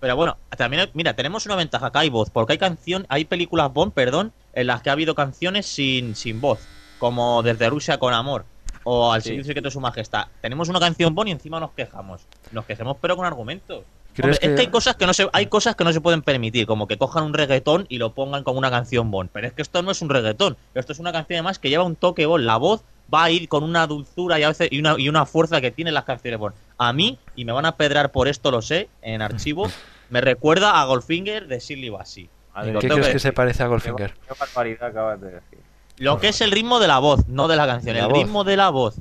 Pero 0.00 0.16
bueno, 0.16 0.36
también, 0.56 0.88
mira, 0.94 1.14
tenemos 1.14 1.44
una 1.46 1.56
ventaja 1.56 1.86
acá, 1.86 2.00
hay 2.00 2.08
voz, 2.10 2.30
porque 2.30 2.52
hay 2.54 2.58
canción, 2.58 3.06
hay 3.08 3.24
películas 3.26 3.72
Bond, 3.72 3.92
perdón, 3.92 4.32
en 4.54 4.66
las 4.66 4.80
que 4.82 4.88
ha 4.90 4.94
habido 4.94 5.14
canciones 5.14 5.66
sin, 5.66 6.16
sin 6.16 6.40
voz, 6.40 6.60
como 6.98 7.42
Desde 7.42 7.68
Rusia 7.68 7.98
con 7.98 8.14
Amor, 8.14 8.46
o 8.84 9.12
Al 9.12 9.20
Sí. 9.22 9.28
Servicio 9.28 9.48
Secreto 9.50 9.68
de 9.68 9.72
Su 9.72 9.80
Majestad. 9.80 10.28
Tenemos 10.40 10.68
una 10.70 10.80
canción 10.80 11.14
Bond 11.14 11.28
y 11.28 11.32
encima 11.32 11.60
nos 11.60 11.72
quejamos. 11.72 12.22
Nos 12.50 12.64
quejemos, 12.64 12.96
pero 13.00 13.14
con 13.16 13.26
argumentos. 13.26 13.84
¿Crees 14.14 14.24
Hombre, 14.24 14.32
Es 14.32 14.38
que- 14.40 14.54
que 14.56 14.60
hay 14.62 14.66
cosas 14.68 14.96
que 14.96 15.06
no 15.06 15.12
se, 15.12 15.28
hay 15.32 15.46
cosas 15.46 15.76
que 15.76 15.84
no 15.84 15.92
se 15.92 16.00
pueden 16.00 16.22
permitir, 16.22 16.66
como 16.66 16.88
que 16.88 16.96
cojan 16.98 17.24
un 17.24 17.34
reggaetón 17.34 17.84
y 17.90 17.98
lo 17.98 18.14
pongan 18.14 18.42
como 18.42 18.58
una 18.58 18.70
canción 18.70 19.10
Bond. 19.10 19.30
Pero 19.32 19.46
es 19.46 19.52
que 19.52 19.60
esto 19.62 19.82
no 19.82 19.90
es 19.90 20.00
un 20.02 20.08
reggaetón, 20.08 20.56
esto 20.74 20.92
es 20.92 20.98
una 20.98 21.12
canción 21.12 21.36
además 21.36 21.58
que 21.58 21.68
lleva 21.68 21.84
un 21.84 21.94
toque 21.94 22.24
Bond. 22.26 22.44
La 22.44 22.56
voz 22.56 22.82
va 23.12 23.24
a 23.24 23.30
ir 23.30 23.48
con 23.48 23.64
una 23.64 23.86
dulzura 23.86 24.38
y 24.38 24.42
a 24.42 24.48
veces 24.48 24.68
y 24.70 24.78
una, 24.78 24.94
y 24.98 25.08
una 25.08 25.26
fuerza 25.26 25.60
que 25.60 25.70
tienen 25.70 25.94
las 25.94 26.04
canciones 26.04 26.38
Bond. 26.38 26.54
A 26.78 26.92
mí, 26.92 27.18
y 27.36 27.44
me 27.44 27.52
van 27.52 27.66
a 27.66 27.76
pedrar 27.76 28.10
por 28.12 28.28
esto, 28.28 28.50
lo 28.50 28.62
sé, 28.62 28.88
en 29.02 29.22
archivo, 29.22 29.68
me 30.10 30.20
recuerda 30.20 30.80
a 30.80 30.84
Goldfinger 30.84 31.46
de 31.46 31.90
Bassey. 31.90 32.28
Madre 32.54 32.70
¿En 32.72 32.78
qué 32.78 32.88
crees 32.88 33.06
que 33.06 33.12
que 33.12 33.18
se 33.18 33.32
parece 33.32 33.62
a 33.62 33.66
Goldfinger? 33.66 34.12
qué 34.12 34.34
barbaridad 34.38 34.88
acabas 34.88 35.20
de 35.20 35.32
decir. 35.32 35.58
Lo 35.98 36.18
que 36.18 36.28
es 36.28 36.40
el 36.40 36.50
ritmo 36.50 36.80
de 36.80 36.88
la 36.88 36.98
voz, 36.98 37.28
no 37.28 37.46
de 37.46 37.56
la 37.56 37.66
canción, 37.66 37.96
La 37.96 38.04
el 38.04 38.08
voz. 38.08 38.18
ritmo 38.18 38.44
de 38.44 38.56
la 38.56 38.70
voz. 38.70 38.96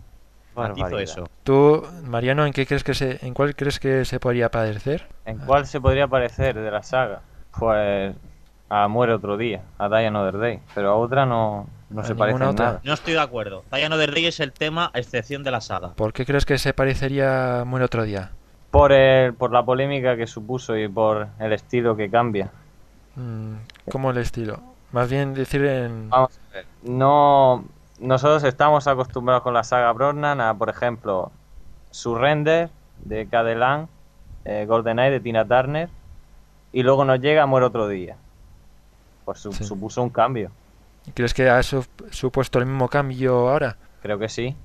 Eso. 1.00 1.30
Tú, 1.44 1.88
Mariano, 2.04 2.46
¿en 2.46 2.52
qué 2.52 2.66
crees 2.66 2.84
que 2.84 2.94
se, 2.94 3.26
en 3.26 3.34
cuál 3.34 3.56
crees 3.56 3.80
que 3.80 4.04
se 4.04 4.20
podría 4.20 4.52
parecer? 4.52 5.08
¿En 5.26 5.38
cuál 5.38 5.66
se 5.66 5.80
podría 5.80 6.08
parecer 6.08 6.60
de 6.60 6.70
la 6.70 6.84
saga? 6.84 7.22
Pues 7.58 8.14
a 8.68 8.88
Muere 8.88 9.14
otro 9.14 9.38
día, 9.38 9.64
a 9.78 9.88
Die 9.88 10.08
Another 10.08 10.38
Day. 10.38 10.60
Pero 10.76 10.90
a 10.90 10.96
otra 10.96 11.26
no, 11.26 11.68
no 11.90 12.02
A 12.02 12.04
se 12.04 12.16
parece 12.16 12.44
otra. 12.44 12.66
nada. 12.66 12.82
No 12.84 12.94
estoy 12.94 13.14
de 13.14 13.20
acuerdo. 13.22 13.64
Diana 13.72 13.98
del 13.98 14.12
Rey 14.12 14.26
es 14.28 14.40
el 14.40 14.52
tema 14.52 14.92
a 14.94 15.00
excepción 15.00 15.44
de 15.44 15.52
la 15.52 15.62
saga. 15.62 15.94
¿Por 15.94 16.14
qué 16.14 16.26
crees 16.26 16.46
que 16.46 16.58
se 16.58 16.74
parecería 16.74 17.62
a 17.62 17.66
Muere 17.66 17.86
otro 17.86 18.04
día? 18.04 18.32
Por, 18.72 18.92
el, 18.92 19.34
por 19.34 19.52
la 19.52 19.64
polémica 19.64 20.16
que 20.16 20.28
supuso 20.28 20.78
y 20.78 20.88
por 20.88 21.28
el 21.40 21.54
estilo 21.54 21.96
que 21.96 22.10
cambia. 22.10 22.52
Mm, 23.16 23.56
¿Cómo 23.92 24.12
el 24.12 24.18
estilo? 24.18 24.60
Más 24.92 25.10
bien 25.10 25.34
decir 25.34 25.66
en... 25.66 26.10
Vamos 26.10 26.40
a 26.52 26.54
ver. 26.56 26.66
No, 26.84 27.66
nosotros 28.00 28.44
estamos 28.44 28.88
acostumbrados 28.88 29.42
con 29.44 29.54
la 29.56 29.64
saga 29.64 29.92
Brosnan 29.92 30.40
a, 30.42 30.54
por 30.54 30.70
ejemplo, 30.70 31.32
Surrender 31.92 32.70
de 33.04 33.28
Cadelan, 33.28 33.88
eh, 34.46 34.66
GoldenEye 34.68 35.12
de 35.12 35.20
Tina 35.20 35.46
Turner, 35.46 35.90
y 36.72 36.84
luego 36.84 37.04
nos 37.06 37.20
llega 37.20 37.46
Muere 37.48 37.66
otro 37.66 37.88
día. 37.88 38.16
Pues 39.26 39.40
su- 39.40 39.52
Sí. 39.52 39.64
supuso 39.64 40.02
un 40.04 40.10
cambio. 40.10 40.52
¿Crees 41.14 41.34
que 41.34 41.50
ha 41.50 41.62
su- 41.64 41.86
supuesto 42.12 42.60
el 42.60 42.66
mismo 42.66 42.88
cambio 42.90 43.50
ahora? 43.50 43.78
Creo 44.02 44.20
que 44.20 44.30
sí. 44.30 44.56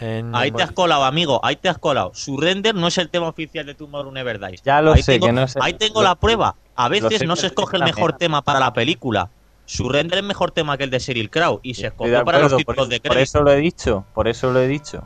En 0.00 0.34
Ahí 0.34 0.50
te 0.52 0.62
has 0.62 0.72
colado, 0.72 1.04
amigo, 1.04 1.40
ahí 1.42 1.56
te 1.56 1.68
has 1.70 1.78
colado. 1.78 2.12
Surrender 2.14 2.74
no 2.74 2.88
es 2.88 2.98
el 2.98 3.08
tema 3.08 3.28
oficial 3.28 3.64
de 3.64 3.74
Tomorrow 3.74 4.12
Never 4.12 4.38
Dies. 4.38 4.62
Ya 4.62 4.82
lo 4.82 4.92
ahí 4.92 5.02
sé, 5.02 5.12
tengo, 5.12 5.26
que 5.28 5.32
no 5.32 5.42
el- 5.42 5.48
Ahí 5.60 5.72
tengo 5.72 6.02
lo- 6.02 6.08
la 6.08 6.14
prueba. 6.16 6.54
A 6.74 6.88
veces 6.90 7.18
sé 7.20 7.26
no 7.26 7.34
se 7.36 7.46
escoge 7.46 7.78
el 7.78 7.84
mejor 7.84 8.12
tema 8.14 8.42
para 8.42 8.60
la 8.60 8.72
película. 8.74 9.30
Surrender 9.64 10.18
es 10.18 10.24
mejor 10.24 10.50
tema 10.50 10.76
que 10.76 10.84
el 10.84 10.90
de 10.90 10.98
Sheryl 10.98 11.30
Crow 11.30 11.60
y 11.62 11.74
se 11.74 11.86
escogió 11.88 12.24
para 12.24 12.38
los 12.40 12.52
por, 12.52 12.58
títulos 12.58 12.88
de 12.90 13.00
por 13.00 13.12
crédito. 13.12 13.22
eso 13.24 13.42
lo 13.42 13.50
he 13.52 13.56
dicho. 13.56 14.04
Por 14.14 14.28
eso 14.28 14.52
lo 14.52 14.60
he 14.60 14.68
dicho. 14.68 15.02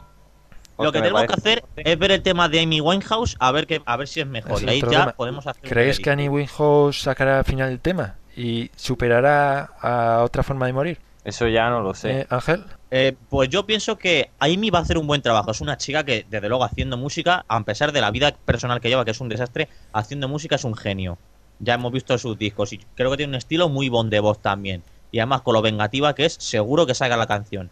Lo 0.78 0.92
que 0.92 1.00
tenemos 1.00 1.22
que 1.24 1.34
hacer 1.34 1.64
es 1.76 1.98
ver 1.98 2.10
el 2.10 2.22
tema 2.22 2.48
de 2.48 2.60
Amy 2.60 2.80
Winehouse 2.80 3.36
a 3.38 3.52
ver 3.52 3.66
que, 3.66 3.82
a 3.84 3.96
ver 3.96 4.08
si 4.08 4.20
es 4.20 4.26
mejor. 4.26 4.56
Es 4.56 4.62
y 4.62 4.68
ahí 4.68 4.80
ya 4.80 4.88
tema. 4.88 5.12
podemos 5.12 5.46
hacer 5.46 5.62
¿Crees 5.62 6.00
que. 6.00 6.10
Annie 6.10 6.28
Winehouse 6.28 7.02
sacará 7.02 7.38
al 7.38 7.44
final 7.44 7.68
el 7.70 7.80
tema 7.80 8.16
y 8.40 8.70
superará 8.74 9.70
a 9.80 10.22
otra 10.24 10.42
forma 10.42 10.66
de 10.66 10.72
morir? 10.72 10.98
Eso 11.24 11.46
ya 11.46 11.68
no 11.68 11.82
lo 11.82 11.92
sé. 11.92 12.20
Eh, 12.20 12.26
Ángel, 12.30 12.64
Eh, 12.90 13.14
pues 13.28 13.50
yo 13.50 13.66
pienso 13.66 13.98
que 13.98 14.30
Amy 14.38 14.70
va 14.70 14.78
a 14.78 14.82
hacer 14.82 14.96
un 14.96 15.06
buen 15.06 15.20
trabajo. 15.20 15.50
Es 15.50 15.60
una 15.60 15.76
chica 15.76 16.04
que, 16.04 16.24
desde 16.28 16.48
luego, 16.48 16.64
haciendo 16.64 16.96
música, 16.96 17.44
a 17.46 17.60
pesar 17.60 17.92
de 17.92 18.00
la 18.00 18.10
vida 18.10 18.32
personal 18.44 18.80
que 18.80 18.88
lleva, 18.88 19.04
que 19.04 19.10
es 19.10 19.20
un 19.20 19.28
desastre, 19.28 19.68
haciendo 19.92 20.26
música 20.28 20.56
es 20.56 20.64
un 20.64 20.74
genio. 20.74 21.18
Ya 21.58 21.74
hemos 21.74 21.92
visto 21.92 22.16
sus 22.16 22.38
discos 22.38 22.72
y 22.72 22.78
creo 22.94 23.10
que 23.10 23.18
tiene 23.18 23.32
un 23.32 23.34
estilo 23.36 23.68
muy 23.68 23.90
bon 23.90 24.08
de 24.08 24.20
voz 24.20 24.38
también. 24.40 24.82
Y 25.12 25.18
además, 25.18 25.42
con 25.42 25.52
lo 25.52 25.60
vengativa 25.60 26.14
que 26.14 26.24
es, 26.24 26.34
seguro 26.34 26.86
que 26.86 26.94
salga 26.94 27.18
la 27.18 27.26
canción. 27.26 27.70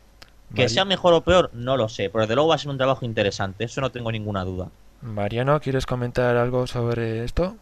Que 0.54 0.68
sea 0.68 0.84
mejor 0.84 1.14
o 1.14 1.22
peor, 1.22 1.50
no 1.52 1.76
lo 1.76 1.88
sé, 1.88 2.10
pero 2.10 2.22
desde 2.22 2.34
luego 2.34 2.48
va 2.48 2.54
a 2.54 2.58
ser 2.58 2.70
un 2.70 2.78
trabajo 2.78 3.04
interesante, 3.04 3.64
eso 3.64 3.82
no 3.82 3.90
tengo 3.90 4.10
ninguna 4.10 4.44
duda. 4.44 4.68
Mariano, 5.02 5.60
¿quieres 5.60 5.84
comentar 5.84 6.36
algo 6.36 6.66
sobre 6.66 7.22
esto? 7.24 7.56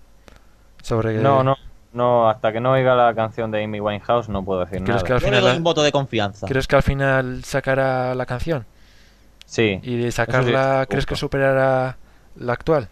Sobre 0.82 1.14
No, 1.20 1.42
no, 1.42 1.57
no, 1.97 2.28
hasta 2.28 2.53
que 2.53 2.61
no 2.61 2.72
oiga 2.72 2.94
la 2.94 3.14
canción 3.14 3.51
de 3.51 3.64
Amy 3.64 3.80
Winehouse 3.80 4.28
no 4.28 4.44
puedo 4.44 4.61
decir 4.61 4.84
¿Crees 4.84 4.88
nada. 5.03 5.03
que 5.05 5.12
al 5.14 5.20
Yo 5.20 5.26
le 5.26 5.36
final 5.36 5.44
doy 5.51 5.57
un 5.57 5.64
voto 5.64 5.82
de 5.82 5.90
confianza. 5.92 6.47
¿Crees 6.47 6.66
que 6.68 6.76
al 6.76 6.82
final 6.82 7.42
sacará 7.44 8.14
la 8.14 8.26
canción? 8.26 8.64
Sí, 9.44 9.80
¿Y 9.82 9.97
de 9.97 10.11
sacarla 10.12 10.82
sí, 10.82 10.88
crees 10.88 11.07
que 11.07 11.16
superará 11.16 11.97
la 12.36 12.53
actual? 12.53 12.88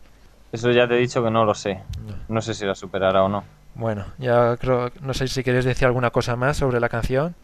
eso 0.52 0.70
ya 0.70 0.86
te 0.86 0.94
he 0.94 0.98
dicho 0.98 1.22
que 1.22 1.30
no 1.30 1.44
lo 1.44 1.55
sé. 1.55 1.80
No. 2.07 2.14
No 2.28 2.40
sé 2.40 2.55
si 2.55 2.64
la 2.64 2.74
superará 2.74 3.24
o 3.24 3.28
no. 3.28 3.44
Bueno, 3.74 4.05
ya 4.18 4.57
creo, 4.57 4.90
no 5.00 5.12
sé 5.12 5.26
si 5.26 5.42
quieres 5.42 5.64
decir 5.64 5.86
alguna 5.86 6.11
cosa 6.11 6.36
más 6.36 6.57
sobre 6.57 6.78
la 6.78 6.88
canción. 6.88 7.34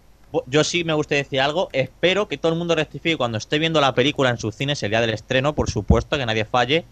Yo 0.47 0.63
sí 0.63 0.85
me 0.85 0.93
gusta 0.93 1.17
decir 1.17 1.41
algo. 1.41 1.69
Espero 1.73 2.29
que 2.29 2.39
todo 2.39 2.53
el 2.53 2.59
mundo 2.59 2.77
rectifique 2.77 3.17
cuando 3.17 3.37
esté 3.39 3.59
viendo 3.59 3.81
la 3.81 3.95
película 3.95 4.31
en 4.31 4.39
sus 4.39 4.55
cines 4.55 4.81
el 4.85 4.91
día 4.91 5.01
del 5.01 5.11
estreno, 5.11 5.55
por 5.55 5.69
supuesto, 5.69 6.17
que 6.17 6.25
nadie 6.25 6.45
falle. 6.45 6.85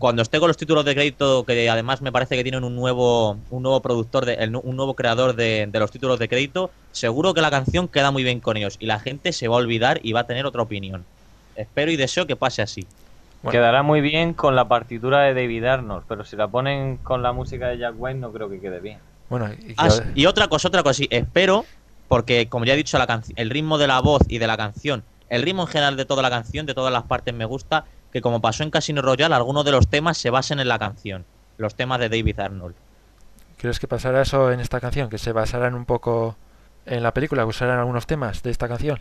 Cuando 0.00 0.22
esté 0.22 0.40
con 0.40 0.48
los 0.48 0.56
títulos 0.56 0.86
de 0.86 0.94
crédito, 0.94 1.44
que 1.44 1.68
además 1.68 2.00
me 2.00 2.10
parece 2.10 2.34
que 2.34 2.42
tienen 2.42 2.64
un 2.64 2.74
nuevo, 2.74 3.36
un 3.50 3.62
nuevo 3.62 3.82
productor, 3.82 4.24
de, 4.24 4.50
un 4.62 4.74
nuevo 4.74 4.94
creador 4.94 5.36
de, 5.36 5.68
de 5.70 5.78
los 5.78 5.90
títulos 5.90 6.18
de 6.18 6.26
crédito, 6.26 6.70
seguro 6.90 7.34
que 7.34 7.42
la 7.42 7.50
canción 7.50 7.86
queda 7.86 8.10
muy 8.10 8.22
bien 8.22 8.40
con 8.40 8.56
ellos 8.56 8.78
y 8.80 8.86
la 8.86 8.98
gente 8.98 9.34
se 9.34 9.46
va 9.46 9.56
a 9.56 9.58
olvidar 9.58 10.00
y 10.02 10.12
va 10.12 10.20
a 10.20 10.26
tener 10.26 10.46
otra 10.46 10.62
opinión. 10.62 11.04
Espero 11.54 11.90
y 11.90 11.96
deseo 11.96 12.26
que 12.26 12.34
pase 12.34 12.62
así. 12.62 12.86
Bueno. 13.42 13.52
Quedará 13.52 13.82
muy 13.82 14.00
bien 14.00 14.32
con 14.32 14.56
la 14.56 14.66
partitura 14.68 15.20
de 15.20 15.34
David 15.34 15.64
Arnold, 15.64 16.04
pero 16.08 16.24
si 16.24 16.34
la 16.34 16.48
ponen 16.48 16.96
con 16.96 17.22
la 17.22 17.32
música 17.32 17.68
de 17.68 17.76
Jack 17.76 17.94
White 17.98 18.20
no 18.20 18.32
creo 18.32 18.48
que 18.48 18.58
quede 18.58 18.80
bien. 18.80 19.00
Bueno, 19.28 19.52
y, 19.52 19.74
Ah, 19.76 19.90
y 20.14 20.24
otra 20.24 20.48
cosa, 20.48 20.68
otra 20.68 20.82
cosa, 20.82 20.94
sí, 20.94 21.08
espero, 21.10 21.66
porque 22.08 22.48
como 22.48 22.64
ya 22.64 22.72
he 22.72 22.76
dicho, 22.78 22.96
la 22.96 23.22
el 23.36 23.50
ritmo 23.50 23.76
de 23.76 23.86
la 23.86 24.00
voz 24.00 24.22
y 24.28 24.38
de 24.38 24.46
la 24.46 24.56
canción, 24.56 25.04
el 25.28 25.42
ritmo 25.42 25.64
en 25.64 25.68
general 25.68 25.98
de 25.98 26.06
toda 26.06 26.22
la 26.22 26.30
canción, 26.30 26.64
de 26.64 26.72
todas 26.72 26.90
las 26.90 27.02
partes 27.02 27.34
me 27.34 27.44
gusta, 27.44 27.84
que 28.12 28.20
como 28.20 28.40
pasó 28.40 28.62
en 28.62 28.70
Casino 28.70 29.02
Royale, 29.02 29.34
algunos 29.34 29.64
de 29.64 29.72
los 29.72 29.88
temas 29.88 30.18
se 30.18 30.30
basen 30.30 30.60
en 30.60 30.68
la 30.68 30.78
canción, 30.78 31.24
los 31.58 31.74
temas 31.74 32.00
de 32.00 32.08
David 32.08 32.38
Arnold. 32.40 32.74
¿crees 33.56 33.78
que 33.78 33.86
pasará 33.86 34.22
eso 34.22 34.50
en 34.52 34.60
esta 34.60 34.80
canción? 34.80 35.10
¿Que 35.10 35.18
se 35.18 35.32
basarán 35.32 35.74
un 35.74 35.84
poco 35.84 36.34
en 36.86 37.02
la 37.02 37.12
película? 37.12 37.42
¿Que 37.42 37.48
usarán 37.50 37.78
algunos 37.78 38.06
temas 38.06 38.42
de 38.42 38.50
esta 38.50 38.66
canción? 38.68 38.98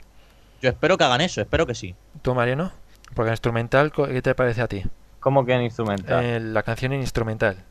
Yo 0.62 0.70
espero 0.70 0.97
que 0.97 1.05
hagan 1.05 1.22
eso, 1.22 1.39
espero 1.39 1.66
que 1.66 1.74
sí. 1.76 1.95
¿Tú, 2.22 2.36
Mariano? 2.36 2.72
Porque 3.16 3.32
instrumental, 3.32 3.91
co- 3.93 4.05
¿qué 4.07 4.22
te 4.22 4.36
parece 4.36 4.62
a 4.62 4.68
ti? 4.68 4.84
¿Cómo 5.22 5.45
que 5.45 5.53
en 5.53 5.62
instrumental? 5.62 6.24
Eh, 6.26 6.39
la 6.41 6.62
canción 6.64 6.91
en 6.91 6.99
instrumental. 6.99 7.64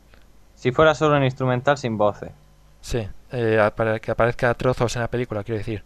Si 0.55 0.73
fuera 0.73 0.95
solo 0.95 1.17
en 1.19 1.25
instrumental 1.25 1.77
sin 1.77 1.99
voces, 1.99 2.31
Sí, 2.81 3.07
eh, 3.33 3.61
a- 3.61 3.75
para 3.75 3.99
que 4.01 4.11
aparezca 4.11 4.55
trozos 4.55 4.97
en 4.97 5.03
la 5.03 5.09
película, 5.09 5.45
quiero 5.45 5.59
decir. 5.59 5.83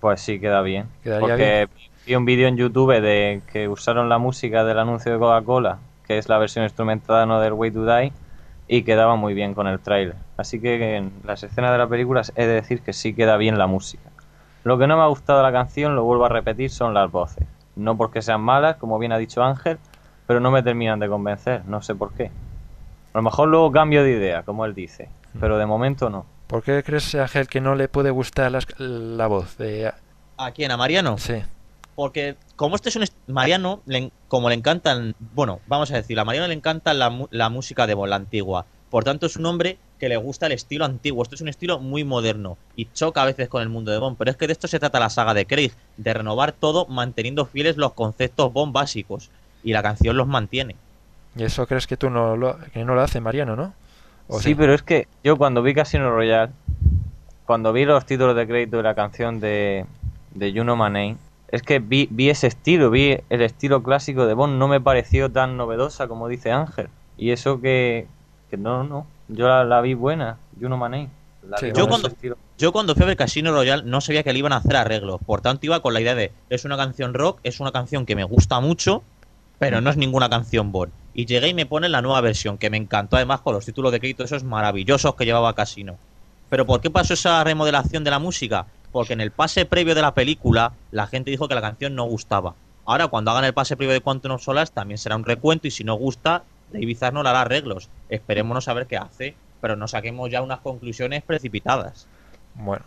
pues 0.00 0.20
sí 0.22 0.40
queda 0.40 0.62
bien. 0.62 0.88
Quedaría 1.02 1.28
Porque 1.28 1.68
vi 2.06 2.14
un 2.14 2.24
vídeo 2.24 2.48
en 2.48 2.56
YouTube 2.56 3.00
de 3.00 3.42
que 3.52 3.68
usaron 3.68 4.08
la 4.08 4.18
música 4.18 4.64
del 4.64 4.78
anuncio 4.78 5.12
de 5.12 5.18
Coca-Cola, 5.18 5.78
que 6.06 6.18
es 6.18 6.28
la 6.28 6.38
versión 6.38 6.64
instrumental 6.64 7.28
no 7.28 7.40
del 7.40 7.52
Way 7.52 7.70
to 7.70 7.84
Die, 7.86 8.12
y 8.68 8.82
quedaba 8.82 9.16
muy 9.16 9.34
bien 9.34 9.54
con 9.54 9.66
el 9.66 9.80
trailer. 9.80 10.16
Así 10.36 10.60
que 10.60 10.96
en 10.96 11.12
las 11.24 11.42
escenas 11.42 11.72
de 11.72 11.78
la 11.78 11.86
película 11.88 12.22
he 12.34 12.46
de 12.46 12.54
decir 12.54 12.80
que 12.82 12.92
sí 12.92 13.14
queda 13.14 13.36
bien 13.36 13.58
la 13.58 13.66
música. 13.66 14.10
Lo 14.64 14.78
que 14.78 14.86
no 14.86 14.96
me 14.96 15.02
ha 15.02 15.06
gustado 15.06 15.38
de 15.40 15.44
la 15.44 15.52
canción, 15.52 15.94
lo 15.96 16.04
vuelvo 16.04 16.24
a 16.24 16.28
repetir, 16.28 16.70
son 16.70 16.94
las 16.94 17.10
voces. 17.10 17.46
No 17.76 17.96
porque 17.96 18.22
sean 18.22 18.40
malas, 18.40 18.76
como 18.76 18.98
bien 18.98 19.12
ha 19.12 19.18
dicho 19.18 19.42
Ángel, 19.42 19.78
pero 20.26 20.40
no 20.40 20.50
me 20.50 20.62
terminan 20.62 21.00
de 21.00 21.08
convencer, 21.08 21.62
no 21.66 21.82
sé 21.82 21.94
por 21.94 22.12
qué. 22.12 22.26
A 23.12 23.18
lo 23.18 23.22
mejor 23.22 23.48
luego 23.48 23.70
cambio 23.72 24.02
de 24.04 24.12
idea, 24.12 24.42
como 24.44 24.64
él 24.64 24.74
dice, 24.74 25.08
pero 25.40 25.58
de 25.58 25.66
momento 25.66 26.08
no. 26.10 26.24
¿Por 26.46 26.62
qué 26.62 26.82
crees, 26.82 27.14
Ángel, 27.14 27.46
que 27.48 27.60
no 27.60 27.74
le 27.74 27.88
puede 27.88 28.10
gustar 28.10 28.52
las- 28.52 28.66
la 28.78 29.26
voz 29.26 29.56
de... 29.58 29.92
¿A 30.38 30.50
quién? 30.52 30.70
¿A 30.70 30.76
Mariano? 30.76 31.18
Sí, 31.18 31.42
Porque 31.94 32.36
como 32.56 32.76
este 32.76 32.88
es 32.88 32.96
un... 32.96 33.04
Mariano, 33.26 33.80
le 33.86 34.10
como 34.28 34.48
le 34.48 34.54
encantan... 34.54 35.14
Bueno, 35.34 35.60
vamos 35.66 35.90
a 35.90 35.96
decir, 35.96 36.18
a 36.18 36.24
Mariano 36.24 36.48
le 36.48 36.54
encanta 36.54 36.94
la, 36.94 37.10
mu- 37.10 37.28
la 37.30 37.48
música 37.48 37.86
de 37.86 37.94
Bond, 37.94 38.10
la 38.10 38.16
antigua. 38.16 38.64
Por 38.90 39.04
tanto, 39.04 39.26
es 39.26 39.36
un 39.36 39.46
hombre 39.46 39.78
que 39.98 40.08
le 40.08 40.16
gusta 40.16 40.46
el 40.46 40.52
estilo 40.52 40.84
antiguo. 40.84 41.22
Esto 41.22 41.34
es 41.34 41.40
un 41.40 41.48
estilo 41.48 41.78
muy 41.78 42.04
moderno 42.04 42.56
y 42.76 42.86
choca 42.92 43.22
a 43.22 43.26
veces 43.26 43.48
con 43.48 43.62
el 43.62 43.68
mundo 43.68 43.90
de 43.92 43.98
Bond. 43.98 44.16
Pero 44.18 44.30
es 44.30 44.36
que 44.36 44.46
de 44.46 44.52
esto 44.52 44.68
se 44.68 44.78
trata 44.80 45.00
la 45.00 45.10
saga 45.10 45.32
de 45.34 45.46
Craig, 45.46 45.72
de 45.96 46.14
renovar 46.14 46.52
todo 46.52 46.86
manteniendo 46.86 47.44
fieles 47.46 47.76
los 47.76 47.92
conceptos 47.92 48.52
Bond 48.52 48.72
básicos. 48.72 49.30
Y 49.64 49.72
la 49.72 49.82
canción 49.82 50.16
los 50.16 50.26
mantiene. 50.26 50.76
y 51.36 51.44
eso 51.44 51.66
crees 51.66 51.86
que 51.86 51.96
tú 51.96 52.10
no 52.10 52.36
lo, 52.36 52.58
que 52.72 52.84
no 52.84 52.94
lo 52.94 53.00
hace 53.02 53.20
Mariano, 53.20 53.54
¿no? 53.54 53.72
¿O 54.28 54.40
Sí, 54.40 54.54
pero 54.54 54.74
es 54.74 54.82
que 54.82 55.08
yo 55.22 55.36
cuando 55.36 55.62
vi 55.62 55.72
Casino 55.74 56.10
Royale, 56.10 56.52
cuando 57.46 57.72
vi 57.72 57.84
los 57.84 58.04
títulos 58.06 58.34
de 58.36 58.46
crédito 58.46 58.78
de 58.78 58.82
la 58.82 58.94
canción 58.94 59.40
de, 59.40 59.84
de 60.34 60.52
You 60.52 60.62
Know 60.62 60.76
My 60.76 60.84
Name, 60.84 61.16
es 61.52 61.62
que 61.62 61.78
vi, 61.78 62.08
vi 62.10 62.30
ese 62.30 62.46
estilo, 62.46 62.90
vi 62.90 63.18
el 63.28 63.42
estilo 63.42 63.82
clásico 63.82 64.26
de 64.26 64.32
Bond, 64.32 64.58
no 64.58 64.68
me 64.68 64.80
pareció 64.80 65.30
tan 65.30 65.58
novedosa 65.58 66.08
como 66.08 66.26
dice 66.26 66.50
Ángel. 66.50 66.88
Y 67.18 67.30
eso 67.30 67.60
que, 67.60 68.06
que 68.50 68.56
no, 68.56 68.82
no, 68.84 69.06
yo 69.28 69.46
la, 69.46 69.62
la 69.62 69.82
vi 69.82 69.92
buena. 69.92 70.38
La 71.48 71.58
Sí, 71.58 71.66
vi 71.66 71.72
yo 71.72 71.86
cuando-. 71.86 72.10
Yo 72.56 72.72
cuando 72.72 72.94
fui 72.94 73.02
a 73.02 73.06
ver 73.06 73.16
Casino 73.16 73.52
Royale 73.52 73.82
no 73.84 74.00
sabía 74.00 74.22
que 74.22 74.32
le 74.32 74.38
iban 74.38 74.52
a 74.52 74.56
hacer 74.56 74.76
arreglos. 74.76 75.20
Por 75.26 75.42
tanto, 75.42 75.66
iba 75.66 75.80
con 75.80 75.92
la 75.92 76.00
idea 76.00 76.14
de, 76.14 76.32
es 76.48 76.64
una 76.64 76.76
canción 76.76 77.12
rock, 77.12 77.40
es 77.42 77.60
una 77.60 77.70
canción 77.70 78.06
que 78.06 78.16
me 78.16 78.24
gusta 78.24 78.60
mucho, 78.60 79.02
pero 79.58 79.80
no 79.80 79.90
es 79.90 79.96
ninguna 79.96 80.30
canción 80.30 80.72
Bond. 80.72 80.92
Y 81.12 81.26
llegué 81.26 81.48
y 81.48 81.54
me 81.54 81.66
ponen 81.66 81.92
la 81.92 82.00
nueva 82.00 82.20
versión, 82.22 82.56
que 82.56 82.70
me 82.70 82.78
encantó 82.78 83.16
además 83.16 83.40
con 83.40 83.52
los 83.52 83.66
títulos 83.66 83.92
de 83.92 84.00
crédito 84.00 84.24
esos 84.24 84.44
maravillosos 84.44 85.16
que 85.16 85.26
llevaba 85.26 85.54
Casino. 85.54 85.98
Pero 86.48 86.64
¿por 86.64 86.80
qué 86.80 86.88
pasó 86.88 87.12
esa 87.14 87.44
remodelación 87.44 88.04
de 88.04 88.10
la 88.10 88.18
música? 88.18 88.66
Porque 88.92 89.14
en 89.14 89.20
el 89.20 89.30
pase 89.30 89.64
previo 89.64 89.94
de 89.94 90.02
la 90.02 90.14
película 90.14 90.74
la 90.90 91.06
gente 91.06 91.30
dijo 91.30 91.48
que 91.48 91.54
la 91.54 91.60
canción 91.60 91.94
no 91.94 92.04
gustaba. 92.04 92.54
Ahora 92.84 93.08
cuando 93.08 93.30
hagan 93.30 93.44
el 93.44 93.54
pase 93.54 93.76
previo 93.76 93.94
de 93.94 94.00
Quantum 94.00 94.32
of 94.32 94.42
Solace 94.42 94.72
también 94.72 94.98
será 94.98 95.16
un 95.16 95.24
recuento 95.24 95.66
y 95.66 95.70
si 95.70 95.82
no 95.82 95.94
gusta, 95.94 96.44
David 96.72 96.98
no 97.12 97.22
le 97.22 97.28
hará 97.28 97.42
arreglos. 97.42 97.88
Esperémonos 98.08 98.68
a 98.68 98.74
ver 98.74 98.86
qué 98.86 98.96
hace, 98.96 99.34
pero 99.60 99.76
no 99.76 99.88
saquemos 99.88 100.30
ya 100.30 100.42
unas 100.42 100.60
conclusiones 100.60 101.22
precipitadas. 101.22 102.06
Bueno, 102.54 102.84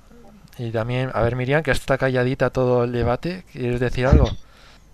y 0.57 0.71
también, 0.71 1.11
a 1.13 1.21
ver 1.21 1.35
Miriam, 1.35 1.63
que 1.63 1.71
está 1.71 1.97
calladita 1.97 2.49
todo 2.49 2.85
el 2.85 2.91
debate, 2.91 3.43
¿quieres 3.51 3.79
decir 3.79 4.05
algo? 4.05 4.29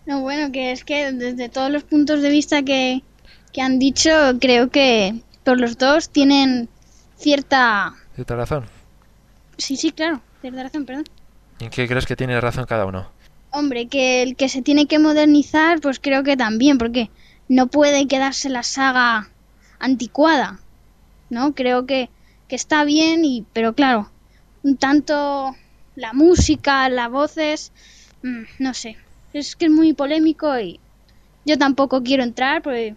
No, 0.05 0.21
bueno, 0.21 0.51
que 0.51 0.71
es 0.71 0.83
que 0.83 1.11
desde 1.11 1.49
todos 1.49 1.69
los 1.69 1.83
puntos 1.83 2.21
de 2.21 2.29
vista 2.29 2.63
que, 2.63 3.03
que 3.53 3.61
han 3.61 3.77
dicho, 3.77 4.09
creo 4.39 4.69
que 4.69 5.21
por 5.43 5.59
los 5.59 5.77
dos 5.77 6.09
tienen 6.09 6.69
cierta... 7.17 7.93
¿Cierta 8.15 8.35
razón? 8.35 8.65
Sí, 9.57 9.77
sí, 9.77 9.91
claro, 9.91 10.21
razón, 10.43 10.85
perdón. 10.85 11.05
¿En 11.59 11.69
qué 11.69 11.87
crees 11.87 12.05
que 12.05 12.15
tiene 12.15 12.39
razón 12.41 12.65
cada 12.65 12.85
uno? 12.85 13.07
Hombre, 13.51 13.87
que 13.87 14.23
el 14.23 14.35
que 14.35 14.49
se 14.49 14.61
tiene 14.61 14.87
que 14.87 14.97
modernizar, 14.97 15.79
pues 15.81 15.99
creo 15.99 16.23
que 16.23 16.37
también, 16.37 16.77
porque 16.77 17.09
no 17.47 17.67
puede 17.67 18.07
quedarse 18.07 18.49
la 18.49 18.63
saga 18.63 19.29
anticuada, 19.79 20.59
¿no? 21.29 21.53
Creo 21.53 21.85
que, 21.85 22.09
que 22.47 22.55
está 22.55 22.83
bien, 22.83 23.25
y, 23.25 23.45
pero 23.53 23.73
claro, 23.73 24.09
un 24.63 24.77
tanto 24.77 25.55
la 25.95 26.13
música, 26.13 26.87
las 26.89 27.11
voces, 27.11 27.71
mm, 28.23 28.43
no 28.59 28.73
sé, 28.73 28.97
es 29.33 29.55
que 29.55 29.65
es 29.65 29.71
muy 29.71 29.93
polémico 29.93 30.57
y 30.59 30.79
yo 31.45 31.57
tampoco 31.57 32.03
quiero 32.03 32.23
entrar 32.23 32.61
porque 32.61 32.95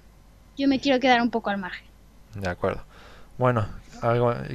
yo 0.57 0.69
me 0.69 0.79
quiero 0.81 1.01
quedar 1.01 1.21
un 1.21 1.31
poco 1.31 1.51
al 1.51 1.59
margen. 1.59 1.87
De 2.35 2.49
acuerdo. 2.49 2.83
Bueno, 3.39 3.67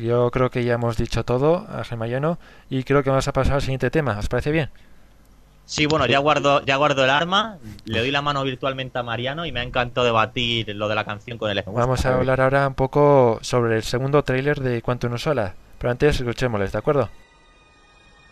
yo 0.02 0.32
creo 0.32 0.50
que 0.50 0.64
ya 0.64 0.74
hemos 0.74 0.98
dicho 0.98 1.24
todo, 1.24 1.66
Ángel 1.70 1.98
Mayano, 1.98 2.40
y 2.70 2.84
creo 2.84 3.04
que 3.04 3.10
vamos 3.10 3.28
a 3.28 3.34
pasar 3.34 3.56
al 3.56 3.62
siguiente 3.62 3.90
tema. 3.90 4.18
¿Os 4.20 4.28
parece 4.28 4.52
bien? 4.52 4.70
Sí, 5.70 5.86
bueno, 5.86 6.08
ya 6.08 6.18
guardo, 6.18 6.66
ya 6.66 6.78
guardo 6.78 7.04
el 7.04 7.12
arma, 7.12 7.60
le 7.86 8.00
doy 8.00 8.10
la 8.10 8.24
mano 8.24 8.44
virtualmente 8.44 8.98
a 8.98 9.04
Mariano 9.04 9.46
y 9.46 9.52
me 9.52 9.60
ha 9.60 9.64
encantado 9.64 10.04
debatir 10.04 10.76
lo 10.76 10.88
de 10.88 10.96
la 10.96 11.06
canción 11.06 11.38
con 11.38 11.52
él. 11.52 11.64
Vamos 11.68 12.08
a 12.08 12.16
hablar 12.16 12.42
ahora 12.42 12.68
un 12.68 12.74
poco 12.74 13.38
sobre 13.42 13.76
el 13.76 13.84
segundo 13.84 14.24
tráiler 14.24 14.62
de 14.62 14.82
Quantum 14.82 15.16
Sola, 15.20 15.54
pero 15.78 15.92
antes 15.92 16.20
escuchémosles, 16.20 16.72
¿de 16.72 16.78
acuerdo? 16.80 17.10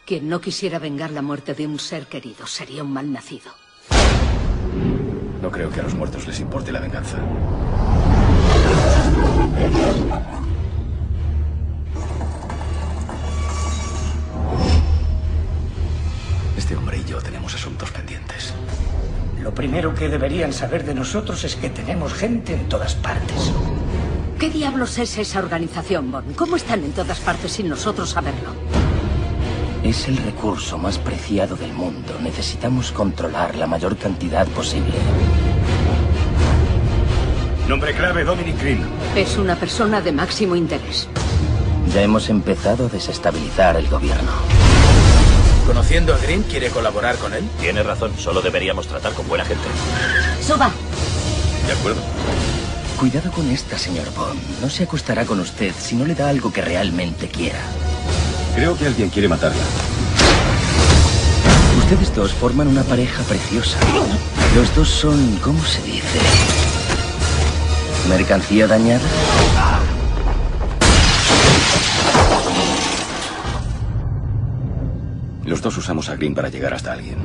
Quien 0.08 0.30
no 0.30 0.42
quisiera 0.42 0.80
vengar 0.80 1.12
la 1.12 1.22
muerte 1.22 1.54
de 1.54 1.68
un 1.68 1.78
ser 1.78 2.08
querido 2.08 2.48
sería 2.48 2.82
un 2.82 2.92
mal 2.92 3.12
nacido. 3.12 3.52
No 5.40 5.52
creo 5.52 5.70
que 5.70 5.80
a 5.80 5.84
los 5.84 5.94
muertos 5.94 6.26
les 6.26 6.40
importe 6.40 6.72
la 6.72 6.80
venganza. 6.80 7.20
Este 16.58 16.76
hombre 16.76 16.98
y 16.98 17.04
yo 17.08 17.22
tenemos 17.22 17.54
asuntos 17.54 17.92
pendientes. 17.92 18.52
Lo 19.40 19.54
primero 19.54 19.94
que 19.94 20.10
deberían 20.10 20.52
saber 20.52 20.84
de 20.84 20.96
nosotros 20.96 21.44
es 21.44 21.56
que 21.56 21.70
tenemos 21.70 22.14
gente 22.14 22.56
en 22.56 22.68
todas 22.68 22.96
partes. 22.96 23.54
¿Qué 24.40 24.50
diablos 24.50 24.98
es 24.98 25.20
esa 25.20 25.40
organización, 25.40 26.12
Bond? 26.12 26.36
¿Cómo 26.36 26.56
están 26.56 26.84
en 26.84 26.94
todas 26.94 27.20
partes 27.20 27.54
sin 27.54 27.70
nosotros 27.70 28.10
saberlo? 28.10 28.50
Es 29.84 30.08
el 30.08 30.18
recurso 30.18 30.80
más 30.80 30.98
preciado 30.98 31.56
del 31.56 31.74
mundo. 31.74 32.18
Necesitamos 32.22 32.92
controlar 32.92 33.56
la 33.56 33.68
mayor 33.68 33.96
cantidad 33.96 34.48
posible. 34.48 34.96
Nombre 37.68 37.94
clave, 37.94 38.24
Dominic 38.24 38.60
Green. 38.60 38.82
Es 39.16 39.38
una 39.38 39.56
persona 39.56 40.02
de 40.02 40.12
máximo 40.12 40.56
interés. 40.56 41.08
Ya 41.94 42.02
hemos 42.02 42.30
empezado 42.30 42.88
a 42.88 42.90
desestabilizar 42.90 43.76
el 43.76 43.88
gobierno. 43.88 44.32
Conociendo 45.68 46.16
a 46.16 46.18
Green, 46.18 46.44
¿quiere 46.44 46.70
colaborar 46.70 47.18
con 47.18 47.34
él? 47.34 47.44
Tiene 47.60 47.84
razón, 47.84 48.14
solo 48.18 48.42
deberíamos 48.42 48.88
tratar 48.88 49.12
con 49.12 49.28
buena 49.28 49.44
gente. 49.44 49.66
Suba. 50.42 50.72
De 51.68 51.74
acuerdo. 51.74 52.00
Cuidado 52.98 53.30
con 53.32 53.52
esta, 53.52 53.78
señor 53.78 54.10
Bond. 54.16 54.40
No 54.62 54.70
se 54.70 54.84
acostará 54.84 55.26
con 55.26 55.42
usted 55.42 55.74
si 55.78 55.96
no 55.96 56.06
le 56.06 56.16
da 56.16 56.30
algo 56.30 56.54
que 56.54 56.62
realmente 56.62 57.28
quiera. 57.28 57.60
Creo 58.56 58.78
que 58.78 58.88
alguien 58.88 59.10
quiere 59.10 59.28
matarla. 59.28 59.62
Ustedes 61.80 62.16
dos 62.16 62.32
forman 62.32 62.70
una 62.70 62.84
pareja 62.84 63.22
preciosa. 63.24 63.78
Los 64.56 64.74
dos 64.74 64.88
son, 64.88 65.38
¿cómo 65.44 65.62
se 65.64 65.82
dice? 65.84 66.20
¿Mercancía 68.08 68.68
dañada? 68.68 69.06
Los 75.48 75.62
dos 75.62 75.78
usamos 75.78 76.10
a 76.10 76.16
Green 76.16 76.36
para 76.36 76.50
llegar 76.50 76.74
hasta 76.74 76.92
alguien. 76.92 77.18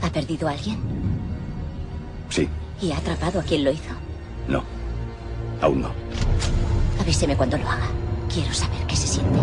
¿Ha 0.00 0.08
perdido 0.10 0.48
a 0.48 0.52
alguien? 0.52 0.78
Sí, 2.30 2.48
¿Y 2.80 2.92
ha 2.92 2.96
atrapado 2.98 3.40
a 3.40 3.42
quien 3.42 3.64
lo 3.64 3.70
hizo? 3.72 3.92
no. 4.48 4.62
Aún 5.60 5.82
no. 5.82 5.90
Avíseme 6.98 7.36
cuando 7.36 7.58
lo 7.58 7.68
haga. 7.68 7.86
Quiero 8.32 8.54
saber 8.54 8.78
qué 8.86 8.96
se 8.96 9.06
siente. 9.06 9.38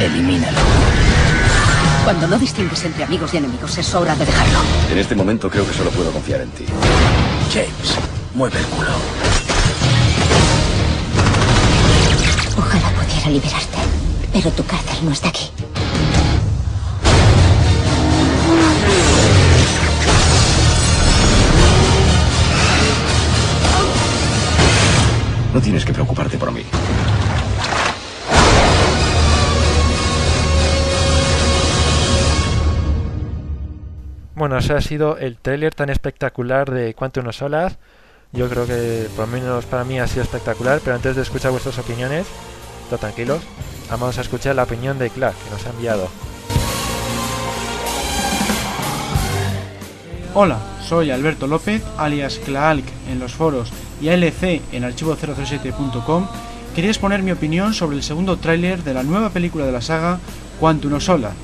Elimínalo. 0.00 0.58
Cuando 2.04 2.26
no 2.28 2.38
distingues 2.38 2.84
entre 2.84 3.04
amigos 3.04 3.34
y 3.34 3.38
enemigos, 3.38 3.76
es 3.76 3.94
hora 3.94 4.14
de 4.14 4.24
dejarlo. 4.24 4.58
En 4.90 4.98
este 4.98 5.14
momento 5.14 5.50
creo 5.50 5.66
que 5.66 5.74
solo 5.74 5.90
puedo 5.90 6.10
confiar 6.12 6.40
en 6.40 6.50
ti. 6.50 6.64
James, 7.52 7.98
mueve 8.34 8.58
el 8.58 8.66
culo. 8.66 8.88
Liberarte. 13.28 13.78
Pero 14.32 14.50
tu 14.52 14.64
cárcel 14.64 15.04
no 15.04 15.12
está 15.12 15.28
aquí. 15.28 15.50
No 25.52 25.60
tienes 25.60 25.84
que 25.84 25.92
preocuparte 25.92 26.38
por 26.38 26.52
mí. 26.52 26.62
Bueno, 34.34 34.56
ese 34.56 34.72
ha 34.72 34.80
sido 34.80 35.18
el 35.18 35.36
tráiler 35.36 35.74
tan 35.74 35.90
espectacular 35.90 36.70
de 36.70 36.94
Quantum 36.94 37.26
of 37.26 37.36
Solace. 37.36 37.76
Yo 38.32 38.48
creo 38.48 38.66
que, 38.66 39.08
por 39.16 39.26
lo 39.26 39.32
menos 39.32 39.66
para 39.66 39.84
mí, 39.84 39.98
ha 39.98 40.06
sido 40.06 40.22
espectacular. 40.22 40.80
Pero 40.82 40.96
antes 40.96 41.16
de 41.16 41.22
escuchar 41.22 41.50
vuestras 41.50 41.78
opiniones, 41.78 42.26
tranquilos, 42.96 43.42
vamos 43.90 44.16
a 44.16 44.22
escuchar 44.22 44.56
la 44.56 44.62
opinión 44.62 44.98
de 44.98 45.10
Clark, 45.10 45.36
que 45.44 45.50
nos 45.50 45.66
ha 45.66 45.70
enviado. 45.70 46.08
Hola, 50.34 50.58
soy 50.86 51.10
Alberto 51.10 51.46
López, 51.46 51.82
alias 51.96 52.38
Klaalk 52.44 52.84
en 53.10 53.18
los 53.18 53.34
foros 53.34 53.70
y 54.00 54.08
ALC 54.08 54.62
en 54.72 54.84
archivo007.com. 54.84 56.26
Quería 56.74 56.90
exponer 56.90 57.22
mi 57.22 57.32
opinión 57.32 57.74
sobre 57.74 57.96
el 57.96 58.02
segundo 58.02 58.36
tráiler 58.36 58.84
de 58.84 58.94
la 58.94 59.02
nueva 59.02 59.30
película 59.30 59.66
de 59.66 59.72
la 59.72 59.80
saga, 59.80 60.20
Quantum 60.60 60.94
of 60.94 61.02
Solace. 61.02 61.34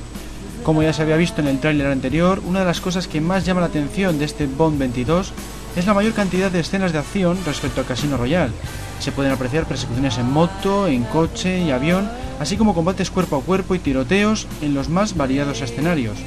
Como 0.63 0.81
ya 0.81 0.93
se 0.93 1.01
había 1.01 1.17
visto 1.17 1.41
en 1.41 1.47
el 1.47 1.59
tráiler 1.59 1.87
anterior, 1.87 2.41
una 2.45 2.59
de 2.59 2.65
las 2.65 2.79
cosas 2.79 3.07
que 3.07 3.21
más 3.21 3.45
llama 3.45 3.61
la 3.61 3.67
atención 3.67 4.17
de 4.17 4.25
este 4.25 4.47
Bond 4.47 4.79
22 4.79 5.33
es 5.75 5.85
la 5.85 5.93
mayor 5.93 6.13
cantidad 6.13 6.49
de 6.49 6.61
escenas 6.61 6.93
de 6.93 6.99
acción 6.99 7.37
respecto 7.45 7.81
a 7.81 7.83
Casino 7.83 8.17
Royale. 8.17 8.53
Se 8.99 9.11
pueden 9.11 9.31
apreciar 9.31 9.65
persecuciones 9.65 10.17
en 10.17 10.31
moto, 10.31 10.87
en 10.87 11.03
coche 11.03 11.59
y 11.59 11.71
avión, 11.71 12.09
así 12.39 12.55
como 12.55 12.73
combates 12.73 13.11
cuerpo 13.11 13.35
a 13.35 13.41
cuerpo 13.41 13.75
y 13.75 13.79
tiroteos 13.79 14.47
en 14.61 14.73
los 14.73 14.87
más 14.87 15.17
variados 15.17 15.61
escenarios. 15.61 16.17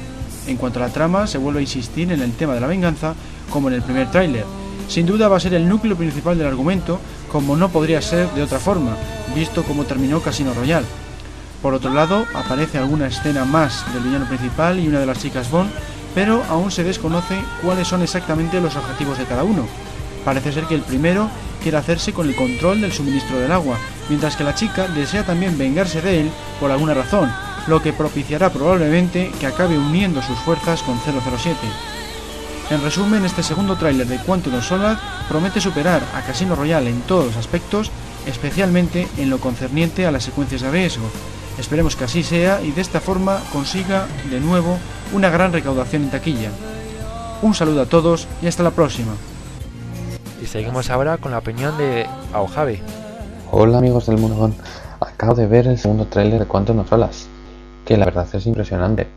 En 0.47 0.57
cuanto 0.57 0.79
a 0.79 0.87
la 0.87 0.93
trama, 0.93 1.27
se 1.27 1.39
vuelve 1.39 1.59
a 1.59 1.63
insistir 1.63 2.11
en 2.11 2.21
el 2.21 2.33
tema 2.33 2.53
de 2.53 2.61
la 2.61 2.67
venganza, 2.67 3.15
como 3.49 3.69
en 3.69 3.75
el 3.75 3.81
primer 3.81 4.09
tráiler. 4.11 4.45
Sin 4.87 5.05
duda 5.05 5.27
va 5.27 5.37
a 5.37 5.39
ser 5.39 5.53
el 5.53 5.67
núcleo 5.67 5.95
principal 5.95 6.37
del 6.37 6.47
argumento, 6.47 6.99
como 7.31 7.55
no 7.55 7.69
podría 7.69 8.01
ser 8.01 8.29
de 8.31 8.43
otra 8.43 8.59
forma, 8.59 8.95
visto 9.35 9.63
cómo 9.63 9.83
terminó 9.83 10.21
Casino 10.21 10.53
Royale. 10.53 10.87
Por 11.61 11.73
otro 11.73 11.93
lado, 11.93 12.25
aparece 12.33 12.77
alguna 12.77 13.07
escena 13.07 13.45
más 13.45 13.83
del 13.93 14.03
villano 14.03 14.25
principal 14.27 14.79
y 14.79 14.87
una 14.87 14.99
de 14.99 15.05
las 15.05 15.19
chicas 15.19 15.51
Bond, 15.51 15.69
pero 16.15 16.43
aún 16.49 16.71
se 16.71 16.83
desconoce 16.83 17.39
cuáles 17.61 17.87
son 17.87 18.01
exactamente 18.01 18.61
los 18.61 18.75
objetivos 18.75 19.17
de 19.17 19.25
cada 19.25 19.43
uno. 19.43 19.65
Parece 20.25 20.51
ser 20.51 20.65
que 20.65 20.75
el 20.75 20.81
primero 20.81 21.29
quiere 21.61 21.77
hacerse 21.77 22.13
con 22.13 22.27
el 22.27 22.35
control 22.35 22.81
del 22.81 22.93
suministro 22.93 23.39
del 23.39 23.51
agua, 23.51 23.77
mientras 24.09 24.35
que 24.35 24.43
la 24.43 24.55
chica 24.55 24.87
desea 24.87 25.25
también 25.25 25.57
vengarse 25.57 26.01
de 26.01 26.21
él 26.21 26.31
por 26.59 26.71
alguna 26.71 26.93
razón, 26.93 27.31
lo 27.67 27.81
que 27.81 27.93
propiciará 27.93 28.49
probablemente 28.49 29.31
que 29.39 29.47
acabe 29.47 29.77
uniendo 29.77 30.21
sus 30.21 30.37
fuerzas 30.39 30.81
con 30.81 30.97
007. 30.99 31.57
En 32.71 32.83
resumen, 32.83 33.25
este 33.25 33.41
segundo 33.41 33.77
tráiler 33.77 34.07
de 34.07 34.19
Quantum 34.19 34.55
of 34.55 34.67
Solace 34.67 35.01
promete 35.27 35.59
superar 35.59 36.03
a 36.13 36.21
Casino 36.21 36.55
Royale 36.55 36.89
en 36.89 37.01
todos 37.01 37.25
los 37.25 37.35
aspectos, 37.35 37.89
especialmente 38.27 39.07
en 39.17 39.29
lo 39.29 39.39
concerniente 39.39 40.05
a 40.05 40.11
las 40.11 40.23
secuencias 40.23 40.61
de 40.61 40.69
riesgo. 40.69 41.09
Esperemos 41.59 41.97
que 41.97 42.05
así 42.05 42.23
sea 42.23 42.61
y 42.61 42.71
de 42.71 42.79
esta 42.79 43.01
forma 43.01 43.41
consiga 43.51 44.07
de 44.31 44.39
nuevo 44.39 44.77
una 45.13 45.29
gran 45.29 45.51
recaudación 45.51 46.03
en 46.03 46.09
taquilla. 46.09 46.51
Un 47.41 47.53
saludo 47.53 47.81
a 47.81 47.85
todos 47.85 48.29
y 48.41 48.47
hasta 48.47 48.63
la 48.63 48.71
próxima. 48.71 49.11
Y 50.41 50.45
seguimos 50.45 50.89
ahora 50.89 51.17
con 51.17 51.33
la 51.33 51.39
opinión 51.39 51.77
de 51.77 52.07
Aojavi. 52.31 52.79
Hola 53.51 53.79
amigos 53.79 54.05
del 54.05 54.17
mundo, 54.17 54.53
acabo 55.01 55.35
de 55.35 55.47
ver 55.47 55.67
el 55.67 55.77
segundo 55.77 56.05
tráiler 56.05 56.39
de 56.39 56.45
Cuánto 56.45 56.73
nos 56.73 56.89
olas, 56.93 57.27
que 57.85 57.97
la 57.97 58.05
verdad 58.05 58.27
es 58.31 58.45
impresionante. 58.45 59.07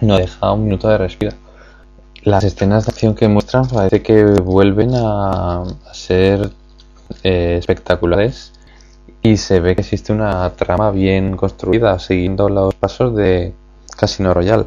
No 0.00 0.18
deja 0.18 0.52
un 0.52 0.64
minuto 0.64 0.88
de 0.88 0.98
respiro. 0.98 1.32
Las 2.22 2.44
escenas 2.44 2.86
de 2.86 2.92
acción 2.92 3.16
que 3.16 3.26
muestran 3.26 3.66
parece 3.66 4.02
que 4.02 4.22
vuelven 4.24 4.94
a, 4.94 5.62
a 5.62 5.94
ser 5.94 6.52
eh, 7.24 7.56
espectaculares 7.58 8.52
y 9.22 9.36
se 9.36 9.60
ve 9.60 9.74
que 9.74 9.82
existe 9.82 10.12
una 10.12 10.48
trama 10.50 10.90
bien 10.90 11.36
construida 11.36 11.98
siguiendo 11.98 12.48
los 12.48 12.74
pasos 12.74 13.14
de 13.14 13.52
Casino 13.96 14.32
Royale. 14.32 14.66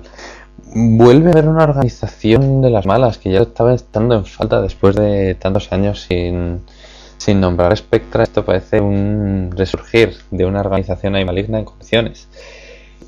Vuelve 0.75 1.29
a 1.29 1.31
haber 1.33 1.47
una 1.47 1.63
organización 1.63 2.61
de 2.61 2.69
las 2.69 2.85
malas 2.85 3.17
que 3.17 3.31
ya 3.31 3.41
estaba 3.41 3.73
estando 3.73 4.15
en 4.15 4.25
falta 4.25 4.61
después 4.61 4.95
de 4.95 5.35
tantos 5.35 5.71
años 5.71 6.01
sin, 6.01 6.61
sin 7.17 7.41
nombrar 7.41 7.75
Spectra. 7.75 8.23
Esto 8.23 8.45
parece 8.45 8.79
un 8.79 9.51
resurgir 9.55 10.15
de 10.31 10.45
una 10.45 10.59
organización 10.61 11.15
ahí 11.15 11.25
maligna 11.25 11.59
en 11.59 11.65
condiciones. 11.65 12.27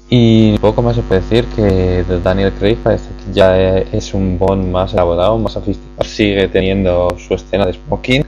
Y 0.09 0.57
poco 0.59 0.83
más 0.83 0.95
se 0.95 1.01
puede 1.01 1.21
decir 1.21 1.45
que 1.55 2.03
Daniel 2.23 2.53
Craig 2.53 2.77
parece 2.83 3.09
que 3.09 3.33
ya 3.33 3.77
es 3.77 4.13
un 4.13 4.37
Bond 4.37 4.71
más 4.71 4.93
elaborado, 4.93 5.37
más 5.39 5.53
sofisticado. 5.53 6.07
Sigue 6.07 6.47
teniendo 6.47 7.15
su 7.17 7.33
escena 7.33 7.65
de 7.65 7.73
smoking 7.73 8.24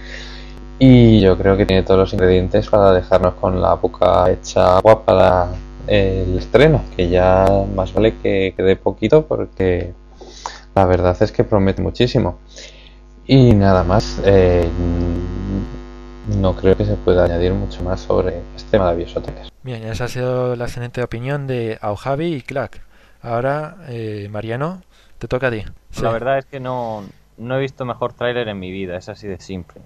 y 0.80 1.20
yo 1.20 1.38
creo 1.38 1.58
que 1.58 1.66
tiene 1.66 1.84
todos 1.84 2.00
los 2.00 2.14
ingredientes 2.14 2.70
para 2.70 2.92
dejarnos 2.92 3.36
con 3.36 3.62
la 3.62 3.74
boca 3.74 4.30
hecha 4.30 4.78
agua 4.78 5.04
para 5.04 5.48
el 5.88 6.38
estreno, 6.38 6.84
que 6.96 7.10
ya 7.10 7.46
más 7.74 7.94
vale 7.94 8.16
que 8.18 8.54
quede 8.56 8.76
poquito 8.76 9.26
porque 9.26 9.94
la 10.76 10.86
verdad 10.86 11.18
es 11.22 11.32
que 11.32 11.44
promete 11.44 11.82
muchísimo. 11.82 12.38
Y 13.26 13.54
nada 13.54 13.84
más, 13.84 14.22
eh, 14.24 14.68
no 16.40 16.56
creo 16.56 16.78
que 16.78 16.86
se 16.86 16.96
pueda 16.96 17.26
añadir 17.26 17.54
mucho 17.54 17.84
más 17.84 18.02
sobre 18.02 18.42
este 18.56 18.78
maravilloso 18.78 19.22
trailer. 19.22 19.52
Bien, 19.64 19.84
esa 19.84 20.06
ha 20.06 20.08
sido 20.08 20.56
la 20.56 20.66
excelente 20.66 21.02
opinión 21.02 21.48
de 21.48 21.78
Aujavi 21.82 22.36
y 22.36 22.42
Clark. 22.42 22.82
Ahora, 23.22 23.78
eh, 23.90 24.30
Mariano, 24.32 24.82
te 25.18 25.28
toca 25.28 25.48
a 25.48 25.52
ti. 25.52 25.64
Sí. 25.90 26.04
La 26.04 26.12
verdad 26.12 26.38
es 26.38 26.46
que 26.46 26.60
no, 26.60 27.04
no 27.38 27.58
he 27.58 27.60
visto 27.60 27.84
mejor 27.84 28.14
tráiler 28.14 28.48
en 28.48 28.60
mi 28.60 28.72
vida, 28.72 28.98
es 28.98 29.10
así 29.10 29.28
de 29.28 29.40
simple. 29.40 29.82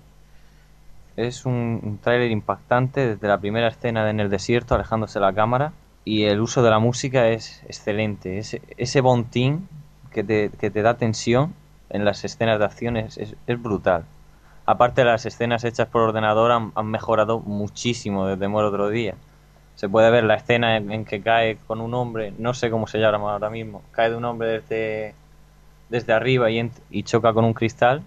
Es 1.22 1.46
un, 1.46 2.00
tráiler 2.02 2.32
impactante 2.32 3.06
desde 3.06 3.28
la 3.28 3.38
primera 3.38 3.68
escena 3.68 4.10
en 4.10 4.20
el 4.20 4.32
desierto, 4.32 4.74
alejándose 4.74 5.20
la 5.20 5.34
cámara, 5.34 5.72
y 6.04 6.24
el 6.24 6.42
uso 6.42 6.64
de 6.64 6.72
la 6.72 6.80
música 6.80 7.30
es 7.30 7.62
excelente. 7.68 8.40
Ese, 8.40 8.64
ese 8.78 9.02
bontín 9.02 9.70
que 10.10 10.24
te, 10.24 10.50
que 10.50 10.72
te 10.72 10.82
da 10.82 10.98
tensión 10.98 11.54
en 11.92 12.06
las 12.06 12.24
escenas 12.26 12.58
de 12.58 12.66
acción 12.66 12.98
es, 12.98 13.36
brutal. 13.62 14.06
Aparte, 14.66 15.04
las 15.04 15.28
escenas 15.28 15.64
hechas 15.64 15.88
por 15.90 16.02
ordenador 16.02 16.52
han, 16.52 16.88
mejorado 16.88 17.40
muchísimo 17.40 18.26
desde 18.26 18.46
el 18.46 18.56
otro 18.56 18.90
día. 18.90 19.14
Se 19.76 19.90
puede 19.90 20.10
ver 20.10 20.24
la 20.24 20.36
escena 20.36 20.78
en, 20.78 21.06
que 21.06 21.22
cae 21.22 21.58
con 21.68 21.82
un 21.82 21.94
hombre, 21.94 22.34
no 22.40 22.56
sé 22.56 22.72
cómo 22.72 22.88
se 22.88 22.98
llama 22.98 23.32
ahora 23.32 23.52
mismo, 23.52 23.84
cae 23.92 24.10
de 24.10 24.16
un 24.16 24.26
hombre 24.26 24.62
desde, 24.62 25.14
desde 25.90 26.14
arriba 26.14 26.48
y 26.50 27.04
choca 27.04 27.32
con 27.32 27.46
un 27.46 27.54
cristal. 27.54 28.02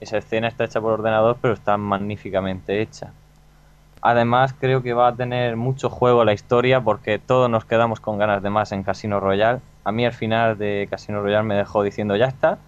Esa 0.00 0.18
escena 0.18 0.48
está 0.48 0.64
hecha 0.64 0.80
por 0.80 0.92
ordenador, 0.92 1.38
pero 1.40 1.54
está 1.54 1.76
magníficamente 1.76 2.82
hecha. 2.82 3.12
Además, 4.02 4.54
creo 4.58 4.82
que 4.82 4.92
va 4.92 5.08
a 5.08 5.16
tener 5.16 5.56
mucho 5.56 5.90
juego 5.90 6.24
la 6.24 6.32
historia 6.32 6.80
porque 6.80 7.18
todos 7.18 7.50
nos 7.50 7.64
quedamos 7.64 7.98
con 7.98 8.18
ganas 8.18 8.42
de 8.42 8.50
más 8.50 8.70
en 8.72 8.82
Casino 8.82 9.18
Royale. 9.20 9.60
A 9.84 9.92
mí 9.92 10.04
al 10.06 10.12
final 10.12 10.58
de 10.58 10.86
Casino 10.90 11.22
Royale 11.22 11.42
me 11.42 11.56
dejó 11.56 11.82
diciendo 11.82 12.14
ya 12.14 12.26
está. 12.26 12.58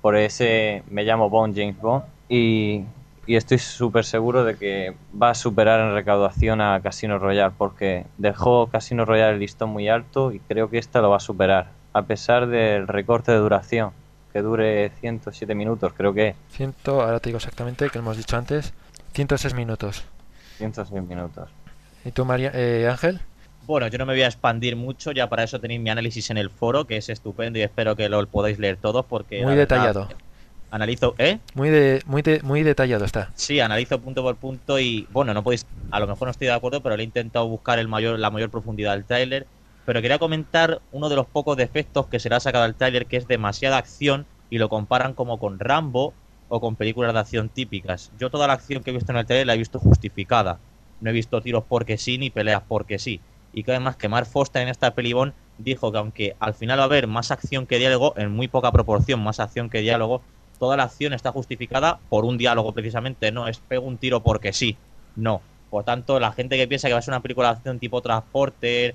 Por 0.00 0.16
ese 0.16 0.82
me 0.90 1.04
llamo 1.04 1.30
Bond, 1.30 1.54
James 1.54 1.80
Bond. 1.80 2.04
Y, 2.28 2.84
y 3.26 3.36
estoy 3.36 3.58
súper 3.58 4.04
seguro 4.04 4.42
de 4.42 4.56
que 4.56 4.96
va 5.20 5.30
a 5.30 5.34
superar 5.34 5.78
en 5.80 5.94
recaudación 5.94 6.60
a 6.60 6.80
Casino 6.80 7.18
Royale 7.18 7.54
porque 7.56 8.06
dejó 8.18 8.66
Casino 8.66 9.04
Royale 9.04 9.34
el 9.34 9.38
listón 9.40 9.70
muy 9.70 9.88
alto 9.88 10.32
y 10.32 10.40
creo 10.40 10.70
que 10.70 10.78
esta 10.78 11.00
lo 11.00 11.10
va 11.10 11.18
a 11.18 11.20
superar. 11.20 11.68
A 11.92 12.02
pesar 12.02 12.46
del 12.48 12.88
recorte 12.88 13.30
de 13.30 13.38
duración, 13.38 13.92
que 14.32 14.42
dure 14.42 14.90
107 15.00 15.54
minutos, 15.54 15.92
creo 15.96 16.14
que 16.14 16.34
Ciento, 16.50 17.02
ahora 17.02 17.20
te 17.20 17.30
digo 17.30 17.38
exactamente 17.38 17.88
que 17.90 17.98
hemos 17.98 18.16
dicho 18.16 18.36
antes, 18.36 18.72
106 19.12 19.54
minutos. 19.54 20.04
106 20.58 21.02
minutos. 21.02 21.48
¿Y 22.04 22.12
tú, 22.12 22.24
María, 22.24 22.50
eh, 22.54 22.88
Ángel? 22.90 23.20
Bueno, 23.66 23.86
yo 23.88 23.98
no 23.98 24.06
me 24.06 24.14
voy 24.14 24.22
a 24.22 24.26
expandir 24.26 24.74
mucho, 24.76 25.12
ya 25.12 25.28
para 25.28 25.44
eso 25.44 25.60
tenéis 25.60 25.80
mi 25.80 25.90
análisis 25.90 26.30
en 26.30 26.38
el 26.38 26.50
foro, 26.50 26.86
que 26.86 26.96
es 26.96 27.08
estupendo 27.08 27.58
y 27.58 27.62
espero 27.62 27.94
que 27.94 28.08
lo 28.08 28.26
podáis 28.26 28.58
leer 28.58 28.76
todos 28.76 29.04
porque... 29.06 29.42
Muy 29.42 29.54
verdad, 29.54 29.76
detallado. 29.76 30.08
Analizo, 30.70 31.14
¿eh? 31.18 31.38
Muy, 31.54 31.68
de, 31.68 32.02
muy, 32.06 32.22
de, 32.22 32.40
muy 32.42 32.62
detallado 32.62 33.04
está. 33.04 33.30
Sí, 33.34 33.58
analizo 33.60 34.00
punto 34.00 34.22
por 34.22 34.36
punto 34.36 34.78
y 34.78 35.06
bueno, 35.10 35.34
no 35.34 35.42
podéis, 35.42 35.66
a 35.90 35.98
lo 35.98 36.06
mejor 36.06 36.26
no 36.26 36.30
estoy 36.30 36.46
de 36.46 36.52
acuerdo, 36.52 36.80
pero 36.80 36.96
le 36.96 37.02
he 37.02 37.06
intentado 37.06 37.48
buscar 37.48 37.78
el 37.78 37.88
mayor, 37.88 38.18
la 38.18 38.30
mayor 38.30 38.50
profundidad 38.50 38.92
del 38.92 39.04
tráiler. 39.04 39.46
Pero 39.90 40.02
quería 40.02 40.20
comentar 40.20 40.82
uno 40.92 41.08
de 41.08 41.16
los 41.16 41.26
pocos 41.26 41.56
defectos 41.56 42.06
que 42.06 42.20
se 42.20 42.28
le 42.28 42.36
ha 42.36 42.40
sacado 42.40 42.62
al 42.62 42.76
tráiler, 42.76 43.06
que 43.06 43.16
es 43.16 43.26
demasiada 43.26 43.76
acción 43.76 44.24
y 44.48 44.58
lo 44.58 44.68
comparan 44.68 45.14
como 45.14 45.40
con 45.40 45.58
Rambo 45.58 46.14
o 46.48 46.60
con 46.60 46.76
películas 46.76 47.12
de 47.12 47.18
acción 47.18 47.48
típicas. 47.48 48.12
Yo 48.16 48.30
toda 48.30 48.46
la 48.46 48.52
acción 48.52 48.84
que 48.84 48.90
he 48.90 48.94
visto 48.94 49.10
en 49.10 49.18
el 49.18 49.26
tráiler 49.26 49.48
la 49.48 49.54
he 49.54 49.58
visto 49.58 49.80
justificada. 49.80 50.60
No 51.00 51.10
he 51.10 51.12
visto 51.12 51.40
tiros 51.40 51.64
porque 51.68 51.98
sí 51.98 52.18
ni 52.18 52.30
peleas 52.30 52.62
porque 52.68 53.00
sí. 53.00 53.20
Y 53.52 53.64
que 53.64 53.72
además 53.72 53.96
que 53.96 54.08
Mark 54.08 54.26
Foster 54.26 54.62
en 54.62 54.68
esta 54.68 54.94
pelibón 54.94 55.34
dijo 55.58 55.90
que 55.90 55.98
aunque 55.98 56.36
al 56.38 56.54
final 56.54 56.78
va 56.78 56.82
a 56.82 56.86
haber 56.86 57.08
más 57.08 57.32
acción 57.32 57.66
que 57.66 57.78
diálogo, 57.78 58.14
en 58.16 58.30
muy 58.30 58.46
poca 58.46 58.70
proporción 58.70 59.20
más 59.24 59.40
acción 59.40 59.70
que 59.70 59.80
diálogo, 59.80 60.22
toda 60.60 60.76
la 60.76 60.84
acción 60.84 61.14
está 61.14 61.32
justificada 61.32 61.98
por 62.08 62.24
un 62.24 62.38
diálogo 62.38 62.72
precisamente, 62.72 63.32
no 63.32 63.48
es 63.48 63.58
pego 63.58 63.88
un 63.88 63.98
tiro 63.98 64.22
porque 64.22 64.52
sí, 64.52 64.76
no. 65.16 65.42
Por 65.68 65.82
tanto, 65.82 66.20
la 66.20 66.30
gente 66.30 66.56
que 66.56 66.68
piensa 66.68 66.86
que 66.86 66.92
va 66.94 67.00
a 67.00 67.02
ser 67.02 67.12
una 67.12 67.22
película 67.22 67.48
de 67.48 67.56
acción 67.56 67.80
tipo 67.80 68.00
Transporter 68.00 68.94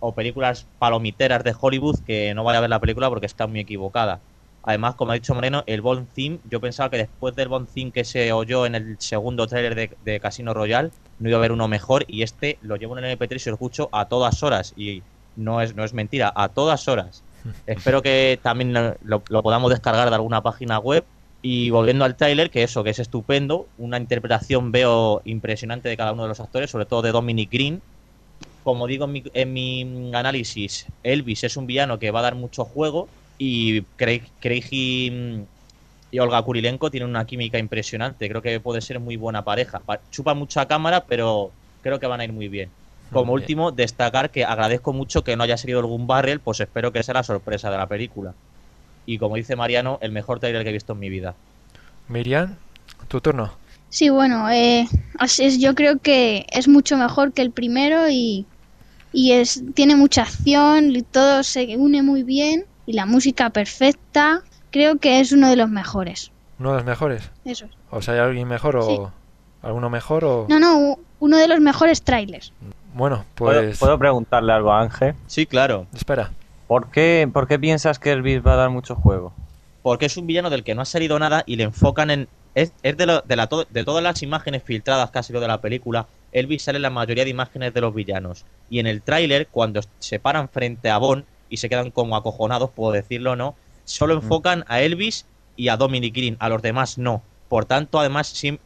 o 0.00 0.12
películas 0.12 0.66
palomiteras 0.78 1.44
de 1.44 1.54
Hollywood, 1.58 2.00
que 2.06 2.34
no 2.34 2.44
vaya 2.44 2.58
a 2.58 2.60
ver 2.62 2.70
la 2.70 2.80
película 2.80 3.08
porque 3.08 3.26
está 3.26 3.46
muy 3.46 3.60
equivocada. 3.60 4.20
Además, 4.62 4.96
como 4.96 5.12
ha 5.12 5.14
dicho 5.14 5.34
Moreno, 5.34 5.62
el 5.66 5.80
Bond 5.80 6.08
Theme, 6.12 6.40
yo 6.50 6.60
pensaba 6.60 6.90
que 6.90 6.96
después 6.96 7.36
del 7.36 7.48
Bond 7.48 7.68
Theme 7.72 7.92
que 7.92 8.04
se 8.04 8.32
oyó 8.32 8.66
en 8.66 8.74
el 8.74 8.96
segundo 8.98 9.46
tráiler 9.46 9.76
de, 9.76 9.96
de 10.04 10.18
Casino 10.18 10.54
Royale, 10.54 10.90
no 11.20 11.28
iba 11.28 11.36
a 11.36 11.40
haber 11.40 11.52
uno 11.52 11.68
mejor 11.68 12.04
y 12.08 12.22
este 12.22 12.58
lo 12.62 12.76
llevo 12.76 12.98
en 12.98 13.04
el 13.04 13.16
MP3 13.16 13.46
y 13.46 13.50
lo 13.50 13.54
escucho 13.54 13.88
a 13.92 14.06
todas 14.06 14.42
horas 14.42 14.74
y 14.76 15.02
no 15.36 15.60
es, 15.60 15.76
no 15.76 15.84
es 15.84 15.94
mentira, 15.94 16.32
a 16.34 16.48
todas 16.48 16.88
horas. 16.88 17.22
Espero 17.66 18.02
que 18.02 18.40
también 18.42 18.72
lo, 18.72 19.22
lo 19.28 19.42
podamos 19.42 19.70
descargar 19.70 20.08
de 20.08 20.14
alguna 20.14 20.42
página 20.42 20.78
web. 20.78 21.04
Y 21.42 21.70
volviendo 21.70 22.04
al 22.04 22.16
tráiler, 22.16 22.50
que 22.50 22.64
eso, 22.64 22.82
que 22.82 22.90
es 22.90 22.98
estupendo, 22.98 23.68
una 23.78 23.98
interpretación 23.98 24.72
veo 24.72 25.22
impresionante 25.24 25.88
de 25.88 25.96
cada 25.96 26.12
uno 26.12 26.22
de 26.22 26.28
los 26.30 26.40
actores, 26.40 26.70
sobre 26.70 26.86
todo 26.86 27.02
de 27.02 27.12
Dominic 27.12 27.52
Green. 27.52 27.82
Como 28.66 28.86
digo 28.88 29.04
en 29.06 29.12
mi, 29.12 29.22
en 29.34 29.52
mi 29.52 30.10
análisis, 30.14 30.86
Elvis 31.04 31.44
es 31.44 31.56
un 31.56 31.66
villano 31.68 31.98
que 32.00 32.10
va 32.10 32.20
a 32.20 32.22
dar 32.28 32.34
mucho 32.34 32.64
juego 32.64 33.00
y 33.38 33.82
Craig, 33.96 34.22
Craig 34.40 34.64
y, 34.72 35.12
y 36.10 36.18
Olga 36.18 36.42
Kurilenko 36.42 36.90
tienen 36.90 37.10
una 37.10 37.26
química 37.26 37.58
impresionante. 37.58 38.28
Creo 38.28 38.42
que 38.42 38.60
puede 38.60 38.80
ser 38.80 39.00
muy 39.00 39.16
buena 39.16 39.44
pareja. 39.44 39.80
Pa- 39.84 40.02
Chupa 40.10 40.34
mucha 40.34 40.66
cámara, 40.66 41.06
pero 41.08 41.54
creo 41.80 42.00
que 42.00 42.06
van 42.06 42.20
a 42.20 42.24
ir 42.24 42.32
muy 42.32 42.48
bien. 42.48 42.74
Como 43.12 43.32
Muy 43.32 43.40
bien. 43.40 43.42
último, 43.42 43.72
destacar 43.72 44.30
que 44.32 44.44
agradezco 44.44 44.92
mucho 44.92 45.22
que 45.24 45.36
no 45.36 45.44
haya 45.44 45.56
salido 45.56 45.80
algún 45.80 46.06
barrel, 46.06 46.40
pues 46.40 46.60
espero 46.60 46.92
que 46.92 47.02
sea 47.04 47.14
la 47.14 47.22
sorpresa 47.22 47.70
de 47.70 47.78
la 47.78 47.88
película. 47.88 48.36
Y 49.06 49.18
como 49.18 49.36
dice 49.36 49.56
Mariano, 49.56 49.98
el 50.02 50.12
mejor 50.12 50.40
trailer 50.40 50.64
que 50.64 50.70
he 50.70 50.74
visto 50.74 50.94
en 50.94 51.00
mi 51.00 51.10
vida. 51.10 51.38
Miriam, 52.08 52.58
tu 53.08 53.20
turno. 53.20 53.58
Sí, 53.88 54.10
bueno, 54.10 54.48
eh, 54.50 54.86
así 55.18 55.44
es, 55.44 55.58
yo 55.60 55.74
creo 55.74 55.98
que 56.00 56.46
es 56.52 56.68
mucho 56.68 56.96
mejor 56.96 57.32
que 57.32 57.42
el 57.42 57.52
primero 57.52 58.08
y, 58.10 58.48
y 59.16 59.32
es, 59.32 59.62
tiene 59.74 59.96
mucha 59.96 60.22
acción, 60.22 60.94
y 60.94 61.00
todo 61.00 61.42
se 61.42 61.74
une 61.78 62.02
muy 62.02 62.22
bien 62.22 62.66
y 62.84 62.92
la 62.92 63.06
música 63.06 63.48
perfecta. 63.48 64.42
Creo 64.70 64.98
que 64.98 65.20
es 65.20 65.32
uno 65.32 65.48
de 65.48 65.56
los 65.56 65.70
mejores. 65.70 66.30
¿Uno 66.58 66.72
de 66.72 66.76
los 66.76 66.84
mejores? 66.84 67.30
Eso 67.46 67.64
es. 67.64 67.70
O 67.90 68.02
sea, 68.02 68.12
¿hay 68.14 68.20
alguien 68.20 68.46
mejor 68.46 68.76
o 68.76 68.82
Sí. 68.86 68.98
alguno 69.62 69.88
mejor 69.88 70.24
o...? 70.26 70.46
No, 70.50 70.60
no, 70.60 70.98
uno 71.18 71.36
de 71.38 71.48
los 71.48 71.60
mejores 71.60 72.02
trailers. 72.02 72.52
Bueno, 72.92 73.24
¿Puedo, 73.34 73.58
pues... 73.62 73.78
puedo 73.78 73.98
preguntarle 73.98 74.52
algo 74.52 74.70
a 74.70 74.82
Ángel? 74.82 75.14
Sí, 75.28 75.46
claro. 75.46 75.86
Espera. 75.94 76.30
¿Por 76.68 76.90
qué, 76.90 77.26
¿Por 77.32 77.48
qué 77.48 77.58
piensas 77.58 77.98
que 77.98 78.12
Elvis 78.12 78.44
va 78.46 78.52
a 78.52 78.56
dar 78.56 78.70
mucho 78.70 78.94
juego? 78.96 79.32
Porque 79.82 80.06
es 80.06 80.16
un 80.18 80.26
villano 80.26 80.50
del 80.50 80.62
que 80.62 80.74
no 80.74 80.82
ha 80.82 80.86
salido 80.86 81.18
nada 81.18 81.42
y 81.46 81.56
le 81.56 81.62
enfocan 81.64 82.10
en... 82.10 82.28
Es, 82.54 82.72
es 82.82 82.96
de, 82.98 83.06
lo- 83.06 83.20
de, 83.22 83.36
la, 83.36 83.46
to- 83.46 83.66
de 83.70 83.84
todas 83.84 84.02
las 84.02 84.22
imágenes 84.22 84.62
filtradas 84.62 85.10
casi 85.10 85.32
lo 85.32 85.40
de 85.40 85.48
la 85.48 85.60
película, 85.60 86.06
Elvis 86.38 86.62
sale 86.62 86.76
en 86.76 86.82
la 86.82 86.90
mayoría 86.90 87.24
de 87.24 87.30
imágenes 87.30 87.72
de 87.74 87.80
los 87.80 87.94
villanos. 87.94 88.44
Y 88.70 88.78
en 88.78 88.86
el 88.86 89.02
tráiler, 89.02 89.48
cuando 89.48 89.80
se 89.98 90.18
paran 90.20 90.48
frente 90.48 90.90
a 90.90 90.98
Bond 90.98 91.24
y 91.48 91.56
se 91.58 91.68
quedan 91.68 91.90
como 91.90 92.16
acojonados, 92.16 92.70
puedo 92.70 92.92
decirlo 92.92 93.32
o 93.32 93.36
no, 93.36 93.54
solo 93.84 94.14
enfocan 94.14 94.64
a 94.68 94.80
Elvis 94.82 95.26
y 95.56 95.68
a 95.68 95.76
Dominic 95.76 96.14
Green, 96.14 96.36
a 96.40 96.48
los 96.48 96.60
demás 96.62 96.98
no. 96.98 97.22
Por 97.48 97.64
tanto, 97.64 97.98
además, 98.00 98.26
sim- 98.28 98.58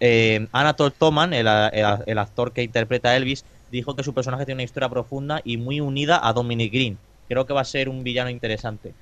eh, 0.00 0.46
Anatole 0.52 0.94
Toman, 0.96 1.32
el, 1.34 1.46
el- 1.46 2.02
el 2.06 2.18
actor 2.18 2.52
que 2.52 2.62
interpreta 2.62 3.10
a 3.10 3.16
Elvis, 3.16 3.44
dijo 3.70 3.94
que 3.96 4.04
su 4.04 4.14
personaje 4.14 4.46
tiene 4.46 4.58
una 4.60 4.64
historia 4.64 4.88
profunda 4.88 5.40
y 5.44 5.56
muy 5.56 5.80
unida 5.80 6.20
a 6.26 6.32
Dominic 6.32 6.72
Green. 6.72 6.96
Creo 7.28 7.44
que 7.46 7.52
va 7.52 7.60
a 7.60 7.64
ser 7.64 7.88
un 7.88 8.02
villano 8.04 8.30
interesante. 8.30 8.94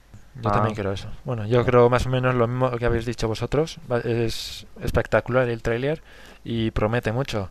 Yo 0.42 0.48
Ah. 0.50 0.52
también 0.52 0.74
creo 0.74 0.92
eso. 0.92 1.08
Bueno, 1.24 1.46
yo 1.46 1.64
creo 1.64 1.88
más 1.88 2.06
o 2.06 2.10
menos 2.10 2.34
lo 2.34 2.46
mismo 2.48 2.70
que 2.72 2.84
habéis 2.86 3.06
dicho 3.06 3.28
vosotros. 3.28 3.78
Va- 3.90 4.00
Es 4.00 4.66
espectacular 4.82 5.48
el 5.48 5.62
tráiler 5.62 6.02
y 6.44 6.70
promete 6.72 7.12
mucho. 7.12 7.50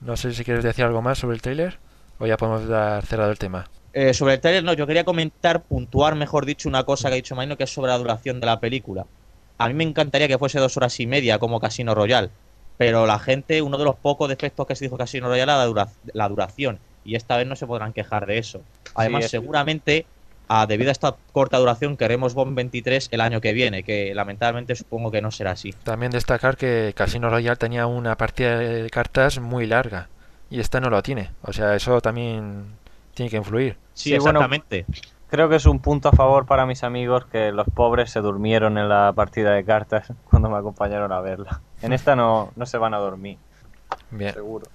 No 0.00 0.16
sé 0.16 0.32
si 0.34 0.44
quieres 0.44 0.64
decir 0.64 0.84
algo 0.84 1.02
más 1.02 1.18
sobre 1.18 1.36
el 1.36 1.42
tráiler 1.42 1.78
o 2.18 2.26
ya 2.26 2.36
podemos 2.36 2.66
dar 2.68 3.04
cerrado 3.04 3.30
el 3.30 3.38
tema. 3.38 3.68
Eh, 3.92 4.12
sobre 4.12 4.34
el 4.34 4.40
trailer, 4.40 4.64
no, 4.64 4.72
yo 4.72 4.86
quería 4.86 5.04
comentar, 5.04 5.62
puntuar, 5.64 6.16
mejor 6.16 6.46
dicho, 6.46 6.68
una 6.68 6.84
cosa 6.84 7.08
que 7.08 7.14
ha 7.14 7.16
dicho 7.16 7.36
Marino, 7.36 7.56
que 7.56 7.64
es 7.64 7.70
sobre 7.72 7.90
la 7.90 7.98
duración 7.98 8.40
de 8.40 8.46
la 8.46 8.58
película. 8.60 9.06
A 9.58 9.68
mí 9.68 9.74
me 9.74 9.84
encantaría 9.84 10.26
que 10.26 10.38
fuese 10.38 10.58
dos 10.58 10.76
horas 10.76 10.98
y 10.98 11.06
media, 11.06 11.38
como 11.38 11.60
Casino 11.60 11.94
Royale. 11.94 12.30
Pero 12.76 13.06
la 13.06 13.20
gente, 13.20 13.62
uno 13.62 13.78
de 13.78 13.84
los 13.84 13.96
pocos 13.96 14.28
defectos 14.28 14.66
que 14.66 14.74
se 14.74 14.86
dijo 14.86 14.96
Casino 14.98 15.28
Royale 15.28 15.42
era 15.52 15.56
la, 15.58 15.66
dura- 15.66 15.92
la 16.12 16.28
duración. 16.28 16.80
Y 17.04 17.14
esta 17.14 17.36
vez 17.36 17.46
no 17.46 17.54
se 17.54 17.66
podrán 17.68 17.92
quejar 17.92 18.26
de 18.26 18.38
eso. 18.38 18.66
Además, 18.94 19.26
es- 19.26 19.30
seguramente, 19.30 20.06
a, 20.48 20.66
debido 20.66 20.90
a 20.90 20.92
esta 20.92 21.16
corta 21.32 21.58
duración, 21.58 21.96
queremos 21.96 22.34
Bond 22.34 22.54
23 22.54 23.08
el 23.12 23.20
año 23.20 23.40
que 23.40 23.52
viene, 23.52 23.82
que 23.82 24.14
lamentablemente 24.14 24.74
supongo 24.74 25.10
que 25.10 25.22
no 25.22 25.30
será 25.30 25.52
así. 25.52 25.72
También 25.84 26.12
destacar 26.12 26.56
que 26.56 26.92
Casino 26.96 27.30
Royale 27.30 27.56
tenía 27.56 27.86
una 27.86 28.16
partida 28.16 28.58
de 28.58 28.90
cartas 28.90 29.38
muy 29.40 29.66
larga 29.66 30.08
y 30.50 30.60
esta 30.60 30.80
no 30.80 30.90
lo 30.90 31.02
tiene. 31.02 31.30
O 31.42 31.52
sea, 31.52 31.74
eso 31.74 32.00
también 32.00 32.64
tiene 33.14 33.30
que 33.30 33.36
influir. 33.36 33.76
Sí, 33.94 34.14
exactamente. 34.14 34.86
creo 35.28 35.48
que 35.48 35.56
es 35.56 35.66
un 35.66 35.78
punto 35.78 36.08
a 36.08 36.12
favor 36.12 36.46
para 36.46 36.66
mis 36.66 36.84
amigos 36.84 37.26
que 37.26 37.52
los 37.52 37.66
pobres 37.72 38.10
se 38.10 38.20
durmieron 38.20 38.76
en 38.78 38.88
la 38.88 39.12
partida 39.14 39.52
de 39.52 39.64
cartas 39.64 40.12
cuando 40.30 40.50
me 40.50 40.58
acompañaron 40.58 41.12
a 41.12 41.20
verla. 41.20 41.60
En 41.82 41.92
esta 41.92 42.16
no, 42.16 42.52
no 42.56 42.66
se 42.66 42.78
van 42.78 42.94
a 42.94 42.98
dormir. 42.98 43.38
Bien. 44.10 44.34
Seguro. 44.34 44.66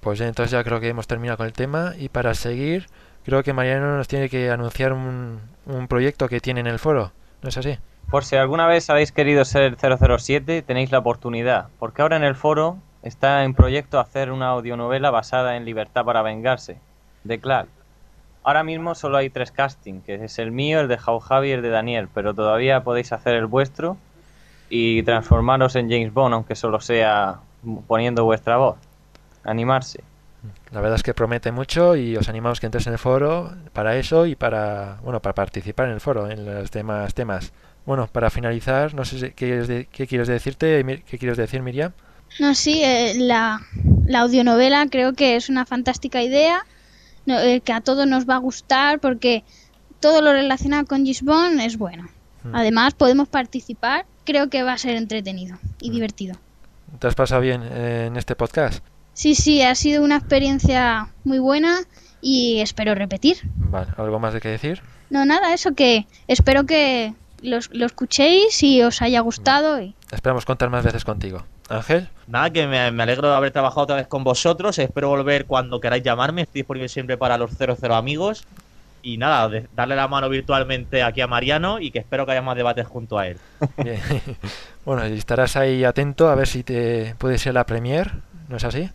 Pues 0.00 0.18
ya, 0.18 0.26
entonces 0.26 0.50
ya 0.50 0.64
creo 0.64 0.80
que 0.80 0.88
hemos 0.88 1.06
terminado 1.06 1.36
con 1.36 1.46
el 1.46 1.52
tema 1.52 1.92
y 1.96 2.08
para 2.08 2.34
seguir 2.34 2.88
creo 3.24 3.42
que 3.42 3.52
Mariano 3.52 3.96
nos 3.96 4.08
tiene 4.08 4.28
que 4.28 4.50
anunciar 4.50 4.92
un, 4.92 5.40
un 5.66 5.88
proyecto 5.88 6.28
que 6.28 6.40
tiene 6.40 6.60
en 6.60 6.66
el 6.66 6.78
foro. 6.78 7.12
¿No 7.42 7.48
es 7.48 7.56
así? 7.56 7.78
Por 8.10 8.24
si 8.24 8.36
alguna 8.36 8.66
vez 8.66 8.90
habéis 8.90 9.10
querido 9.10 9.44
ser 9.44 9.76
007, 9.76 10.62
tenéis 10.62 10.92
la 10.92 10.98
oportunidad, 10.98 11.68
porque 11.78 12.02
ahora 12.02 12.16
en 12.16 12.24
el 12.24 12.34
foro 12.34 12.76
está 13.02 13.44
en 13.44 13.54
proyecto 13.54 13.98
hacer 13.98 14.30
una 14.30 14.48
audionovela 14.48 15.10
basada 15.10 15.56
en 15.56 15.64
Libertad 15.64 16.04
para 16.04 16.22
vengarse, 16.22 16.78
de 17.24 17.38
Clark. 17.40 17.68
Ahora 18.44 18.64
mismo 18.64 18.94
solo 18.94 19.18
hay 19.18 19.30
tres 19.30 19.52
castings, 19.52 20.04
que 20.04 20.14
es 20.16 20.38
el 20.38 20.50
mío, 20.50 20.80
el 20.80 20.88
de 20.88 20.98
Jau 20.98 21.20
Javi 21.20 21.48
y 21.48 21.52
el 21.52 21.62
de 21.62 21.70
Daniel, 21.70 22.08
pero 22.12 22.34
todavía 22.34 22.82
podéis 22.82 23.12
hacer 23.12 23.34
el 23.34 23.46
vuestro 23.46 23.96
y 24.68 25.02
transformaros 25.04 25.76
en 25.76 25.88
James 25.88 26.12
Bond, 26.12 26.34
aunque 26.34 26.56
solo 26.56 26.80
sea 26.80 27.40
poniendo 27.86 28.24
vuestra 28.24 28.56
voz. 28.56 28.76
Animarse. 29.44 30.02
La 30.72 30.80
verdad 30.80 30.96
es 30.96 31.02
que 31.02 31.14
promete 31.14 31.52
mucho 31.52 31.94
y 31.96 32.16
os 32.16 32.28
animamos 32.28 32.58
que 32.58 32.66
entres 32.66 32.86
en 32.88 32.94
el 32.94 32.98
foro 32.98 33.52
para 33.72 33.96
eso 33.96 34.26
y 34.26 34.34
para 34.34 34.98
bueno 35.02 35.20
para 35.20 35.34
participar 35.34 35.86
en 35.86 35.94
el 35.94 36.00
foro 36.00 36.30
en 36.30 36.44
los 36.44 36.70
demás 36.70 37.14
temas. 37.14 37.52
Bueno, 37.86 38.06
para 38.08 38.30
finalizar, 38.30 38.94
no 38.94 39.04
sé 39.04 39.18
si- 39.18 39.26
qué 39.26 39.32
quieres, 39.46 39.68
de- 39.68 39.86
qué 39.86 40.06
quieres 40.06 40.28
decirte, 40.28 40.84
qué 41.06 41.18
quieres 41.18 41.36
decir, 41.36 41.62
Miriam. 41.62 41.92
No, 42.40 42.54
sí, 42.54 42.80
eh, 42.82 43.14
la, 43.18 43.60
la 44.06 44.20
audionovela 44.20 44.86
creo 44.90 45.12
que 45.14 45.36
es 45.36 45.48
una 45.48 45.66
fantástica 45.66 46.22
idea, 46.22 46.64
no, 47.26 47.38
eh, 47.38 47.60
que 47.60 47.72
a 47.72 47.80
todos 47.80 48.06
nos 48.06 48.28
va 48.28 48.36
a 48.36 48.38
gustar 48.38 48.98
porque 49.00 49.44
todo 50.00 50.22
lo 50.22 50.32
relacionado 50.32 50.86
con 50.86 51.04
Gisbon 51.04 51.60
es 51.60 51.76
bueno. 51.76 52.08
Hmm. 52.42 52.54
Además, 52.54 52.94
podemos 52.94 53.28
participar, 53.28 54.06
creo 54.24 54.48
que 54.48 54.62
va 54.62 54.72
a 54.72 54.78
ser 54.78 54.96
entretenido 54.96 55.58
y 55.80 55.90
divertido. 55.90 56.36
¿Te 56.98 57.06
has 57.06 57.14
pasado 57.14 57.40
bien 57.40 57.62
eh, 57.64 58.06
en 58.08 58.16
este 58.16 58.34
podcast? 58.34 58.82
Sí, 59.14 59.34
sí, 59.34 59.62
ha 59.62 59.74
sido 59.74 60.02
una 60.02 60.16
experiencia 60.16 61.08
muy 61.24 61.38
buena 61.38 61.80
y 62.20 62.60
espero 62.60 62.94
repetir. 62.94 63.38
Vale, 63.56 63.88
¿algo 63.96 64.18
más 64.18 64.32
de 64.34 64.40
que 64.40 64.48
decir? 64.48 64.80
No, 65.10 65.24
nada, 65.24 65.52
eso 65.52 65.74
que 65.74 66.06
espero 66.28 66.64
que 66.64 67.12
los- 67.42 67.70
lo 67.74 67.84
escuchéis 67.86 68.62
y 68.62 68.82
os 68.82 69.02
haya 69.02 69.20
gustado. 69.20 69.80
Y... 69.80 69.94
Esperamos 70.10 70.44
contar 70.46 70.70
más 70.70 70.84
veces 70.84 71.04
contigo. 71.04 71.44
Ángel, 71.68 72.08
Nada, 72.26 72.50
que 72.50 72.66
me, 72.66 72.90
me 72.90 73.02
alegro 73.02 73.28
de 73.30 73.36
haber 73.36 73.50
trabajado 73.50 73.82
otra 73.82 73.96
vez 73.96 74.06
con 74.06 74.24
vosotros. 74.24 74.78
Espero 74.78 75.08
volver 75.08 75.44
cuando 75.46 75.80
queráis 75.80 76.02
llamarme. 76.02 76.42
Estoy 76.42 76.60
disponible 76.62 76.88
siempre 76.88 77.16
para 77.18 77.36
los 77.38 77.50
00 77.56 77.94
amigos. 77.94 78.44
Y 79.02 79.18
nada, 79.18 79.48
de- 79.48 79.66
darle 79.74 79.96
la 79.96 80.06
mano 80.08 80.28
virtualmente 80.28 81.02
aquí 81.02 81.20
a 81.20 81.26
Mariano 81.26 81.78
y 81.80 81.90
que 81.90 81.98
espero 81.98 82.24
que 82.24 82.32
haya 82.32 82.42
más 82.42 82.56
debates 82.56 82.86
junto 82.86 83.18
a 83.18 83.26
él. 83.28 83.36
bien. 83.82 84.00
bueno, 84.86 85.06
y 85.06 85.18
estarás 85.18 85.56
ahí 85.56 85.84
atento 85.84 86.30
a 86.30 86.34
ver 86.34 86.46
si 86.46 86.62
te 86.62 87.14
puede 87.18 87.36
ser 87.38 87.54
la 87.54 87.66
premier, 87.66 88.12
¿no 88.48 88.56
es 88.56 88.64
así? 88.64 88.88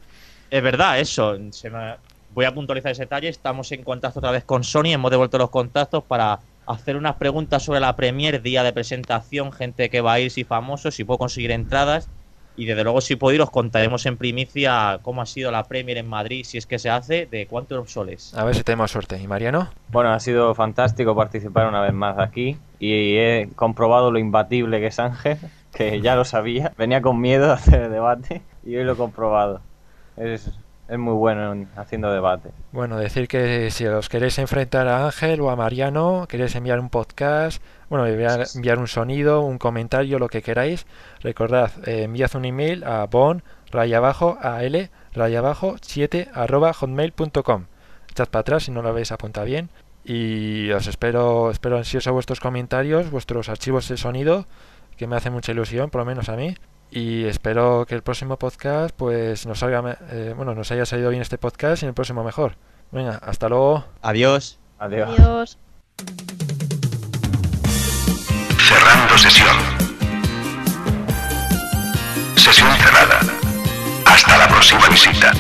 Es 0.50 0.64
verdad, 0.64 1.00
eso. 1.00 1.36
se 1.52 1.70
me- 1.70 1.95
Voy 2.34 2.45
a 2.45 2.54
puntualizar 2.54 2.91
ese 2.91 3.04
detalle. 3.04 3.30
Estamos 3.30 3.72
en 3.72 3.84
contacto 3.84 4.20
otra 4.20 4.30
vez 4.32 4.43
con 4.43 4.64
Sony. 4.64 4.88
Hemos 4.93 5.10
devuelto 5.10 5.39
los 5.39 5.50
contactos 5.50 6.04
para 6.04 6.39
hacer 6.68 6.95
unas 6.95 7.16
preguntas 7.16 7.64
sobre 7.64 7.80
la 7.80 7.95
Premier, 7.95 8.41
día 8.43 8.62
de 8.62 8.74
presentación, 8.74 9.52
gente 9.52 9.89
que 9.89 10.02
va 10.02 10.14
a 10.14 10.20
ir, 10.20 10.30
si 10.30 10.43
famosos, 10.43 10.93
si 10.93 11.04
puedo 11.04 11.18
conseguir 11.18 11.50
entradas. 11.52 12.10
Y 12.56 12.66
desde 12.66 12.84
luego, 12.84 13.02
si 13.02 13.16
puedo 13.16 13.34
ir, 13.34 13.41
os 13.41 13.50
contaremos 13.50 14.06
en 14.06 14.18
primicia 14.18 15.00
cómo 15.02 15.22
ha 15.22 15.26
sido 15.26 15.50
la 15.52 15.64
Premier 15.64 15.98
en 15.98 16.08
Madrid, 16.08 16.43
si 16.43 16.58
es 16.60 16.66
que 16.68 16.78
se 16.80 16.89
hace, 16.91 17.26
de 17.26 17.48
Quantum 17.48 17.88
Soles. 17.88 18.34
A 18.36 18.43
ver 18.43 18.54
si 18.56 18.64
tenemos 18.64 18.91
suerte. 18.91 19.20
¿Y 19.20 19.28
Mariano? 19.28 19.70
Bueno, 19.89 20.12
ha 20.12 20.20
sido 20.20 20.54
fantástico 20.54 21.16
participar 21.16 21.68
una 21.68 21.82
vez 21.82 21.93
más 21.93 22.20
aquí 22.20 22.58
y 22.80 23.16
he 23.18 23.50
comprobado 23.56 24.12
lo 24.12 24.20
imbatible 24.20 24.80
que 24.80 24.88
es 24.88 25.00
Ángel, 25.00 25.38
que 25.74 26.02
ya 26.02 26.16
lo 26.16 26.26
sabía. 26.26 26.74
Venía 26.78 27.02
con 27.02 27.20
miedo 27.20 27.50
a 27.52 27.56
hacer 27.56 27.84
el 27.84 27.91
debate 27.91 28.41
y 28.64 28.76
hoy 28.76 28.84
lo 28.84 28.93
he 28.93 28.98
comprobado. 28.98 29.62
Es, 30.18 30.49
es 30.88 30.97
muy 30.97 31.13
bueno 31.13 31.53
en- 31.53 31.70
haciendo 31.76 32.11
debate. 32.11 32.49
Bueno, 32.72 32.97
decir 32.97 33.28
que 33.28 33.70
si 33.72 33.86
os 33.86 34.09
queréis 34.09 34.38
enfrentar 34.39 34.88
a 34.88 35.05
Ángel 35.05 35.41
o 35.41 35.49
a 35.49 35.55
Mariano, 35.55 36.26
queréis 36.28 36.55
enviar 36.55 36.80
un 36.80 36.89
podcast, 36.89 37.61
bueno, 37.89 38.05
enviar, 38.07 38.80
un 38.80 38.88
sonido, 38.88 39.41
un 39.41 39.57
comentario, 39.57 40.20
lo 40.20 40.28
que 40.28 40.41
queráis, 40.41 40.86
recordad, 41.22 41.72
eh, 41.88 42.03
enviad 42.03 42.36
un 42.36 42.45
email 42.45 42.84
a 42.84 43.05
bon 43.05 43.43
raya 43.72 43.97
abajo 43.97 44.38
a 44.41 44.63
l 44.63 44.89
raya 45.13 45.39
abajo 45.39 45.76
7 45.82 46.30
arroba 46.34 46.74
hotmail.com. 46.74 47.65
Echad 48.11 48.30
para 48.30 48.41
atrás 48.41 48.63
si 48.63 48.72
no 48.72 48.82
lo 48.82 48.89
habéis 48.89 49.11
apuntado 49.11 49.45
bien. 49.45 49.70
Y 50.03 50.72
os 50.72 50.88
espero, 50.88 51.51
espero 51.51 51.78
ansioso 51.78 52.13
vuestros 52.13 52.39
comentarios, 52.39 53.11
vuestros 53.11 53.49
archivos 53.49 53.89
de 53.89 53.97
sonido, 53.97 54.45
que 54.95 55.05
me 55.05 55.18
hace 55.18 55.30
mucha 55.30 55.51
ilusión, 55.51 55.89
por 55.89 55.99
lo 55.99 56.05
menos 56.05 56.30
a 56.30 56.38
mí. 56.38 56.55
Y 56.90 57.26
espero 57.26 57.86
que 57.88 57.96
el 57.96 58.02
próximo 58.02 58.38
podcast, 58.38 58.96
pues 58.96 59.46
nos 59.46 59.60
salga, 59.60 59.98
eh, 60.10 60.34
bueno, 60.36 60.56
nos 60.56 60.72
haya 60.72 60.86
salido 60.86 61.10
bien 61.10 61.22
este 61.22 61.38
podcast 61.38 61.84
y 61.84 61.86
en 61.86 61.90
el 61.90 61.94
próximo 61.94 62.24
mejor. 62.24 62.56
Venga, 62.92 63.20
hasta 63.22 63.50
luego. 63.50 63.86
Adiós. 64.02 64.58
Adiós. 64.80 65.20
Adiós. 65.20 65.58
Cerrando 68.58 69.18
sesión. 69.18 69.58
Sesión 72.36 72.72
cerrada. 72.78 73.20
Hasta 74.06 74.38
la 74.38 74.48
próxima 74.48 74.88
visita. 74.90 75.34